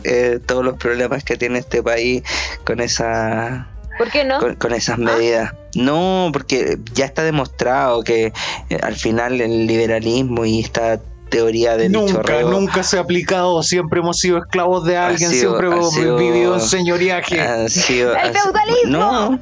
eh, 0.05 0.39
todos 0.45 0.65
los 0.65 0.77
problemas 0.77 1.25
que 1.25 1.37
tiene 1.37 1.59
este 1.59 1.83
país 1.83 2.23
con 2.65 2.81
esa 2.81 3.69
¿Por 3.99 4.11
qué 4.11 4.25
no? 4.25 4.39
con, 4.39 4.55
con 4.57 4.73
esas 4.73 4.99
medidas. 4.99 5.53
No, 5.77 6.31
porque 6.33 6.79
ya 6.95 7.05
está 7.05 7.23
demostrado 7.23 8.03
que 8.03 8.33
eh, 8.71 8.79
al 8.83 8.97
final 8.97 9.41
el 9.41 9.67
liberalismo 9.67 10.45
y 10.45 10.61
esta 10.61 11.01
teoría 11.29 11.77
del 11.77 11.93
Nunca, 11.93 12.13
chorreo 12.15 12.51
nunca 12.51 12.83
se 12.83 12.99
ha 12.99 13.01
aplicado. 13.01 13.63
Siempre 13.63 14.01
hemos 14.01 14.19
sido 14.19 14.39
esclavos 14.39 14.85
de 14.85 14.97
alguien. 14.97 15.31
sido- 15.31 15.51
siempre 15.59 15.67
hemos 15.67 15.93
sido- 15.93 16.17
vivido 16.17 16.55
en 16.55 16.61
señoriaje. 16.61 17.41
ha 17.41 17.69
sido- 17.69 18.15
¡El 18.17 18.33
feudalismo! 18.33 18.89
No, 18.91 19.41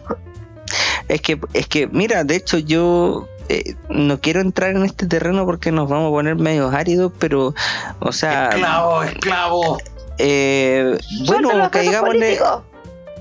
es 1.09 1.21
que, 1.21 1.39
es 1.53 1.67
que, 1.69 1.87
mira, 1.87 2.25
de 2.25 2.37
hecho 2.37 2.59
yo 2.59 3.29
eh, 3.51 3.75
no 3.91 4.19
quiero 4.21 4.41
entrar 4.41 4.71
en 4.71 4.85
este 4.85 5.07
terreno 5.07 5.45
porque 5.45 5.71
nos 5.71 5.89
vamos 5.89 6.09
a 6.09 6.11
poner 6.11 6.37
medio 6.37 6.69
áridos, 6.71 7.13
pero, 7.19 7.55
o 8.01 8.13
sea, 8.13 8.49
esclavo, 8.49 9.03
esclavo. 9.03 9.79
eh, 10.19 10.97
¡Suelta 11.27 11.49
bueno, 11.53 11.71
caigámosle, 11.71 12.19
políticos! 12.39 12.63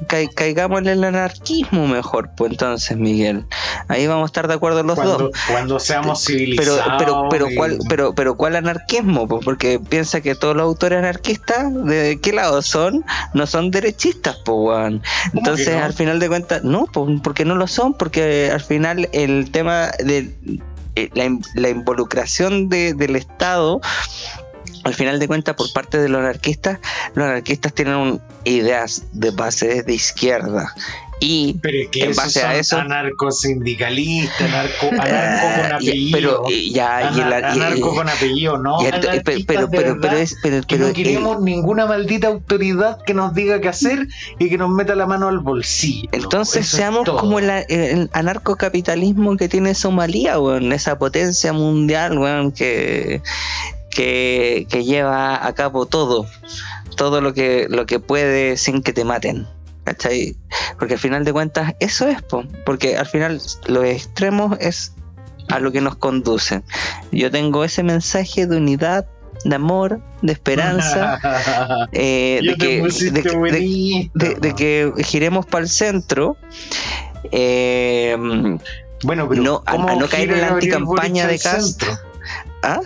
Ca- 0.08 0.28
caigámosle 0.36 0.92
en 0.92 0.98
el 1.00 1.04
anarquismo 1.06 1.88
mejor, 1.88 2.32
pues 2.36 2.52
entonces, 2.52 2.98
Miguel. 2.98 3.46
Ahí 3.88 4.08
vamos 4.08 4.24
a 4.24 4.26
estar 4.28 4.48
de 4.48 4.54
acuerdo 4.54 4.84
los 4.84 4.96
Cuando, 4.96 5.18
dos. 5.18 5.32
cuando 5.50 5.80
seamos 5.80 6.24
Pero, 6.26 6.38
civilizados. 6.40 6.94
pero, 7.00 7.28
pero, 7.30 7.50
y- 7.50 7.56
¿cuál, 7.56 7.80
pero, 7.90 8.14
pero, 8.16 8.36
¿cuál 8.38 8.56
anarquismo? 8.56 9.28
Pues 9.28 9.44
porque 9.44 9.80
piensa 9.80 10.22
que 10.22 10.36
todos 10.36 10.56
los 10.56 10.64
autores 10.64 11.00
anarquistas, 11.00 11.74
¿de 11.86 12.20
qué 12.22 12.34
lado 12.34 12.62
son? 12.62 13.04
No 13.34 13.46
son 13.48 13.72
derechistas, 13.72 14.38
pues, 14.46 14.58
weón. 14.58 15.02
¿Cómo 15.32 15.40
Entonces, 15.40 15.76
no? 15.76 15.84
al 15.84 15.94
final 15.94 16.20
de 16.20 16.28
cuentas, 16.28 16.64
no, 16.64 16.86
pues, 16.92 17.20
porque 17.24 17.46
no 17.46 17.56
lo 17.56 17.68
son, 17.68 17.94
porque 17.94 18.50
al 18.52 18.62
final 18.62 19.10
el 19.14 19.52
tema 19.52 19.92
de 20.00 20.34
eh, 20.96 21.10
la, 21.16 21.28
la 21.56 21.70
involucración 21.70 22.70
de- 22.70 22.94
del 22.94 23.16
Estado, 23.16 23.82
al 24.84 24.94
final 24.94 25.20
de 25.20 25.28
cuentas, 25.28 25.56
por 25.56 25.72
parte 25.74 25.98
de 26.00 26.10
los 26.10 26.20
anarquistas, 26.20 26.80
los 27.16 27.26
anarquistas 27.26 27.74
tienen 27.74 27.96
un- 27.96 28.22
ideas 28.44 29.04
de 29.14 29.32
base 29.32 29.84
de 29.84 29.94
izquierda. 29.94 30.74
Y 31.20 31.58
Pero 31.62 31.78
es 31.84 31.88
que 31.90 32.04
en 32.04 32.16
base 32.16 32.42
a 32.44 32.50
son 32.52 32.60
eso- 32.60 32.78
anarcosindicalistas, 32.80 34.42
anarco, 34.42 34.88
anarco 34.92 35.02
con 35.62 35.72
Ah, 35.72 35.78
y- 35.80 35.88
apellido. 35.90 36.18
pero 36.44 36.44
y 36.50 36.74
ya 36.74 37.12
y 37.16 37.20
el- 37.22 37.34
anarco 37.34 37.96
con 37.96 38.10
apellido, 38.10 38.58
no. 38.58 38.78
pero, 39.46 39.70
pero, 39.72 40.00
pero, 40.02 40.18
es 40.18 40.36
pero, 40.44 40.62
que 40.64 40.78
no 40.78 40.88
el- 40.88 40.94
queremos 40.94 41.42
ninguna 41.42 41.86
maldita 41.86 42.28
autoridad 42.28 43.02
que 43.06 43.14
nos 43.14 43.34
diga 43.34 43.62
qué 43.62 43.70
hacer 43.70 44.08
y 44.40 44.50
que 44.50 44.58
nos 44.58 44.70
meta 44.70 44.96
la 44.96 45.06
mano 45.06 45.30
al 45.30 45.40
bolsillo. 45.40 46.10
Entonces 46.12 46.66
Eso 46.66 46.76
es 46.76 46.78
seamos 46.82 47.10
como 47.10 47.40
el, 47.40 47.50
el 47.70 48.10
anarcocapitalismo 48.12 49.38
que 49.38 49.48
tiene 49.48 49.76
Somalia, 49.76 50.40
weón, 50.40 50.74
esa 50.74 50.98
potencia 50.98 51.54
mundial, 51.54 52.18
weón, 52.18 52.52
que, 52.52 53.22
que, 53.94 54.68
que 54.70 54.84
lleva 54.84 55.46
a 55.46 55.54
cabo 55.54 55.86
todo, 55.86 56.26
todo 56.98 57.22
lo 57.22 57.34
que, 57.34 57.68
lo 57.70 57.86
que 57.86 58.00
puede 58.00 58.58
sin 58.58 58.82
que 58.82 58.94
te 58.94 59.04
maten. 59.04 59.48
¿Cachai? 59.86 60.38
Porque 60.80 60.94
al 60.94 61.00
final 61.00 61.26
de 61.26 61.34
cuentas 61.34 61.74
eso 61.82 62.08
es, 62.08 62.22
po, 62.22 62.44
porque 62.66 62.96
al 62.98 63.06
final 63.06 63.42
los 63.68 63.84
extremos 63.84 64.58
es 64.62 64.94
a 65.50 65.60
lo 65.60 65.74
que 65.74 65.82
nos 65.82 65.98
conducen. 65.98 66.64
Yo 67.12 67.30
tengo 67.30 67.66
ese 67.66 67.84
mensaje 67.84 68.48
de 68.48 68.56
unidad, 68.56 69.06
de 69.44 69.56
amor, 69.56 70.00
de 70.22 70.32
esperanza, 70.32 71.20
eh, 71.92 72.40
de, 72.42 72.56
que, 72.56 72.82
de 72.82 73.24
que- 73.24 73.30
de- 73.30 73.36
buenito. 73.38 74.12
de, 74.18 74.36
de 74.36 74.56
que 74.56 74.94
giremos 75.04 75.46
para 75.46 75.64
el 75.66 75.70
centro. 75.70 76.38
eh, 77.32 78.16
Bueno, 79.04 79.28
pero 79.28 79.42
no- 79.44 79.64
a- 79.66 79.72
¿cómo 79.74 79.90
a 79.90 79.96
no 79.96 80.08
caer 80.08 80.32
en 80.32 80.40
la 80.42 80.48
anticampaña 80.50 81.28
de 81.28 81.34
al 81.34 81.42
Cast. 81.42 81.82
centro? 81.82 82.00
¿ah? 82.64 82.80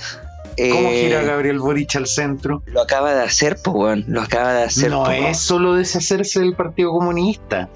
¿Cómo 0.58 0.89
Eh, 0.89 1.03
gira 1.05 1.22
Gabriel 1.24 1.60
Boric 1.60 1.95
al 1.95 2.08
centro? 2.08 2.64
Lo 2.66 2.82
acaba 2.82 3.14
de 3.14 3.22
hacer, 3.24 3.58
pues. 3.64 4.08
Lo 4.08 4.22
acaba 4.22 4.53
de 4.53 4.64
hacer. 4.64 4.89
no 4.89 5.03
po, 5.03 5.12
es 5.12 5.38
solo 5.39 5.76
deshacerse 5.76 6.39
del 6.39 6.55
Partido 6.55 6.91
Comunista, 6.91 7.70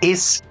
es 0.00 0.42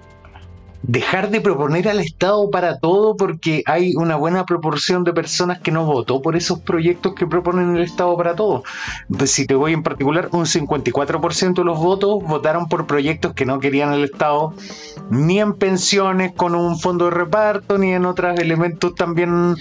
dejar 0.88 1.30
de 1.30 1.42
proponer 1.42 1.86
al 1.86 2.00
Estado 2.00 2.50
para 2.50 2.78
todo 2.78 3.14
porque 3.14 3.62
hay 3.66 3.94
una 3.94 4.16
buena 4.16 4.46
proporción 4.46 5.04
de 5.04 5.12
personas 5.12 5.58
que 5.60 5.70
no 5.70 5.84
votó 5.84 6.22
por 6.22 6.34
esos 6.34 6.60
proyectos 6.60 7.14
que 7.14 7.26
proponen 7.26 7.76
el 7.76 7.82
Estado 7.82 8.16
para 8.16 8.34
todo. 8.34 8.64
Si 9.26 9.46
te 9.46 9.54
voy 9.54 9.74
en 9.74 9.82
particular, 9.82 10.30
un 10.32 10.46
54% 10.46 11.54
de 11.54 11.64
los 11.64 11.78
votos 11.78 12.24
votaron 12.24 12.68
por 12.68 12.86
proyectos 12.86 13.34
que 13.34 13.44
no 13.44 13.60
querían 13.60 13.92
el 13.92 14.04
Estado, 14.04 14.54
ni 15.10 15.40
en 15.40 15.52
pensiones 15.52 16.32
con 16.32 16.54
un 16.54 16.78
fondo 16.78 17.04
de 17.04 17.10
reparto, 17.10 17.76
ni 17.76 17.92
en 17.92 18.06
otros 18.06 18.38
elementos 18.40 18.94
también 18.94 19.56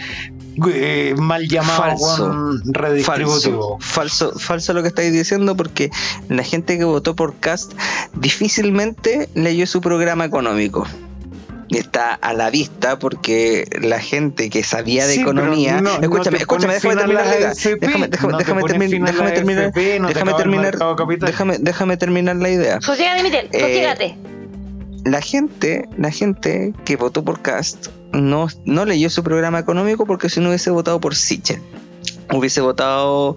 eh, 0.74 1.14
mal 1.18 1.46
llamados 1.50 2.02
falso, 3.04 3.78
falso, 3.80 4.40
falso, 4.40 4.74
lo 4.74 4.82
que 4.82 4.88
estáis 4.88 5.12
diciendo 5.12 5.56
porque 5.58 5.92
la 6.30 6.44
gente 6.44 6.78
que 6.78 6.86
votó 6.86 7.16
por 7.16 7.36
Cast 7.36 7.74
difícilmente 8.16 9.30
leyó 9.36 9.68
su 9.68 9.82
programa 9.82 10.24
económico 10.24 10.88
está 11.70 12.14
a 12.14 12.34
la 12.34 12.50
vista 12.50 12.98
porque 13.00 13.68
la 13.82 14.00
gente 14.00 14.50
que 14.50 14.64
sabía 14.64 15.06
de 15.08 15.16
economía. 15.16 15.82
escúchame, 16.02 16.38
escúchame, 16.38 16.74
déjame 16.76 16.96
terminar 16.96 17.26
la 17.26 17.38
idea. 17.38 17.54
Déjame, 17.82 18.08
déjame, 18.08 18.34
déjame, 18.38 18.62
terminar. 18.64 19.74
Déjame 20.08 20.34
terminar. 20.34 20.78
Déjame, 21.28 21.58
déjame 21.60 21.98
terminar 21.98 22.36
la 22.38 22.50
idea. 22.50 22.80
eh, 23.52 23.60
La 25.06 25.22
gente, 25.22 25.88
la 25.98 26.12
gente 26.12 26.74
que 26.86 26.96
votó 26.96 27.24
por 27.24 27.42
Cast 27.42 27.88
no, 28.12 28.48
no 28.66 28.86
leyó 28.86 29.10
su 29.10 29.24
programa 29.24 29.60
económico 29.60 30.06
porque 30.06 30.30
si 30.30 30.40
no 30.40 30.50
hubiese 30.50 30.70
votado 30.70 31.00
por 31.00 31.16
Sichel 31.16 31.62
hubiese 32.34 32.60
votado, 32.60 33.36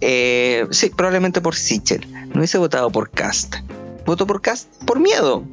eh, 0.00 0.66
sí, 0.70 0.90
probablemente 0.96 1.42
por 1.42 1.54
Sichel, 1.54 2.10
no 2.28 2.36
hubiese 2.38 2.56
votado 2.56 2.90
por 2.90 3.10
Cast. 3.10 3.56
Votó 4.06 4.26
por 4.26 4.40
Cast 4.40 4.66
por 4.86 4.98
miedo, 4.98 5.44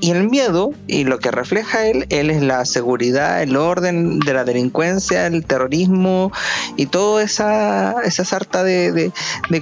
y 0.00 0.10
el 0.10 0.28
miedo, 0.28 0.72
y 0.86 1.04
lo 1.04 1.18
que 1.18 1.30
refleja 1.30 1.86
él, 1.86 2.06
él 2.08 2.30
es 2.30 2.42
la 2.42 2.64
seguridad, 2.64 3.42
el 3.42 3.56
orden 3.56 4.18
de 4.20 4.32
la 4.32 4.44
delincuencia, 4.44 5.26
el 5.26 5.44
terrorismo 5.44 6.32
y 6.76 6.86
toda 6.86 7.22
esa, 7.22 8.02
esa 8.02 8.24
sarta 8.24 8.64
de, 8.64 9.12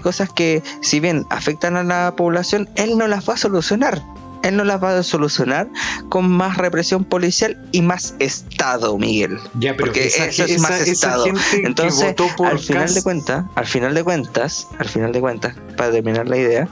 cosas 0.02 0.30
que, 0.32 0.62
si 0.80 1.00
bien 1.00 1.26
afectan 1.30 1.76
a 1.76 1.82
la 1.82 2.14
población, 2.16 2.68
él 2.76 2.96
no 2.96 3.08
las 3.08 3.28
va 3.28 3.34
a 3.34 3.36
solucionar. 3.36 4.02
Él 4.44 4.56
no 4.56 4.62
las 4.62 4.80
va 4.80 4.96
a 4.96 5.02
solucionar 5.02 5.68
con 6.08 6.30
más 6.30 6.58
represión 6.58 7.04
policial 7.04 7.58
y 7.72 7.82
más 7.82 8.14
Estado, 8.20 8.96
Miguel. 8.96 9.36
Ya, 9.58 9.72
pero 9.72 9.86
porque 9.86 10.06
eso 10.06 10.44
es 10.44 10.60
más 10.60 10.80
Estado. 10.82 11.26
Entonces, 11.54 12.14
al 12.44 12.58
final 12.60 12.94
de 12.94 13.02
cuentas, 13.02 13.44
al 13.56 13.66
final 13.66 13.94
de 13.94 14.04
cuentas, 14.04 14.68
al 14.78 14.88
final 14.88 15.12
de 15.12 15.20
cuentas, 15.20 15.54
para 15.76 15.90
terminar 15.90 16.28
la 16.28 16.36
idea, 16.36 16.68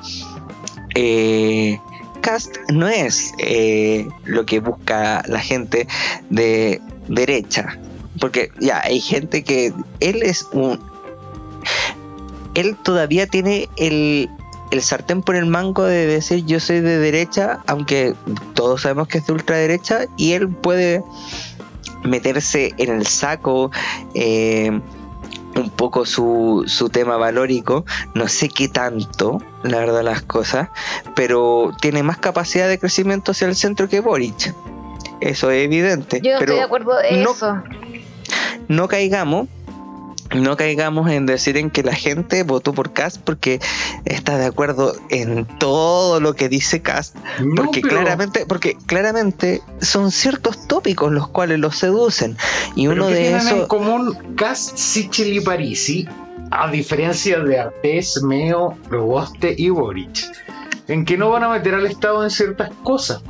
eh, 0.94 1.80
no 2.72 2.88
es 2.88 3.32
eh, 3.38 4.08
lo 4.24 4.44
que 4.46 4.60
busca 4.60 5.22
la 5.26 5.40
gente 5.40 5.86
de 6.30 6.80
derecha. 7.08 7.78
Porque 8.20 8.50
ya 8.60 8.80
hay 8.82 9.00
gente 9.00 9.44
que 9.44 9.72
él 10.00 10.22
es 10.22 10.46
un... 10.52 10.80
Él 12.54 12.76
todavía 12.82 13.26
tiene 13.26 13.68
el, 13.76 14.30
el 14.70 14.82
sartén 14.82 15.22
por 15.22 15.36
el 15.36 15.46
mango 15.46 15.84
de 15.84 16.06
decir 16.06 16.44
yo 16.46 16.58
soy 16.58 16.80
de 16.80 16.98
derecha, 16.98 17.60
aunque 17.66 18.14
todos 18.54 18.82
sabemos 18.82 19.08
que 19.08 19.18
es 19.18 19.26
de 19.26 19.34
ultraderecha, 19.34 20.06
y 20.16 20.32
él 20.32 20.48
puede 20.48 21.02
meterse 22.02 22.72
en 22.78 22.94
el 22.94 23.06
saco, 23.06 23.70
eh, 24.14 24.80
un 25.56 25.70
poco 25.70 26.04
su, 26.04 26.64
su 26.66 26.88
tema 26.88 27.16
valórico, 27.16 27.84
no 28.14 28.28
sé 28.28 28.48
qué 28.48 28.68
tanto, 28.68 29.42
la 29.62 29.78
verdad 29.78 30.02
las 30.02 30.22
cosas, 30.22 30.68
pero 31.14 31.72
tiene 31.80 32.02
más 32.02 32.18
capacidad 32.18 32.68
de 32.68 32.78
crecimiento 32.78 33.32
hacia 33.32 33.48
el 33.48 33.56
centro 33.56 33.88
que 33.88 34.00
Boric. 34.00 34.54
Eso 35.20 35.50
es 35.50 35.64
evidente. 35.64 36.20
Yo 36.22 36.32
pero 36.38 36.52
estoy 36.52 36.56
de 36.56 36.62
acuerdo 36.62 37.02
en 37.02 37.22
eso. 37.22 37.62
No 38.68 38.88
caigamos 38.88 39.48
no 40.42 40.56
caigamos 40.56 41.10
en 41.10 41.26
decir 41.26 41.56
en 41.56 41.70
que 41.70 41.82
la 41.82 41.94
gente 41.94 42.42
votó 42.42 42.72
por 42.72 42.92
Cast 42.92 43.20
porque 43.22 43.60
está 44.04 44.38
de 44.38 44.46
acuerdo 44.46 44.94
en 45.10 45.44
todo 45.58 46.20
lo 46.20 46.34
que 46.34 46.48
dice 46.48 46.82
Cast 46.82 47.16
porque 47.54 47.80
claramente 47.80 48.46
porque 48.46 48.76
claramente 48.86 49.62
son 49.80 50.10
ciertos 50.10 50.66
tópicos 50.66 51.12
los 51.12 51.28
cuales 51.28 51.58
los 51.58 51.76
seducen. 51.76 52.36
Y 52.74 52.86
uno 52.86 53.08
de 53.08 53.36
esos 53.36 53.52
en 53.52 53.66
común 53.66 54.16
Cast 54.36 54.76
Sichel 54.76 55.32
y 55.34 55.40
Parisi 55.40 56.08
a 56.50 56.70
diferencia 56.70 57.40
de 57.40 57.58
Artés, 57.58 58.22
Meo, 58.22 58.76
Roboste 58.88 59.54
y 59.58 59.70
Boric 59.70 60.26
en 60.88 61.04
que 61.04 61.16
no 61.16 61.30
van 61.30 61.42
a 61.42 61.48
meter 61.48 61.74
al 61.74 61.86
Estado 61.86 62.22
en 62.22 62.30
ciertas 62.30 62.70
cosas 62.84 63.22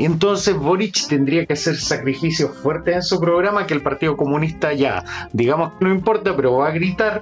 y 0.00 0.06
entonces 0.06 0.56
Boric 0.56 1.08
tendría 1.08 1.44
que 1.44 1.52
hacer 1.52 1.76
sacrificios 1.76 2.56
fuertes 2.56 2.94
en 2.94 3.02
su 3.02 3.20
programa 3.20 3.66
que 3.66 3.74
el 3.74 3.82
Partido 3.82 4.16
Comunista 4.16 4.72
ya, 4.72 5.04
digamos 5.34 5.74
que 5.74 5.84
no 5.84 5.92
importa, 5.92 6.34
pero 6.34 6.56
va 6.56 6.68
a 6.68 6.70
gritar 6.70 7.20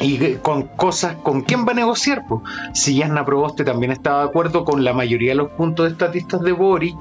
y 0.00 0.34
con 0.36 0.64
cosas, 0.64 1.16
¿con 1.22 1.42
quién 1.42 1.66
va 1.66 1.72
a 1.72 1.74
negociar? 1.74 2.24
Pues? 2.28 2.42
Si 2.74 2.96
Yasna 2.96 3.24
Proboste 3.24 3.64
también 3.64 3.92
estaba 3.92 4.22
de 4.22 4.28
acuerdo 4.28 4.64
con 4.64 4.84
la 4.84 4.92
mayoría 4.92 5.30
de 5.30 5.36
los 5.36 5.50
puntos 5.52 5.86
de 5.86 5.92
estatistas 5.92 6.42
de 6.42 6.52
Boric, 6.52 6.96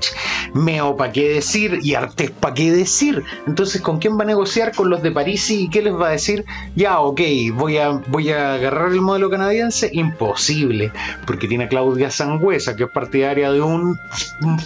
Meo 0.54 0.96
para 0.96 1.12
qué 1.12 1.30
decir 1.30 1.80
y 1.84 1.96
Artes 1.96 2.32
para 2.32 2.54
qué 2.54 2.72
decir. 2.72 3.24
Entonces, 3.48 3.82
¿con 3.82 4.00
quién 4.00 4.18
va 4.18 4.24
a 4.24 4.28
negociar? 4.28 4.74
Con 4.74 4.89
los 4.89 5.02
de 5.04 5.12
París 5.12 5.50
y 5.50 5.70
qué 5.70 5.82
les 5.82 5.93
va 5.93 6.08
a 6.08 6.12
decir? 6.12 6.46
Ya, 6.76 7.00
ok, 7.00 7.22
voy 7.54 7.78
a, 7.78 7.89
voy 8.08 8.32
a 8.32 8.54
agarrar 8.54 8.91
el 8.91 9.02
modelo 9.02 9.30
canadiense. 9.30 9.89
Imposible, 9.91 10.91
porque 11.26 11.48
tiene 11.48 11.66
a 11.66 11.70
Claudia 11.70 12.10
Sangüesa, 12.10 12.76
que 12.76 12.84
es 12.84 12.89
partidaria 12.89 13.52
de 13.52 13.62
un 13.62 13.98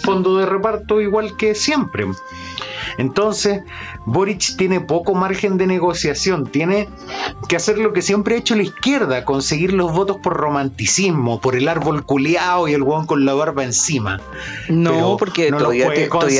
fondo 0.02 0.38
de 0.38 0.46
reparto 0.46 1.00
igual 1.00 1.36
que 1.36 1.54
siempre. 1.54 2.06
Entonces, 2.98 3.62
Boric 4.06 4.56
tiene 4.56 4.80
poco 4.80 5.14
margen 5.14 5.56
de 5.58 5.66
negociación, 5.66 6.46
tiene 6.46 6.88
que 7.48 7.56
hacer 7.56 7.78
lo 7.78 7.92
que 7.92 8.02
siempre 8.02 8.34
ha 8.34 8.38
hecho 8.38 8.54
la 8.54 8.62
izquierda, 8.62 9.24
conseguir 9.24 9.72
los 9.72 9.92
votos 9.92 10.18
por 10.22 10.36
romanticismo, 10.36 11.40
por 11.40 11.56
el 11.56 11.68
árbol 11.68 12.04
culeado 12.04 12.68
y 12.68 12.74
el 12.74 12.82
hueón 12.82 13.06
con 13.06 13.24
la 13.24 13.34
barba 13.34 13.64
encima. 13.64 14.20
No, 14.68 15.16
porque 15.16 15.50
todavía, 15.50 15.90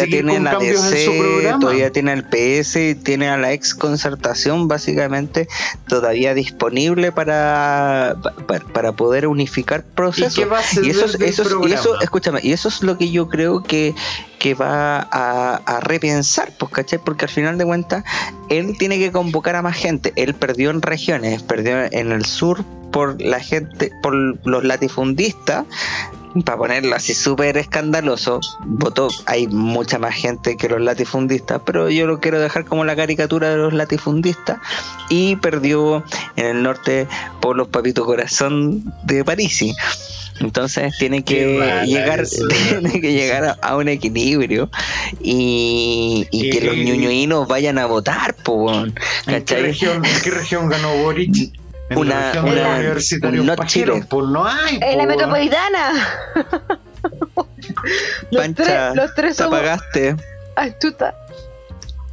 tiene 0.05 0.41
la 0.41 0.59
DC, 0.59 1.55
todavía 1.61 1.93
tiene 1.93 2.13
el 2.13 2.25
PS, 2.25 3.03
tiene 3.03 3.29
a 3.29 3.37
la 3.37 3.53
ex 3.53 3.75
concertación 3.75 4.69
básicamente 4.69 5.49
todavía 5.89 6.35
disponible 6.35 7.13
para, 7.13 8.17
para, 8.73 8.93
poder 8.93 9.27
unificar 9.27 9.85
procesos. 9.85 10.39
¿Y, 10.83 10.91
eso, 10.91 11.05
eso, 11.05 11.67
y 11.67 11.73
eso, 11.73 12.01
escúchame, 12.01 12.41
y 12.43 12.53
eso 12.53 12.69
es 12.69 12.83
lo 12.83 12.97
que 12.99 13.11
yo 13.11 13.29
creo 13.29 13.63
que, 13.63 13.95
que 14.39 14.55
va 14.55 15.01
a, 15.01 15.81
repensar, 15.81 16.40
pues. 16.59 17.01
Porque 17.05 17.25
al 17.25 17.31
final 17.31 17.59
de 17.59 17.65
cuentas, 17.65 18.05
él 18.49 18.77
tiene 18.79 18.99
que 18.99 19.13
convocar 19.13 19.57
a 19.57 19.63
más 19.63 19.77
gente. 19.77 20.13
Él 20.17 20.35
perdió 20.35 20.71
en 20.71 20.83
regiones, 20.83 21.43
perdió 21.43 21.85
en 21.91 22.13
el 22.13 22.25
sur 22.25 22.65
por 22.91 23.21
la 23.21 23.41
gente, 23.41 23.93
por 24.03 24.15
los 24.15 24.65
latifundistas, 24.65 25.65
para 26.45 26.59
ponerlo 26.59 26.95
así 26.95 27.15
súper 27.15 27.57
escandaloso, 27.57 28.41
votó, 28.65 29.09
hay 29.27 29.49
mucha 29.49 29.99
más 29.99 30.15
gente 30.15 30.57
que 30.57 30.69
los 30.69 30.81
latifundistas, 30.81 31.61
pero 31.65 31.91
yo 31.91 32.07
lo 32.07 32.21
quiero 32.21 32.41
dejar 32.41 32.65
como 32.65 32.85
la 32.85 32.95
caricatura 32.97 33.51
de 33.51 33.57
los 33.57 33.73
latifundistas, 33.73 34.59
y 35.09 35.37
perdió 35.37 36.05
en 36.37 36.47
el 36.47 36.63
norte 36.63 37.09
por 37.41 37.57
los 37.57 37.69
papitos 37.69 38.07
corazón 38.07 38.93
de 39.05 39.25
París. 39.25 39.65
Entonces 40.41 40.97
tiene 40.99 41.23
que 41.23 41.85
llegar, 41.87 42.25
tiene 42.69 43.01
que 43.01 43.13
llegar 43.13 43.59
a, 43.61 43.77
un 43.77 43.89
equilibrio 43.89 44.71
y, 45.21 46.27
que 46.31 46.61
los 46.63 46.77
ñuñuinos 46.77 47.47
vayan 47.47 47.79
a 47.79 47.87
votar, 47.87 48.35
¿En 49.27 49.45
qué, 49.45 49.57
región, 49.57 50.05
¿En 50.05 50.23
qué 50.23 50.31
región 50.31 50.69
ganó 50.69 50.97
Boric? 51.03 51.53
En 51.91 51.99
una, 51.99 52.33
la 52.35 52.43
una, 52.43 52.79
universitaria 52.79 53.43
no 53.43 53.57
Chile. 53.67 54.05
Pues 54.09 54.27
no 54.29 54.47
hay. 54.47 54.79
En 54.81 54.97
la 54.99 55.07
metropolitana. 55.07 56.09
los 58.31 58.43
Pancha, 58.43 58.93
tres, 58.93 58.95
los 58.95 59.15
tres 59.15 59.37
te 59.37 59.43
apagaste. 59.43 60.17
Ay. 60.55 60.75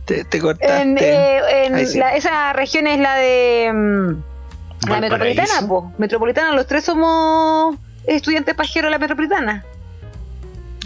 Te, 0.05 0.23
te 0.23 0.39
cortaste. 0.39 0.81
En, 0.81 0.97
eh, 0.97 1.65
en 1.65 1.99
la, 1.99 2.15
esa 2.15 2.53
región 2.53 2.87
es 2.87 2.99
la 2.99 3.15
de. 3.17 3.71
Mm, 3.71 4.89
la 4.89 4.99
metropolitana, 4.99 5.67
po. 5.67 5.93
Metropolitana, 5.99 6.53
los 6.53 6.65
tres 6.65 6.83
somos 6.83 7.77
estudiante 8.07 8.55
pajero 8.55 8.87
de 8.87 8.91
la 8.91 8.99
metropolitana. 8.99 9.65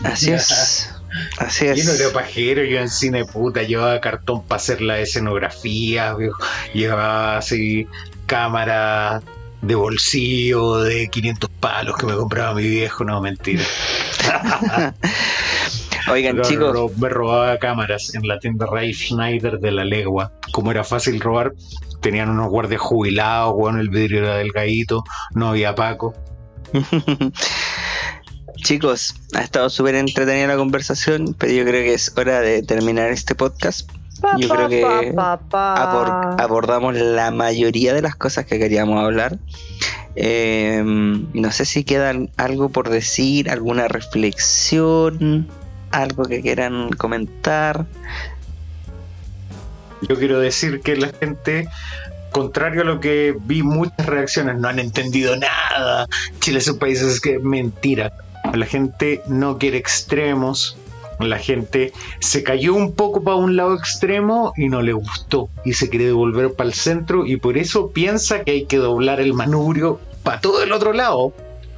Así 0.03 0.31
es. 0.31 0.93
Así 1.37 1.67
es. 1.67 1.77
Yo 1.77 1.91
no 1.91 1.97
era 1.97 2.13
pajero, 2.13 2.63
yo 2.63 2.79
en 2.79 2.89
cine 2.89 3.25
puta 3.25 3.63
llevaba 3.63 3.99
cartón 3.99 4.43
para 4.43 4.57
hacer 4.57 4.81
la 4.81 4.99
escenografía, 4.99 6.15
llevaba 6.73 7.37
así 7.37 7.87
cámara 8.25 9.21
de 9.61 9.75
bolsillo 9.75 10.79
de 10.79 11.07
500 11.09 11.49
palos 11.59 11.97
que 11.97 12.05
me 12.05 12.15
compraba 12.15 12.55
mi 12.55 12.67
viejo, 12.67 13.03
no, 13.03 13.21
mentira. 13.21 13.63
Oigan, 16.11 16.41
chicos. 16.41 16.97
me 16.97 17.09
robaba 17.09 17.57
cámaras 17.59 18.15
en 18.15 18.27
la 18.27 18.39
tienda 18.39 18.65
Ray 18.65 18.93
Schneider 18.93 19.59
de 19.59 19.71
la 19.71 19.85
Legua. 19.85 20.31
Como 20.51 20.71
era 20.71 20.83
fácil 20.83 21.19
robar, 21.19 21.53
tenían 22.01 22.29
unos 22.29 22.49
guardias 22.49 22.81
jubilados, 22.81 23.53
bueno, 23.53 23.79
el 23.79 23.89
vidrio 23.89 24.19
era 24.19 24.37
delgadito, 24.37 25.03
no 25.35 25.49
había 25.49 25.75
Paco. 25.75 26.15
chicos, 28.55 29.15
ha 29.33 29.41
estado 29.41 29.69
súper 29.69 29.95
entretenida 29.95 30.47
la 30.47 30.57
conversación, 30.57 31.35
pero 31.37 31.51
yo 31.53 31.63
creo 31.63 31.83
que 31.83 31.93
es 31.93 32.13
hora 32.17 32.41
de 32.41 32.63
terminar 32.63 33.11
este 33.11 33.35
podcast. 33.35 33.89
Yo 34.37 34.49
creo 34.49 34.69
que 34.69 35.15
abordamos 35.17 36.95
la 36.95 37.31
mayoría 37.31 37.93
de 37.93 38.01
las 38.01 38.15
cosas 38.15 38.45
que 38.45 38.59
queríamos 38.59 39.03
hablar. 39.03 39.39
Em, 40.15 41.27
no 41.33 41.51
sé 41.51 41.65
si 41.65 41.83
queda 41.83 42.13
algo 42.37 42.69
por 42.69 42.89
decir, 42.89 43.49
alguna 43.49 43.87
reflexión, 43.87 45.47
algo 45.91 46.25
que 46.25 46.41
quieran 46.41 46.91
comentar. 46.91 47.85
Yo 50.07 50.15
quiero 50.17 50.39
decir 50.39 50.81
que 50.81 50.95
la 50.97 51.09
gente, 51.19 51.67
contrario 52.31 52.81
a 52.81 52.85
lo 52.85 52.99
que 52.99 53.35
vi 53.45 53.61
muchas 53.63 54.05
reacciones, 54.05 54.57
no 54.57 54.67
han 54.67 54.79
entendido 54.79 55.35
nada. 55.35 56.07
Chile 56.39 56.59
es 56.59 56.67
un 56.67 56.79
país, 56.79 57.01
es 57.01 57.19
que 57.19 57.39
mentira. 57.39 58.13
La 58.53 58.65
gente 58.65 59.21
no 59.27 59.57
quiere 59.57 59.77
extremos. 59.77 60.77
La 61.19 61.37
gente 61.37 61.93
se 62.19 62.41
cayó 62.41 62.73
un 62.73 62.95
poco 62.95 63.23
para 63.23 63.37
un 63.37 63.55
lado 63.55 63.75
extremo 63.75 64.53
y 64.57 64.69
no 64.69 64.81
le 64.81 64.93
gustó 64.93 65.49
y 65.63 65.73
se 65.73 65.87
quiere 65.87 66.05
devolver 66.05 66.53
para 66.53 66.67
el 66.67 66.73
centro 66.73 67.27
y 67.27 67.37
por 67.37 67.59
eso 67.59 67.91
piensa 67.91 68.43
que 68.43 68.51
hay 68.51 68.65
que 68.65 68.77
doblar 68.77 69.19
el 69.19 69.35
manubrio 69.35 69.99
para 70.23 70.41
todo 70.41 70.63
el 70.63 70.71
otro 70.71 70.93
lado. 70.93 71.31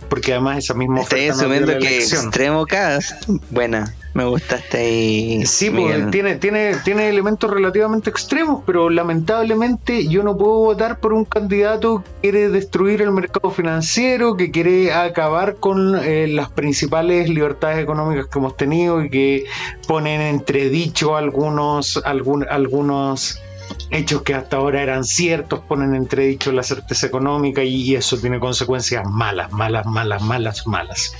Porque 0.07 0.31
además 0.31 0.59
esa 0.59 0.73
misma 0.73 1.01
Estoy 1.01 1.27
asumiendo 1.27 1.77
que 1.77 1.97
extremo 1.97 2.65
cast, 2.65 3.27
buena. 3.49 3.93
Me 4.14 4.26
gustaste 4.26 4.78
ahí. 4.78 5.45
Sí, 5.45 5.72
porque 5.72 6.05
tiene, 6.11 6.36
tiene, 6.36 6.76
tiene 6.84 7.09
elementos 7.09 7.49
relativamente 7.49 8.11
extremos, 8.11 8.61
pero 8.64 8.89
lamentablemente 8.91 10.07
yo 10.07 10.22
no 10.22 10.38
puedo 10.38 10.55
votar 10.55 10.99
por 10.99 11.14
un 11.14 11.26
candidato 11.26 12.03
que 12.03 12.11
quiere 12.22 12.49
destruir 12.49 13.01
el 13.01 13.11
mercado 13.11 13.49
financiero, 13.49 14.36
que 14.36 14.51
quiere 14.51 14.93
acabar 14.93 15.55
con 15.55 15.97
eh, 15.97 16.28
las 16.28 16.51
principales 16.51 17.28
libertades 17.28 17.80
económicas 17.80 18.28
que 18.28 18.38
hemos 18.38 18.55
tenido 18.55 19.03
y 19.03 19.09
que 19.09 19.45
ponen 19.88 20.22
entredicho 20.22 21.16
algunos, 21.16 21.99
algún, 22.05 22.45
algunos 22.47 23.41
hechos 23.89 24.22
que 24.22 24.36
hasta 24.36 24.57
ahora 24.57 24.84
eran 24.84 25.03
ciertos, 25.05 25.61
ponen 25.61 25.95
entredicho 25.95 26.51
la 26.51 26.61
certeza 26.61 27.07
económica 27.07 27.64
y 27.64 27.95
eso 27.95 28.20
tiene 28.20 28.39
consecuencias 28.39 29.03
malas, 29.09 29.51
malas, 29.51 29.88
malas, 29.88 30.22
malas, 30.22 30.68
malas 30.68 31.16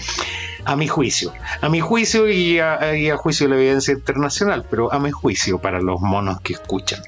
a 0.66 0.76
mi 0.76 0.88
juicio, 0.88 1.34
a 1.61 1.70
mi 1.70 1.80
juicio 1.80 2.30
y 2.30 2.59
a, 2.59 3.18
juicio 3.18 3.47
de 3.47 3.55
la 3.55 3.61
evidencia 3.61 3.93
internacional, 3.93 4.66
pero 4.70 4.91
a 4.93 4.99
mi 4.99 5.11
juicio 5.11 5.59
para 5.59 5.82
los 5.82 6.01
monos 6.01 6.41
que 6.41 6.53
escuchan. 6.53 7.01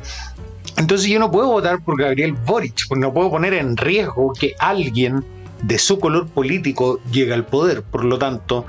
Entonces 0.77 1.09
yo 1.09 1.19
no 1.19 1.31
puedo 1.31 1.47
votar 1.47 1.81
por 1.81 1.99
Gabriel 1.99 2.33
Boric, 2.33 2.87
porque 2.87 3.01
no 3.01 3.13
puedo 3.13 3.29
poner 3.29 3.53
en 3.53 3.77
riesgo 3.77 4.33
que 4.33 4.55
alguien 4.59 5.23
de 5.63 5.77
su 5.79 5.99
color 5.99 6.27
político 6.27 6.99
llegue 7.11 7.33
al 7.33 7.45
poder. 7.45 7.81
Por 7.81 8.03
lo 8.03 8.17
tanto, 8.17 8.65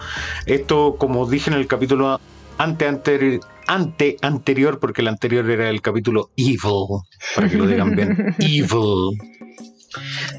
esto, 0.46 0.96
como 0.98 1.28
dije 1.28 1.50
en 1.50 1.56
el 1.56 1.66
capítulo 1.66 2.20
ante, 2.58 2.86
ante, 2.86 3.40
ante 3.66 4.16
anterior, 4.22 4.78
porque 4.78 5.02
el 5.02 5.08
anterior 5.08 5.50
era 5.50 5.68
el 5.68 5.82
capítulo 5.82 6.30
Evil, 6.36 7.02
para 7.34 7.48
que 7.48 7.56
lo 7.56 7.66
digan 7.66 7.94
bien, 7.94 8.34
Evil. 8.38 9.18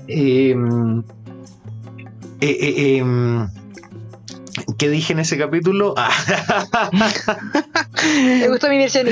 Em, 0.07 0.99
eh, 2.39 2.57
eh, 2.59 2.97
em, 2.97 3.47
¿Qué 4.77 4.89
dije 4.89 5.13
en 5.13 5.19
ese 5.19 5.37
capítulo? 5.37 5.95
Me 8.03 8.49
gustó 8.49 8.69
mi 8.69 8.77
versión 8.77 9.07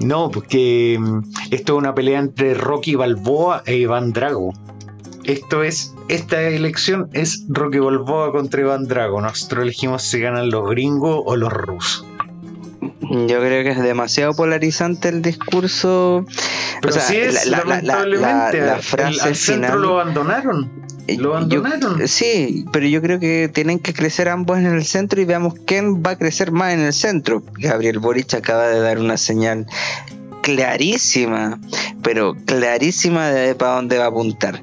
No, 0.00 0.30
porque 0.30 0.96
mm, 0.98 1.20
esto 1.50 1.74
es 1.74 1.78
una 1.78 1.94
pelea 1.94 2.18
entre 2.18 2.54
Rocky 2.54 2.94
Balboa 2.94 3.62
e 3.66 3.76
Iván 3.76 4.12
Drago. 4.12 4.54
Esto 5.24 5.62
es, 5.62 5.94
esta 6.08 6.40
elección 6.42 7.10
es 7.12 7.44
Rocky 7.48 7.78
Balboa 7.78 8.32
contra 8.32 8.62
Iván 8.62 8.84
Drago. 8.84 9.20
Nosotros 9.20 9.62
elegimos 9.62 10.02
si 10.02 10.20
ganan 10.20 10.50
los 10.50 10.68
gringos 10.70 11.22
o 11.24 11.36
los 11.36 11.52
rusos. 11.52 12.06
Yo 13.02 13.40
creo 13.40 13.64
que 13.64 13.70
es 13.70 13.82
demasiado 13.82 14.34
polarizante 14.34 15.08
el 15.08 15.20
discurso. 15.20 16.24
Pero 16.80 16.94
o 16.94 16.98
sea, 16.98 17.18
es, 17.18 17.46
la, 17.46 17.58
lamentablemente, 17.58 18.60
la, 18.60 18.78
frase 18.78 19.20
al 19.20 19.36
centro 19.36 19.78
lo 19.78 20.00
abandonaron. 20.00 20.79
Eh, 21.10 21.16
lo 21.18 21.36
abandonaron. 21.36 22.06
sí, 22.06 22.64
pero 22.72 22.86
yo 22.86 23.02
creo 23.02 23.18
que 23.18 23.50
tienen 23.52 23.78
que 23.78 23.92
crecer 23.92 24.28
ambos 24.28 24.58
en 24.58 24.66
el 24.66 24.84
centro 24.84 25.20
y 25.20 25.24
veamos 25.24 25.54
quién 25.66 26.02
va 26.02 26.12
a 26.12 26.18
crecer 26.18 26.52
más 26.52 26.72
en 26.72 26.80
el 26.80 26.92
centro. 26.92 27.42
Gabriel 27.58 27.98
Boric 27.98 28.34
acaba 28.34 28.68
de 28.68 28.80
dar 28.80 28.98
una 28.98 29.16
señal 29.16 29.66
clarísima, 30.42 31.60
pero 32.02 32.34
clarísima 32.44 33.30
de 33.30 33.54
para 33.54 33.76
dónde 33.76 33.98
va 33.98 34.04
a 34.04 34.08
apuntar. 34.08 34.62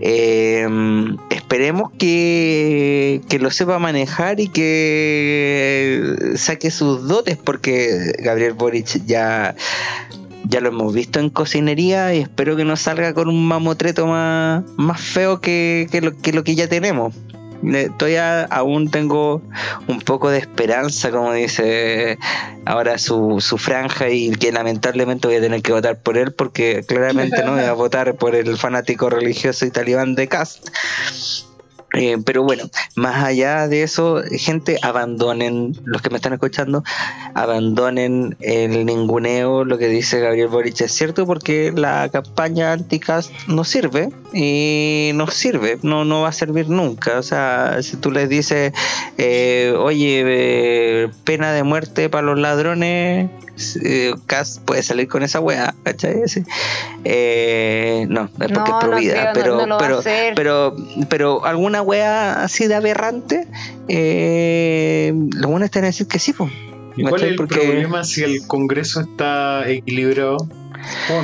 Em, 0.00 1.16
esperemos 1.30 1.92
que, 1.98 3.20
que, 3.28 3.38
lo 3.38 3.50
sepa 3.50 3.78
manejar 3.78 4.40
y 4.40 4.48
que 4.48 6.34
saque 6.36 6.70
sus 6.70 7.06
dotes, 7.06 7.36
porque 7.36 8.12
Gabriel 8.18 8.54
Boric 8.54 9.04
ya 9.06 9.54
ya 10.44 10.60
lo 10.60 10.68
hemos 10.68 10.92
visto 10.92 11.20
en 11.20 11.30
cocinería 11.30 12.14
y 12.14 12.20
espero 12.20 12.56
que 12.56 12.64
no 12.64 12.76
salga 12.76 13.14
con 13.14 13.28
un 13.28 13.46
mamotreto 13.46 14.06
más, 14.06 14.64
más 14.76 15.00
feo 15.00 15.40
que, 15.40 15.88
lo, 16.02 16.16
que 16.18 16.32
lo 16.32 16.44
que 16.44 16.54
ya 16.54 16.68
tenemos. 16.68 17.14
Todavía 17.96 18.42
aún 18.44 18.90
tengo 18.90 19.40
un 19.86 20.00
poco 20.00 20.30
de 20.30 20.38
esperanza, 20.38 21.12
como 21.12 21.32
dice 21.32 22.18
ahora 22.64 22.98
su, 22.98 23.40
su 23.40 23.56
franja, 23.56 24.08
y 24.08 24.32
que 24.32 24.50
lamentablemente 24.50 25.28
voy 25.28 25.36
a 25.36 25.40
tener 25.40 25.62
que 25.62 25.72
votar 25.72 26.00
por 26.00 26.18
él, 26.18 26.32
porque 26.32 26.84
claramente 26.86 27.44
no 27.44 27.52
voy 27.52 27.62
a 27.62 27.72
votar 27.72 28.16
por 28.16 28.34
el 28.34 28.56
fanático 28.56 29.10
religioso 29.10 29.64
y 29.64 29.70
talibán 29.70 30.16
de 30.16 30.26
Cast. 30.26 30.68
Eh, 31.94 32.16
pero 32.24 32.42
bueno, 32.42 32.64
más 32.96 33.22
allá 33.22 33.68
de 33.68 33.82
eso, 33.82 34.22
gente, 34.30 34.78
abandonen, 34.82 35.76
los 35.84 36.00
que 36.00 36.08
me 36.10 36.16
están 36.16 36.32
escuchando, 36.32 36.82
abandonen 37.34 38.36
el 38.40 38.86
ninguneo, 38.86 39.64
lo 39.64 39.76
que 39.76 39.88
dice 39.88 40.20
Gabriel 40.20 40.48
Boric 40.48 40.80
es 40.80 40.92
cierto, 40.92 41.26
porque 41.26 41.72
la 41.74 42.08
campaña 42.10 42.72
anticast 42.72 43.30
no 43.46 43.64
sirve 43.64 44.08
y 44.32 45.10
no 45.14 45.26
sirve, 45.26 45.78
no, 45.82 46.04
no 46.04 46.22
va 46.22 46.28
a 46.28 46.32
servir 46.32 46.68
nunca. 46.68 47.18
O 47.18 47.22
sea, 47.22 47.82
si 47.82 47.96
tú 47.96 48.10
les 48.10 48.28
dices, 48.28 48.72
eh, 49.18 49.74
oye, 49.78 50.22
eh, 50.24 51.10
pena 51.24 51.52
de 51.52 51.62
muerte 51.62 52.08
para 52.08 52.26
los 52.26 52.38
ladrones, 52.38 53.30
eh, 53.84 54.14
puede 54.64 54.82
salir 54.82 55.08
con 55.08 55.22
esa 55.22 55.40
weá, 55.40 55.74
¿cachai? 55.82 56.22
Eh, 57.04 58.06
no, 58.08 58.30
es 58.40 58.52
porque 58.52 58.70
es 58.70 58.76
prohibida, 58.80 59.30
pero, 59.34 59.58
pero, 59.78 60.02
pero, 60.34 60.76
pero 61.08 61.44
alguna 61.44 61.81
weá 61.82 62.42
así 62.44 62.66
de 62.66 62.74
aberrante, 62.74 63.46
eh, 63.88 65.12
lo 65.36 65.48
bueno 65.48 65.66
es 65.66 65.70
decir 65.70 66.06
que 66.06 66.18
sí, 66.18 66.32
pues. 66.32 66.52
¿Y 66.96 67.04
cuál 67.04 67.22
es 67.22 67.28
el 67.30 67.36
problema 67.36 68.04
si 68.04 68.22
el 68.22 68.46
Congreso 68.46 69.00
está 69.00 69.68
equilibrado? 69.68 70.36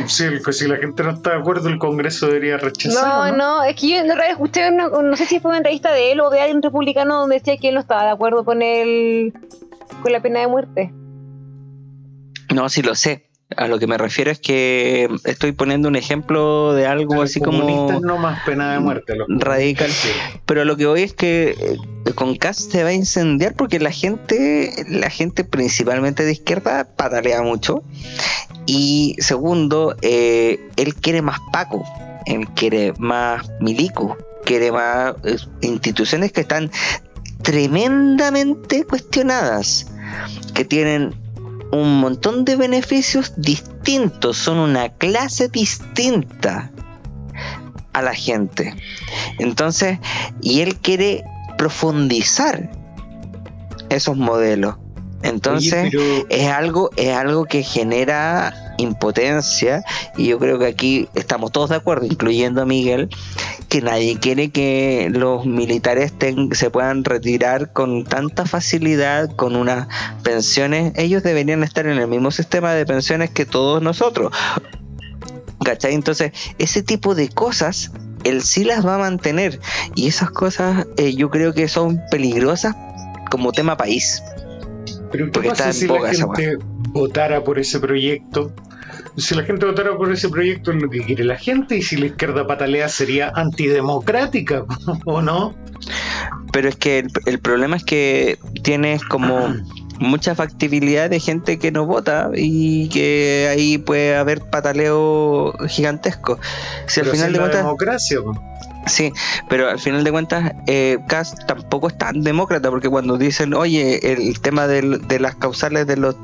si, 0.06 0.24
la 0.68 0.76
gente 0.76 1.02
no 1.02 1.10
está 1.10 1.30
de 1.30 1.36
acuerdo, 1.36 1.68
el 1.68 1.78
Congreso 1.78 2.26
debería 2.26 2.56
rechazar. 2.56 3.32
No, 3.32 3.36
no, 3.36 3.62
es 3.64 3.76
que 3.76 3.88
yo 3.88 3.96
en 3.96 4.06
realidad 4.06 4.30
escuché, 4.30 4.70
no 4.70 5.16
sé 5.16 5.26
si 5.26 5.40
fue 5.40 5.50
una 5.50 5.58
entrevista 5.58 5.92
de 5.92 6.12
él 6.12 6.20
o 6.20 6.30
de 6.30 6.40
alguien 6.40 6.62
republicano 6.62 7.20
donde 7.20 7.36
decía 7.36 7.56
que 7.58 7.68
él 7.68 7.74
no 7.74 7.80
estaba 7.80 8.04
de 8.04 8.10
acuerdo 8.10 8.44
con 8.44 8.62
el 8.62 9.32
con 10.02 10.12
la 10.12 10.20
pena 10.20 10.40
de 10.40 10.46
muerte. 10.46 10.92
No, 12.54 12.68
sí 12.68 12.82
lo 12.82 12.94
sé. 12.94 13.27
A 13.56 13.66
lo 13.66 13.78
que 13.78 13.86
me 13.86 13.96
refiero 13.96 14.30
es 14.30 14.38
que 14.38 15.08
estoy 15.24 15.52
poniendo 15.52 15.88
un 15.88 15.96
ejemplo 15.96 16.74
de 16.74 16.86
algo 16.86 17.22
así 17.22 17.40
como. 17.40 17.90
no 18.00 18.18
más 18.18 18.44
pena 18.44 18.74
de 18.74 18.78
muerte. 18.78 19.14
radical. 19.26 19.90
Pero 20.44 20.66
lo 20.66 20.76
que 20.76 20.84
voy 20.84 21.02
es 21.02 21.14
que 21.14 21.56
eh, 21.58 22.12
con 22.14 22.36
Cast 22.36 22.70
se 22.70 22.82
va 22.82 22.90
a 22.90 22.92
incendiar 22.92 23.54
porque 23.54 23.80
la 23.80 23.90
gente, 23.90 24.84
la 24.88 25.08
gente 25.08 25.44
principalmente 25.44 26.24
de 26.24 26.32
izquierda 26.32 26.84
patalea 26.94 27.40
mucho. 27.42 27.82
Y 28.66 29.16
segundo, 29.18 29.96
eh, 30.02 30.60
él 30.76 30.94
quiere 30.94 31.22
más 31.22 31.38
Paco, 31.50 31.84
él 32.26 32.46
quiere 32.48 32.92
más 32.98 33.50
Milico, 33.60 34.18
quiere 34.44 34.72
más 34.72 35.14
eh, 35.24 35.38
instituciones 35.62 36.32
que 36.32 36.42
están 36.42 36.70
tremendamente 37.42 38.84
cuestionadas, 38.84 39.86
que 40.52 40.66
tienen 40.66 41.14
un 41.72 42.00
montón 42.00 42.44
de 42.44 42.56
beneficios 42.56 43.32
distintos, 43.36 44.36
son 44.36 44.58
una 44.58 44.90
clase 44.90 45.48
distinta 45.48 46.70
a 47.92 48.02
la 48.02 48.14
gente. 48.14 48.74
Entonces, 49.38 49.98
y 50.40 50.60
él 50.60 50.76
quiere 50.76 51.24
profundizar 51.56 52.70
esos 53.88 54.16
modelos. 54.16 54.76
Entonces, 55.22 55.92
es 56.28 56.48
algo, 56.48 56.90
es 56.96 57.14
algo 57.16 57.44
que 57.44 57.62
genera 57.64 58.74
impotencia, 58.78 59.82
y 60.16 60.28
yo 60.28 60.38
creo 60.38 60.60
que 60.60 60.66
aquí 60.66 61.08
estamos 61.14 61.50
todos 61.50 61.70
de 61.70 61.76
acuerdo, 61.76 62.06
incluyendo 62.06 62.62
a 62.62 62.64
Miguel, 62.64 63.08
que 63.68 63.82
nadie 63.82 64.18
quiere 64.18 64.50
que 64.50 65.10
los 65.12 65.44
militares 65.44 66.14
se 66.52 66.70
puedan 66.70 67.04
retirar 67.04 67.72
con 67.72 68.04
tanta 68.04 68.46
facilidad, 68.46 69.34
con 69.36 69.56
unas 69.56 69.88
pensiones. 70.22 70.92
Ellos 70.96 71.22
deberían 71.22 71.62
estar 71.62 71.86
en 71.86 71.98
el 71.98 72.08
mismo 72.08 72.30
sistema 72.30 72.72
de 72.72 72.86
pensiones 72.86 73.30
que 73.30 73.44
todos 73.44 73.82
nosotros. 73.82 74.32
¿Cachai? 75.64 75.94
Entonces, 75.94 76.32
ese 76.58 76.82
tipo 76.82 77.14
de 77.14 77.28
cosas 77.28 77.90
él 78.24 78.42
sí 78.42 78.64
las 78.64 78.86
va 78.86 78.96
a 78.96 78.98
mantener. 78.98 79.60
Y 79.94 80.08
esas 80.08 80.30
cosas 80.30 80.86
eh, 80.96 81.14
yo 81.14 81.30
creo 81.30 81.52
que 81.52 81.68
son 81.68 82.00
peligrosas 82.10 82.74
como 83.30 83.52
tema 83.52 83.76
país. 83.76 84.22
Pero 85.10 85.30
¿qué 85.30 85.40
pasa 85.48 85.72
si 85.72 85.86
la 85.86 86.12
gente 86.12 86.58
votara 86.90 87.44
por 87.44 87.58
ese 87.58 87.80
proyecto? 87.80 88.52
Si 89.16 89.34
la 89.34 89.42
gente 89.42 89.66
votara 89.66 89.96
por 89.96 90.12
ese 90.12 90.28
proyecto 90.28 90.72
es 90.72 90.82
lo 90.82 90.88
que 90.88 91.00
quiere 91.00 91.24
la 91.24 91.36
gente 91.36 91.76
y 91.76 91.82
si 91.82 91.96
la 91.96 92.06
izquierda 92.06 92.46
patalea 92.46 92.88
sería 92.88 93.32
antidemocrática, 93.34 94.64
¿o 95.04 95.22
no? 95.22 95.54
Pero 96.52 96.68
es 96.68 96.76
que 96.76 97.06
el, 97.26 97.38
problema 97.38 97.76
es 97.76 97.84
que 97.84 98.38
tienes 98.62 99.04
como 99.04 99.54
mucha 99.98 100.34
factibilidad 100.34 101.10
de 101.10 101.20
gente 101.20 101.58
que 101.58 101.70
no 101.70 101.86
vota 101.86 102.30
y 102.34 102.88
que 102.88 103.48
ahí 103.50 103.78
puede 103.78 104.16
haber 104.16 104.40
pataleo 104.42 105.54
gigantesco. 105.68 106.38
Si 106.86 107.00
al 107.00 107.06
final 107.06 107.32
de 107.32 107.38
cuentas, 107.38 107.62
democracia. 107.62 108.18
Sí, 108.88 109.12
pero 109.48 109.68
al 109.68 109.78
final 109.78 110.04
de 110.04 110.10
cuentas, 110.10 110.52
eh, 110.66 110.98
tampoco 111.46 111.88
es 111.88 111.98
tan 111.98 112.22
demócrata, 112.22 112.70
porque 112.70 112.88
cuando 112.88 113.18
dicen, 113.18 113.54
oye, 113.54 114.12
el 114.12 114.40
tema 114.40 114.66
de 114.66 115.18
las 115.20 115.36
causales 115.36 115.86
de 115.86 115.96
los 115.96 116.16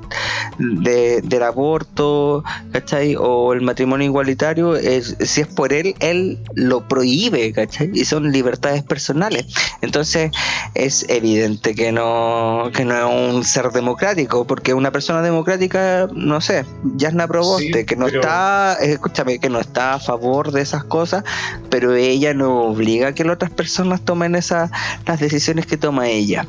del 0.58 1.42
aborto, 1.42 2.44
¿cachai? 2.72 3.16
O 3.18 3.52
el 3.52 3.62
matrimonio 3.62 4.06
igualitario, 4.06 4.76
si 4.76 5.40
es 5.40 5.46
por 5.46 5.72
él, 5.72 5.94
él 6.00 6.38
lo 6.54 6.86
prohíbe, 6.86 7.52
¿cachai? 7.52 7.90
Y 7.92 8.04
son 8.04 8.30
libertades 8.30 8.82
personales. 8.82 9.46
Entonces, 9.82 10.30
es 10.74 11.06
evidente 11.08 11.74
que 11.74 11.92
no, 11.92 12.70
que 12.74 12.84
no 12.84 12.96
es 12.96 13.34
un 13.34 13.44
ser 13.44 13.70
democrático, 13.70 14.46
porque 14.46 14.74
una 14.74 14.90
persona 14.92 15.22
democrática, 15.22 16.08
no 16.12 16.40
sé, 16.40 16.64
Jasna 16.98 17.26
Proboste, 17.26 17.84
que 17.84 17.96
no 17.96 18.06
está, 18.06 18.74
escúchame, 18.80 19.38
que 19.38 19.50
no 19.50 19.60
está 19.60 19.94
a 19.94 20.00
favor 20.00 20.52
de 20.52 20.62
esas 20.62 20.84
cosas, 20.84 21.24
pero 21.70 21.94
ella 21.94 22.34
no 22.34 22.53
obliga 22.62 23.08
a 23.08 23.14
que 23.14 23.24
las 23.24 23.34
otras 23.34 23.50
personas 23.50 24.04
tomen 24.04 24.34
esas 24.34 24.70
las 25.06 25.20
decisiones 25.20 25.66
que 25.66 25.76
toma 25.76 26.08
ella. 26.08 26.46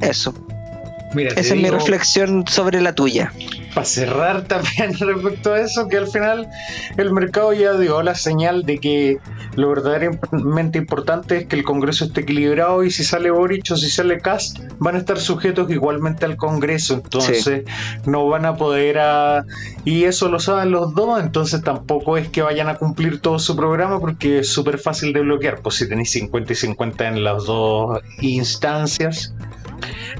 Eso. 0.00 0.34
Esa 1.14 1.40
es 1.40 1.56
mi 1.56 1.68
reflexión 1.68 2.46
sobre 2.46 2.80
la 2.80 2.94
tuya. 2.94 3.32
para 3.74 3.84
cerrar 3.84 4.42
también 4.48 4.94
respecto 4.98 5.52
a 5.52 5.60
eso, 5.60 5.88
que 5.88 5.98
al 5.98 6.08
final 6.08 6.48
el 6.96 7.12
mercado 7.12 7.52
ya 7.52 7.74
dio 7.74 8.02
la 8.02 8.14
señal 8.14 8.64
de 8.64 8.78
que 8.78 9.18
lo 9.56 9.68
verdaderamente 9.68 10.78
importante 10.78 11.38
es 11.38 11.46
que 11.46 11.56
el 11.56 11.64
Congreso 11.64 12.06
esté 12.06 12.22
equilibrado 12.22 12.84
y 12.84 12.90
si 12.90 13.04
sale 13.04 13.30
Boric 13.30 13.70
o 13.70 13.76
si 13.76 13.90
sale 13.90 14.18
Cast 14.18 14.58
van 14.78 14.94
a 14.94 14.98
estar 14.98 15.18
sujetos 15.18 15.70
igualmente 15.70 16.24
al 16.24 16.36
Congreso, 16.36 16.94
entonces 16.94 17.64
no 18.06 18.26
van 18.28 18.46
a 18.46 18.56
poder 18.56 18.98
a... 18.98 19.44
y 19.84 20.04
eso 20.04 20.28
lo 20.28 20.40
saben 20.40 20.70
los 20.70 20.94
dos, 20.94 21.20
entonces 21.20 21.62
tampoco 21.62 22.16
es 22.16 22.28
que 22.28 22.42
vayan 22.42 22.68
a 22.68 22.76
cumplir 22.76 23.20
todo 23.20 23.38
su 23.38 23.54
programa 23.56 24.00
porque 24.00 24.40
es 24.40 24.48
súper 24.48 24.78
fácil 24.78 25.12
de 25.12 25.20
bloquear, 25.20 25.60
pues 25.60 25.76
si 25.76 25.88
tenéis 25.88 26.10
50 26.12 26.52
y 26.52 26.56
50 26.56 27.08
en 27.08 27.24
las 27.24 27.44
dos 27.44 28.00
instancias 28.20 29.34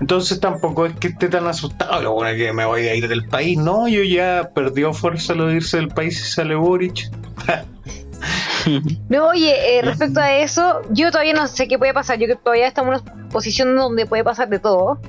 entonces 0.00 0.40
tampoco 0.40 0.86
es 0.86 0.94
que 0.94 1.08
esté 1.08 1.28
tan 1.28 1.46
asustado, 1.46 2.02
lo 2.02 2.12
bueno 2.12 2.30
es 2.30 2.36
que 2.36 2.52
me 2.52 2.64
voy 2.64 2.88
a 2.88 2.94
ir 2.94 3.08
del 3.08 3.26
país. 3.28 3.58
No, 3.58 3.88
yo 3.88 4.02
ya 4.02 4.50
perdió 4.54 4.92
fuerza 4.92 5.34
lo 5.34 5.46
de 5.46 5.56
irse 5.56 5.76
del 5.76 5.88
país 5.88 6.18
y 6.20 6.24
sale 6.24 6.54
Boric. 6.54 7.10
No, 9.08 9.28
oye, 9.30 9.78
eh, 9.78 9.82
respecto 9.82 10.20
a 10.20 10.36
eso, 10.36 10.82
yo 10.90 11.10
todavía 11.10 11.32
no 11.32 11.48
sé 11.48 11.66
qué 11.66 11.78
puede 11.78 11.92
pasar. 11.92 12.18
Yo 12.20 12.28
que 12.28 12.36
todavía 12.36 12.68
estamos 12.68 13.02
en 13.02 13.12
una 13.12 13.28
posición 13.28 13.74
donde 13.74 14.06
puede 14.06 14.22
pasar 14.22 14.48
de 14.48 14.60
todo. 14.60 15.00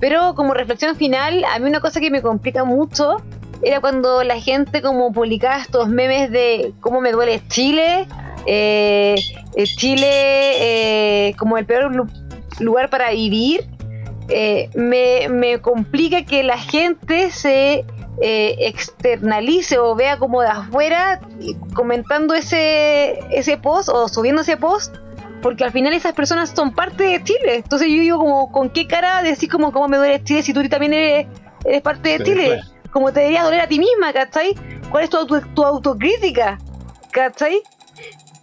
Pero 0.00 0.34
como 0.34 0.54
reflexión 0.54 0.96
final, 0.96 1.44
a 1.44 1.58
mí 1.58 1.68
una 1.68 1.80
cosa 1.80 2.00
que 2.00 2.10
me 2.10 2.22
complica 2.22 2.64
mucho 2.64 3.18
era 3.62 3.80
cuando 3.80 4.24
la 4.24 4.40
gente 4.40 4.80
como 4.80 5.12
publicaba 5.12 5.58
estos 5.58 5.88
memes 5.88 6.30
de 6.30 6.72
cómo 6.80 7.02
me 7.02 7.12
duele 7.12 7.42
Chile, 7.48 8.06
eh, 8.46 9.14
eh, 9.54 9.64
Chile 9.64 11.34
como 11.38 11.58
el 11.58 11.66
peor 11.66 12.06
lugar 12.58 12.88
para 12.88 13.10
vivir 13.10 13.68
eh, 14.28 14.70
me, 14.74 15.28
me, 15.28 15.60
complica 15.60 16.24
que 16.24 16.42
la 16.42 16.58
gente 16.58 17.30
se 17.30 17.84
eh, 18.22 18.56
externalice 18.60 19.78
o 19.78 19.94
vea 19.94 20.18
como 20.18 20.40
de 20.40 20.48
afuera 20.48 21.20
comentando 21.74 22.34
ese, 22.34 23.18
ese 23.30 23.58
post 23.58 23.88
o 23.88 24.08
subiendo 24.08 24.42
ese 24.42 24.56
post 24.56 24.94
porque 25.44 25.62
al 25.62 25.72
final 25.72 25.92
esas 25.92 26.14
personas 26.14 26.54
son 26.56 26.72
parte 26.72 27.04
de 27.04 27.22
Chile. 27.22 27.56
Entonces 27.56 27.88
yo 27.88 28.00
digo 28.00 28.18
como, 28.18 28.50
¿con 28.50 28.70
qué 28.70 28.86
cara 28.86 29.22
decir 29.22 29.50
como 29.50 29.72
cómo 29.72 29.88
me 29.88 29.98
duele 29.98 30.24
Chile 30.24 30.42
si 30.42 30.54
tú 30.54 30.66
también 30.70 30.94
eres, 30.94 31.26
eres 31.66 31.82
parte 31.82 32.18
de 32.18 32.24
Chile? 32.24 32.60
Como 32.90 33.12
te 33.12 33.20
debería 33.20 33.42
doler 33.42 33.60
a 33.60 33.66
ti 33.66 33.78
misma, 33.78 34.14
¿cachai? 34.14 34.54
¿Cuál 34.90 35.04
es 35.04 35.10
tu, 35.10 35.26
tu, 35.26 35.42
tu 35.42 35.62
autocrítica? 35.62 36.58
¿Cachai? 37.10 37.60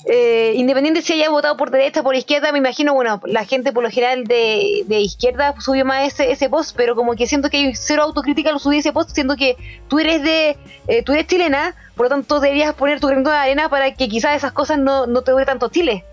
Eh, 0.06 0.54
independiente 0.56 1.04
si 1.04 1.14
haya 1.14 1.30
votado 1.30 1.56
por 1.58 1.70
derecha 1.70 2.02
o 2.02 2.04
por 2.04 2.16
izquierda, 2.16 2.52
me 2.52 2.58
imagino, 2.58 2.94
bueno, 2.94 3.22
la 3.26 3.46
gente 3.46 3.72
por 3.72 3.84
lo 3.84 3.92
general 3.92 4.24
de, 4.24 4.84
izquierda 5.00 5.54
subió 5.60 5.86
más 5.86 6.08
ese, 6.08 6.32
ese 6.32 6.50
post, 6.50 6.76
pero 6.76 6.96
como 6.96 7.14
que 7.14 7.28
siento 7.28 7.50
que 7.50 7.58
hay 7.58 7.76
cero 7.76 8.04
autocrítica 8.04 8.52
lo 8.52 8.58
subí 8.58 8.80
ese 8.80 8.94
post, 8.94 9.12
siendo 9.12 9.36
que 9.36 9.58
tú 9.88 10.00
eres 10.00 10.24
de, 10.24 10.58
eh, 10.88 11.04
tú 11.04 11.14
eres 11.14 11.28
chilena, 11.28 11.76
por 11.96 12.08
lo 12.08 12.10
tanto 12.10 12.40
deberías 12.40 12.74
poner 12.74 13.00
tu 13.00 13.08
granito 13.08 13.30
de 13.30 13.38
arena 13.38 13.70
para 13.70 13.94
que 13.94 14.10
quizás 14.10 14.36
esas 14.36 14.54
cosas 14.54 14.80
no, 14.80 15.06
no 15.06 15.22
te 15.22 15.32
duele 15.32 15.46
tanto 15.46 15.70
Chile. 15.70 16.04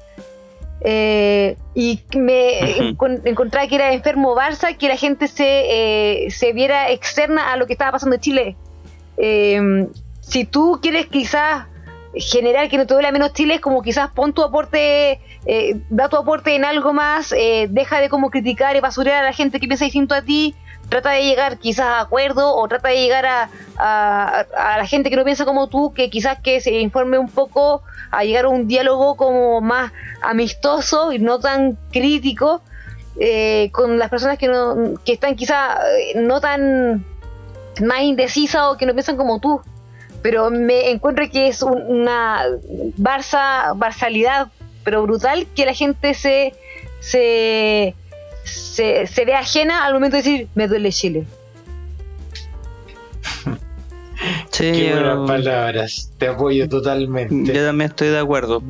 Eh, 0.80 1.56
y 1.74 2.02
me 2.14 2.94
encontraba 3.24 3.66
que 3.66 3.74
era 3.74 3.92
enfermo 3.92 4.36
Barça, 4.36 4.76
que 4.76 4.88
la 4.88 4.96
gente 4.96 5.28
se, 5.28 6.28
se 6.30 6.52
viera 6.52 6.90
externa 6.90 7.52
a 7.52 7.56
lo 7.56 7.66
que 7.66 7.72
estaba 7.72 7.92
pasando 7.92 8.16
en 8.16 8.20
Chile. 8.20 8.56
si 10.20 10.44
tú 10.44 10.78
quieres 10.82 11.06
quizás 11.06 11.64
general 12.14 12.68
que 12.68 12.78
no 12.78 12.86
te 12.86 12.94
duele 12.94 13.12
menos 13.12 13.32
Chile 13.32 13.54
es 13.54 13.60
como 13.60 13.82
quizás 13.82 14.10
pon 14.10 14.32
tu 14.32 14.42
aporte, 14.42 15.20
eh, 15.46 15.76
da 15.90 16.08
tu 16.08 16.16
aporte 16.16 16.54
en 16.54 16.64
algo 16.64 16.92
más, 16.92 17.32
eh, 17.32 17.66
deja 17.70 18.00
de 18.00 18.08
como 18.08 18.30
criticar 18.30 18.76
y 18.76 18.80
basurear 18.80 19.22
a 19.24 19.26
la 19.26 19.32
gente 19.32 19.60
que 19.60 19.66
piensa 19.66 19.84
distinto 19.84 20.14
a 20.14 20.22
ti, 20.22 20.54
trata 20.88 21.10
de 21.10 21.24
llegar 21.24 21.58
quizás 21.58 21.86
a 21.86 22.00
acuerdo 22.00 22.56
o 22.56 22.66
trata 22.66 22.88
de 22.88 22.96
llegar 22.96 23.26
a, 23.26 23.50
a, 23.76 24.78
la 24.78 24.86
gente 24.86 25.10
que 25.10 25.16
no 25.16 25.24
piensa 25.24 25.44
como 25.44 25.68
tú, 25.68 25.92
que 25.92 26.08
quizás 26.08 26.38
que 26.40 26.60
se 26.60 26.72
informe 26.80 27.18
un 27.18 27.28
poco, 27.28 27.82
a 28.10 28.24
llegar 28.24 28.46
a 28.46 28.48
un 28.48 28.66
diálogo 28.66 29.16
como 29.16 29.60
más 29.60 29.92
amistoso 30.22 31.12
y 31.12 31.18
no 31.18 31.38
tan 31.38 31.76
crítico 31.92 32.62
eh, 33.20 33.68
con 33.72 33.98
las 33.98 34.08
personas 34.08 34.38
que, 34.38 34.48
no, 34.48 34.94
que 35.04 35.12
están 35.12 35.36
quizás 35.36 35.78
no 36.14 36.40
tan 36.40 37.04
más 37.82 38.00
indecisas 38.00 38.62
o 38.62 38.76
que 38.78 38.86
no 38.86 38.94
piensan 38.94 39.16
como 39.16 39.40
tú 39.40 39.60
pero 40.22 40.50
me 40.50 40.90
encuentro 40.90 41.28
que 41.30 41.48
es 41.48 41.62
una 41.62 42.44
barça, 42.96 43.76
barsalidad, 43.76 44.48
pero 44.84 45.02
brutal, 45.02 45.46
que 45.54 45.66
la 45.66 45.74
gente 45.74 46.14
se, 46.14 46.54
se, 47.00 47.94
se, 48.44 49.24
ve 49.24 49.34
ajena 49.34 49.84
al 49.84 49.94
momento 49.94 50.16
de 50.16 50.22
decir, 50.22 50.48
me 50.54 50.68
duele 50.68 50.92
Chile. 50.92 51.24
Sí, 54.50 54.72
Qué 54.72 54.92
buenas 54.92 55.28
palabras, 55.28 56.10
te 56.18 56.26
apoyo 56.26 56.68
totalmente. 56.68 57.54
Yo 57.54 57.64
también 57.64 57.90
estoy 57.90 58.08
de 58.08 58.18
acuerdo. 58.18 58.64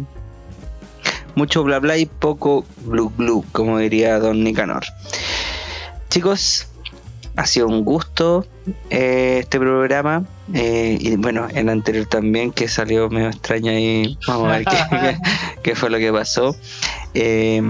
Mucho 1.35 1.63
bla 1.65 1.79
bla 1.79 1.97
y 1.97 2.05
poco 2.05 2.67
glu 2.85 3.11
glu, 3.17 3.43
como 3.53 3.79
diría 3.79 4.19
don 4.19 4.45
Nicanor. 4.45 4.85
Chicos, 6.11 6.67
ha 7.37 7.47
sido 7.47 7.69
un 7.69 7.83
gusto 7.83 8.45
eh, 8.91 9.39
este 9.41 9.59
programa. 9.59 10.27
Eh, 10.55 10.99
y 11.01 11.17
bueno, 11.17 11.49
el 11.55 11.69
anterior 11.69 12.07
también, 12.07 12.53
que 12.53 12.69
salió 12.69 13.09
medio 13.11 13.29
extraño 13.29 13.71
ahí. 13.71 14.19
Vamos 14.27 14.49
a 14.53 14.59
ver 14.59 14.65
qué, 15.63 15.75
fue 15.75 15.91
lo 15.91 15.99
que 15.99 16.13
pasó. 16.13 16.57
Eh, 17.15 17.63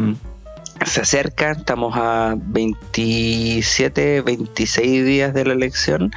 se 0.87 1.01
acerca, 1.01 1.53
estamos 1.53 1.95
a 1.97 2.35
27, 2.37 4.23
26 4.23 5.05
días 5.05 5.35
de 5.35 5.45
la 5.45 5.53
elección 5.53 6.13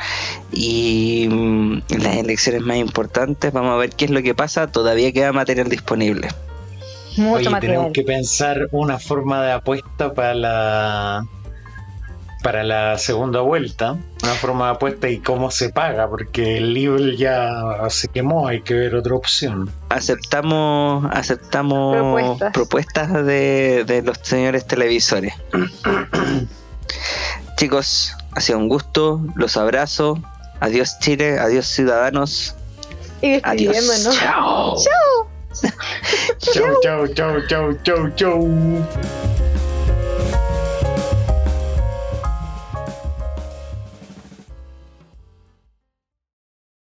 y 0.51 1.27
mm, 1.29 1.81
las 1.99 2.17
elecciones 2.17 2.61
más 2.61 2.77
importantes, 2.77 3.51
vamos 3.51 3.71
a 3.71 3.77
ver 3.77 3.91
qué 3.91 4.05
es 4.05 4.11
lo 4.11 4.21
que 4.21 4.35
pasa, 4.35 4.67
todavía 4.67 5.11
queda 5.11 5.33
material 5.33 5.69
disponible. 5.69 6.27
Mucho 7.17 7.51
Tenemos 7.59 7.91
que 7.91 8.03
pensar 8.03 8.67
una 8.71 8.97
forma 8.97 9.43
de 9.43 9.51
apuesta 9.51 10.13
para 10.13 10.33
la 10.33 11.27
para 12.41 12.63
la 12.63 12.97
segunda 12.97 13.41
vuelta, 13.41 13.97
una 14.23 14.33
forma 14.33 14.65
de 14.65 14.71
apuesta 14.71 15.09
y 15.09 15.19
cómo 15.19 15.51
se 15.51 15.69
paga, 15.69 16.09
porque 16.09 16.57
el 16.57 16.73
libro 16.73 17.09
ya 17.09 17.49
se 17.89 18.07
quemó, 18.07 18.47
hay 18.47 18.61
que 18.61 18.73
ver 18.73 18.95
otra 18.95 19.15
opción. 19.15 19.69
Aceptamos, 19.89 21.05
aceptamos 21.11 22.39
propuestas, 22.53 23.13
de, 23.25 23.83
de 23.85 24.01
los 24.01 24.17
señores 24.21 24.65
televisores. 24.65 25.33
Chicos, 27.57 28.15
ha 28.31 28.41
sido 28.41 28.59
un 28.59 28.67
gusto, 28.67 29.21
los 29.35 29.57
abrazo. 29.57 30.19
Adiós 30.59 30.99
Chile, 30.99 31.39
adiós 31.39 31.67
ciudadanos. 31.67 32.55
Y 33.21 33.39
adiós. 33.43 34.07
Chao. 34.19 34.75
Chao. 34.77 35.27
chao, 36.83 37.07
chao, 37.13 37.37
chao, 37.47 37.73
chao, 37.83 38.09
chao. 38.15 39.50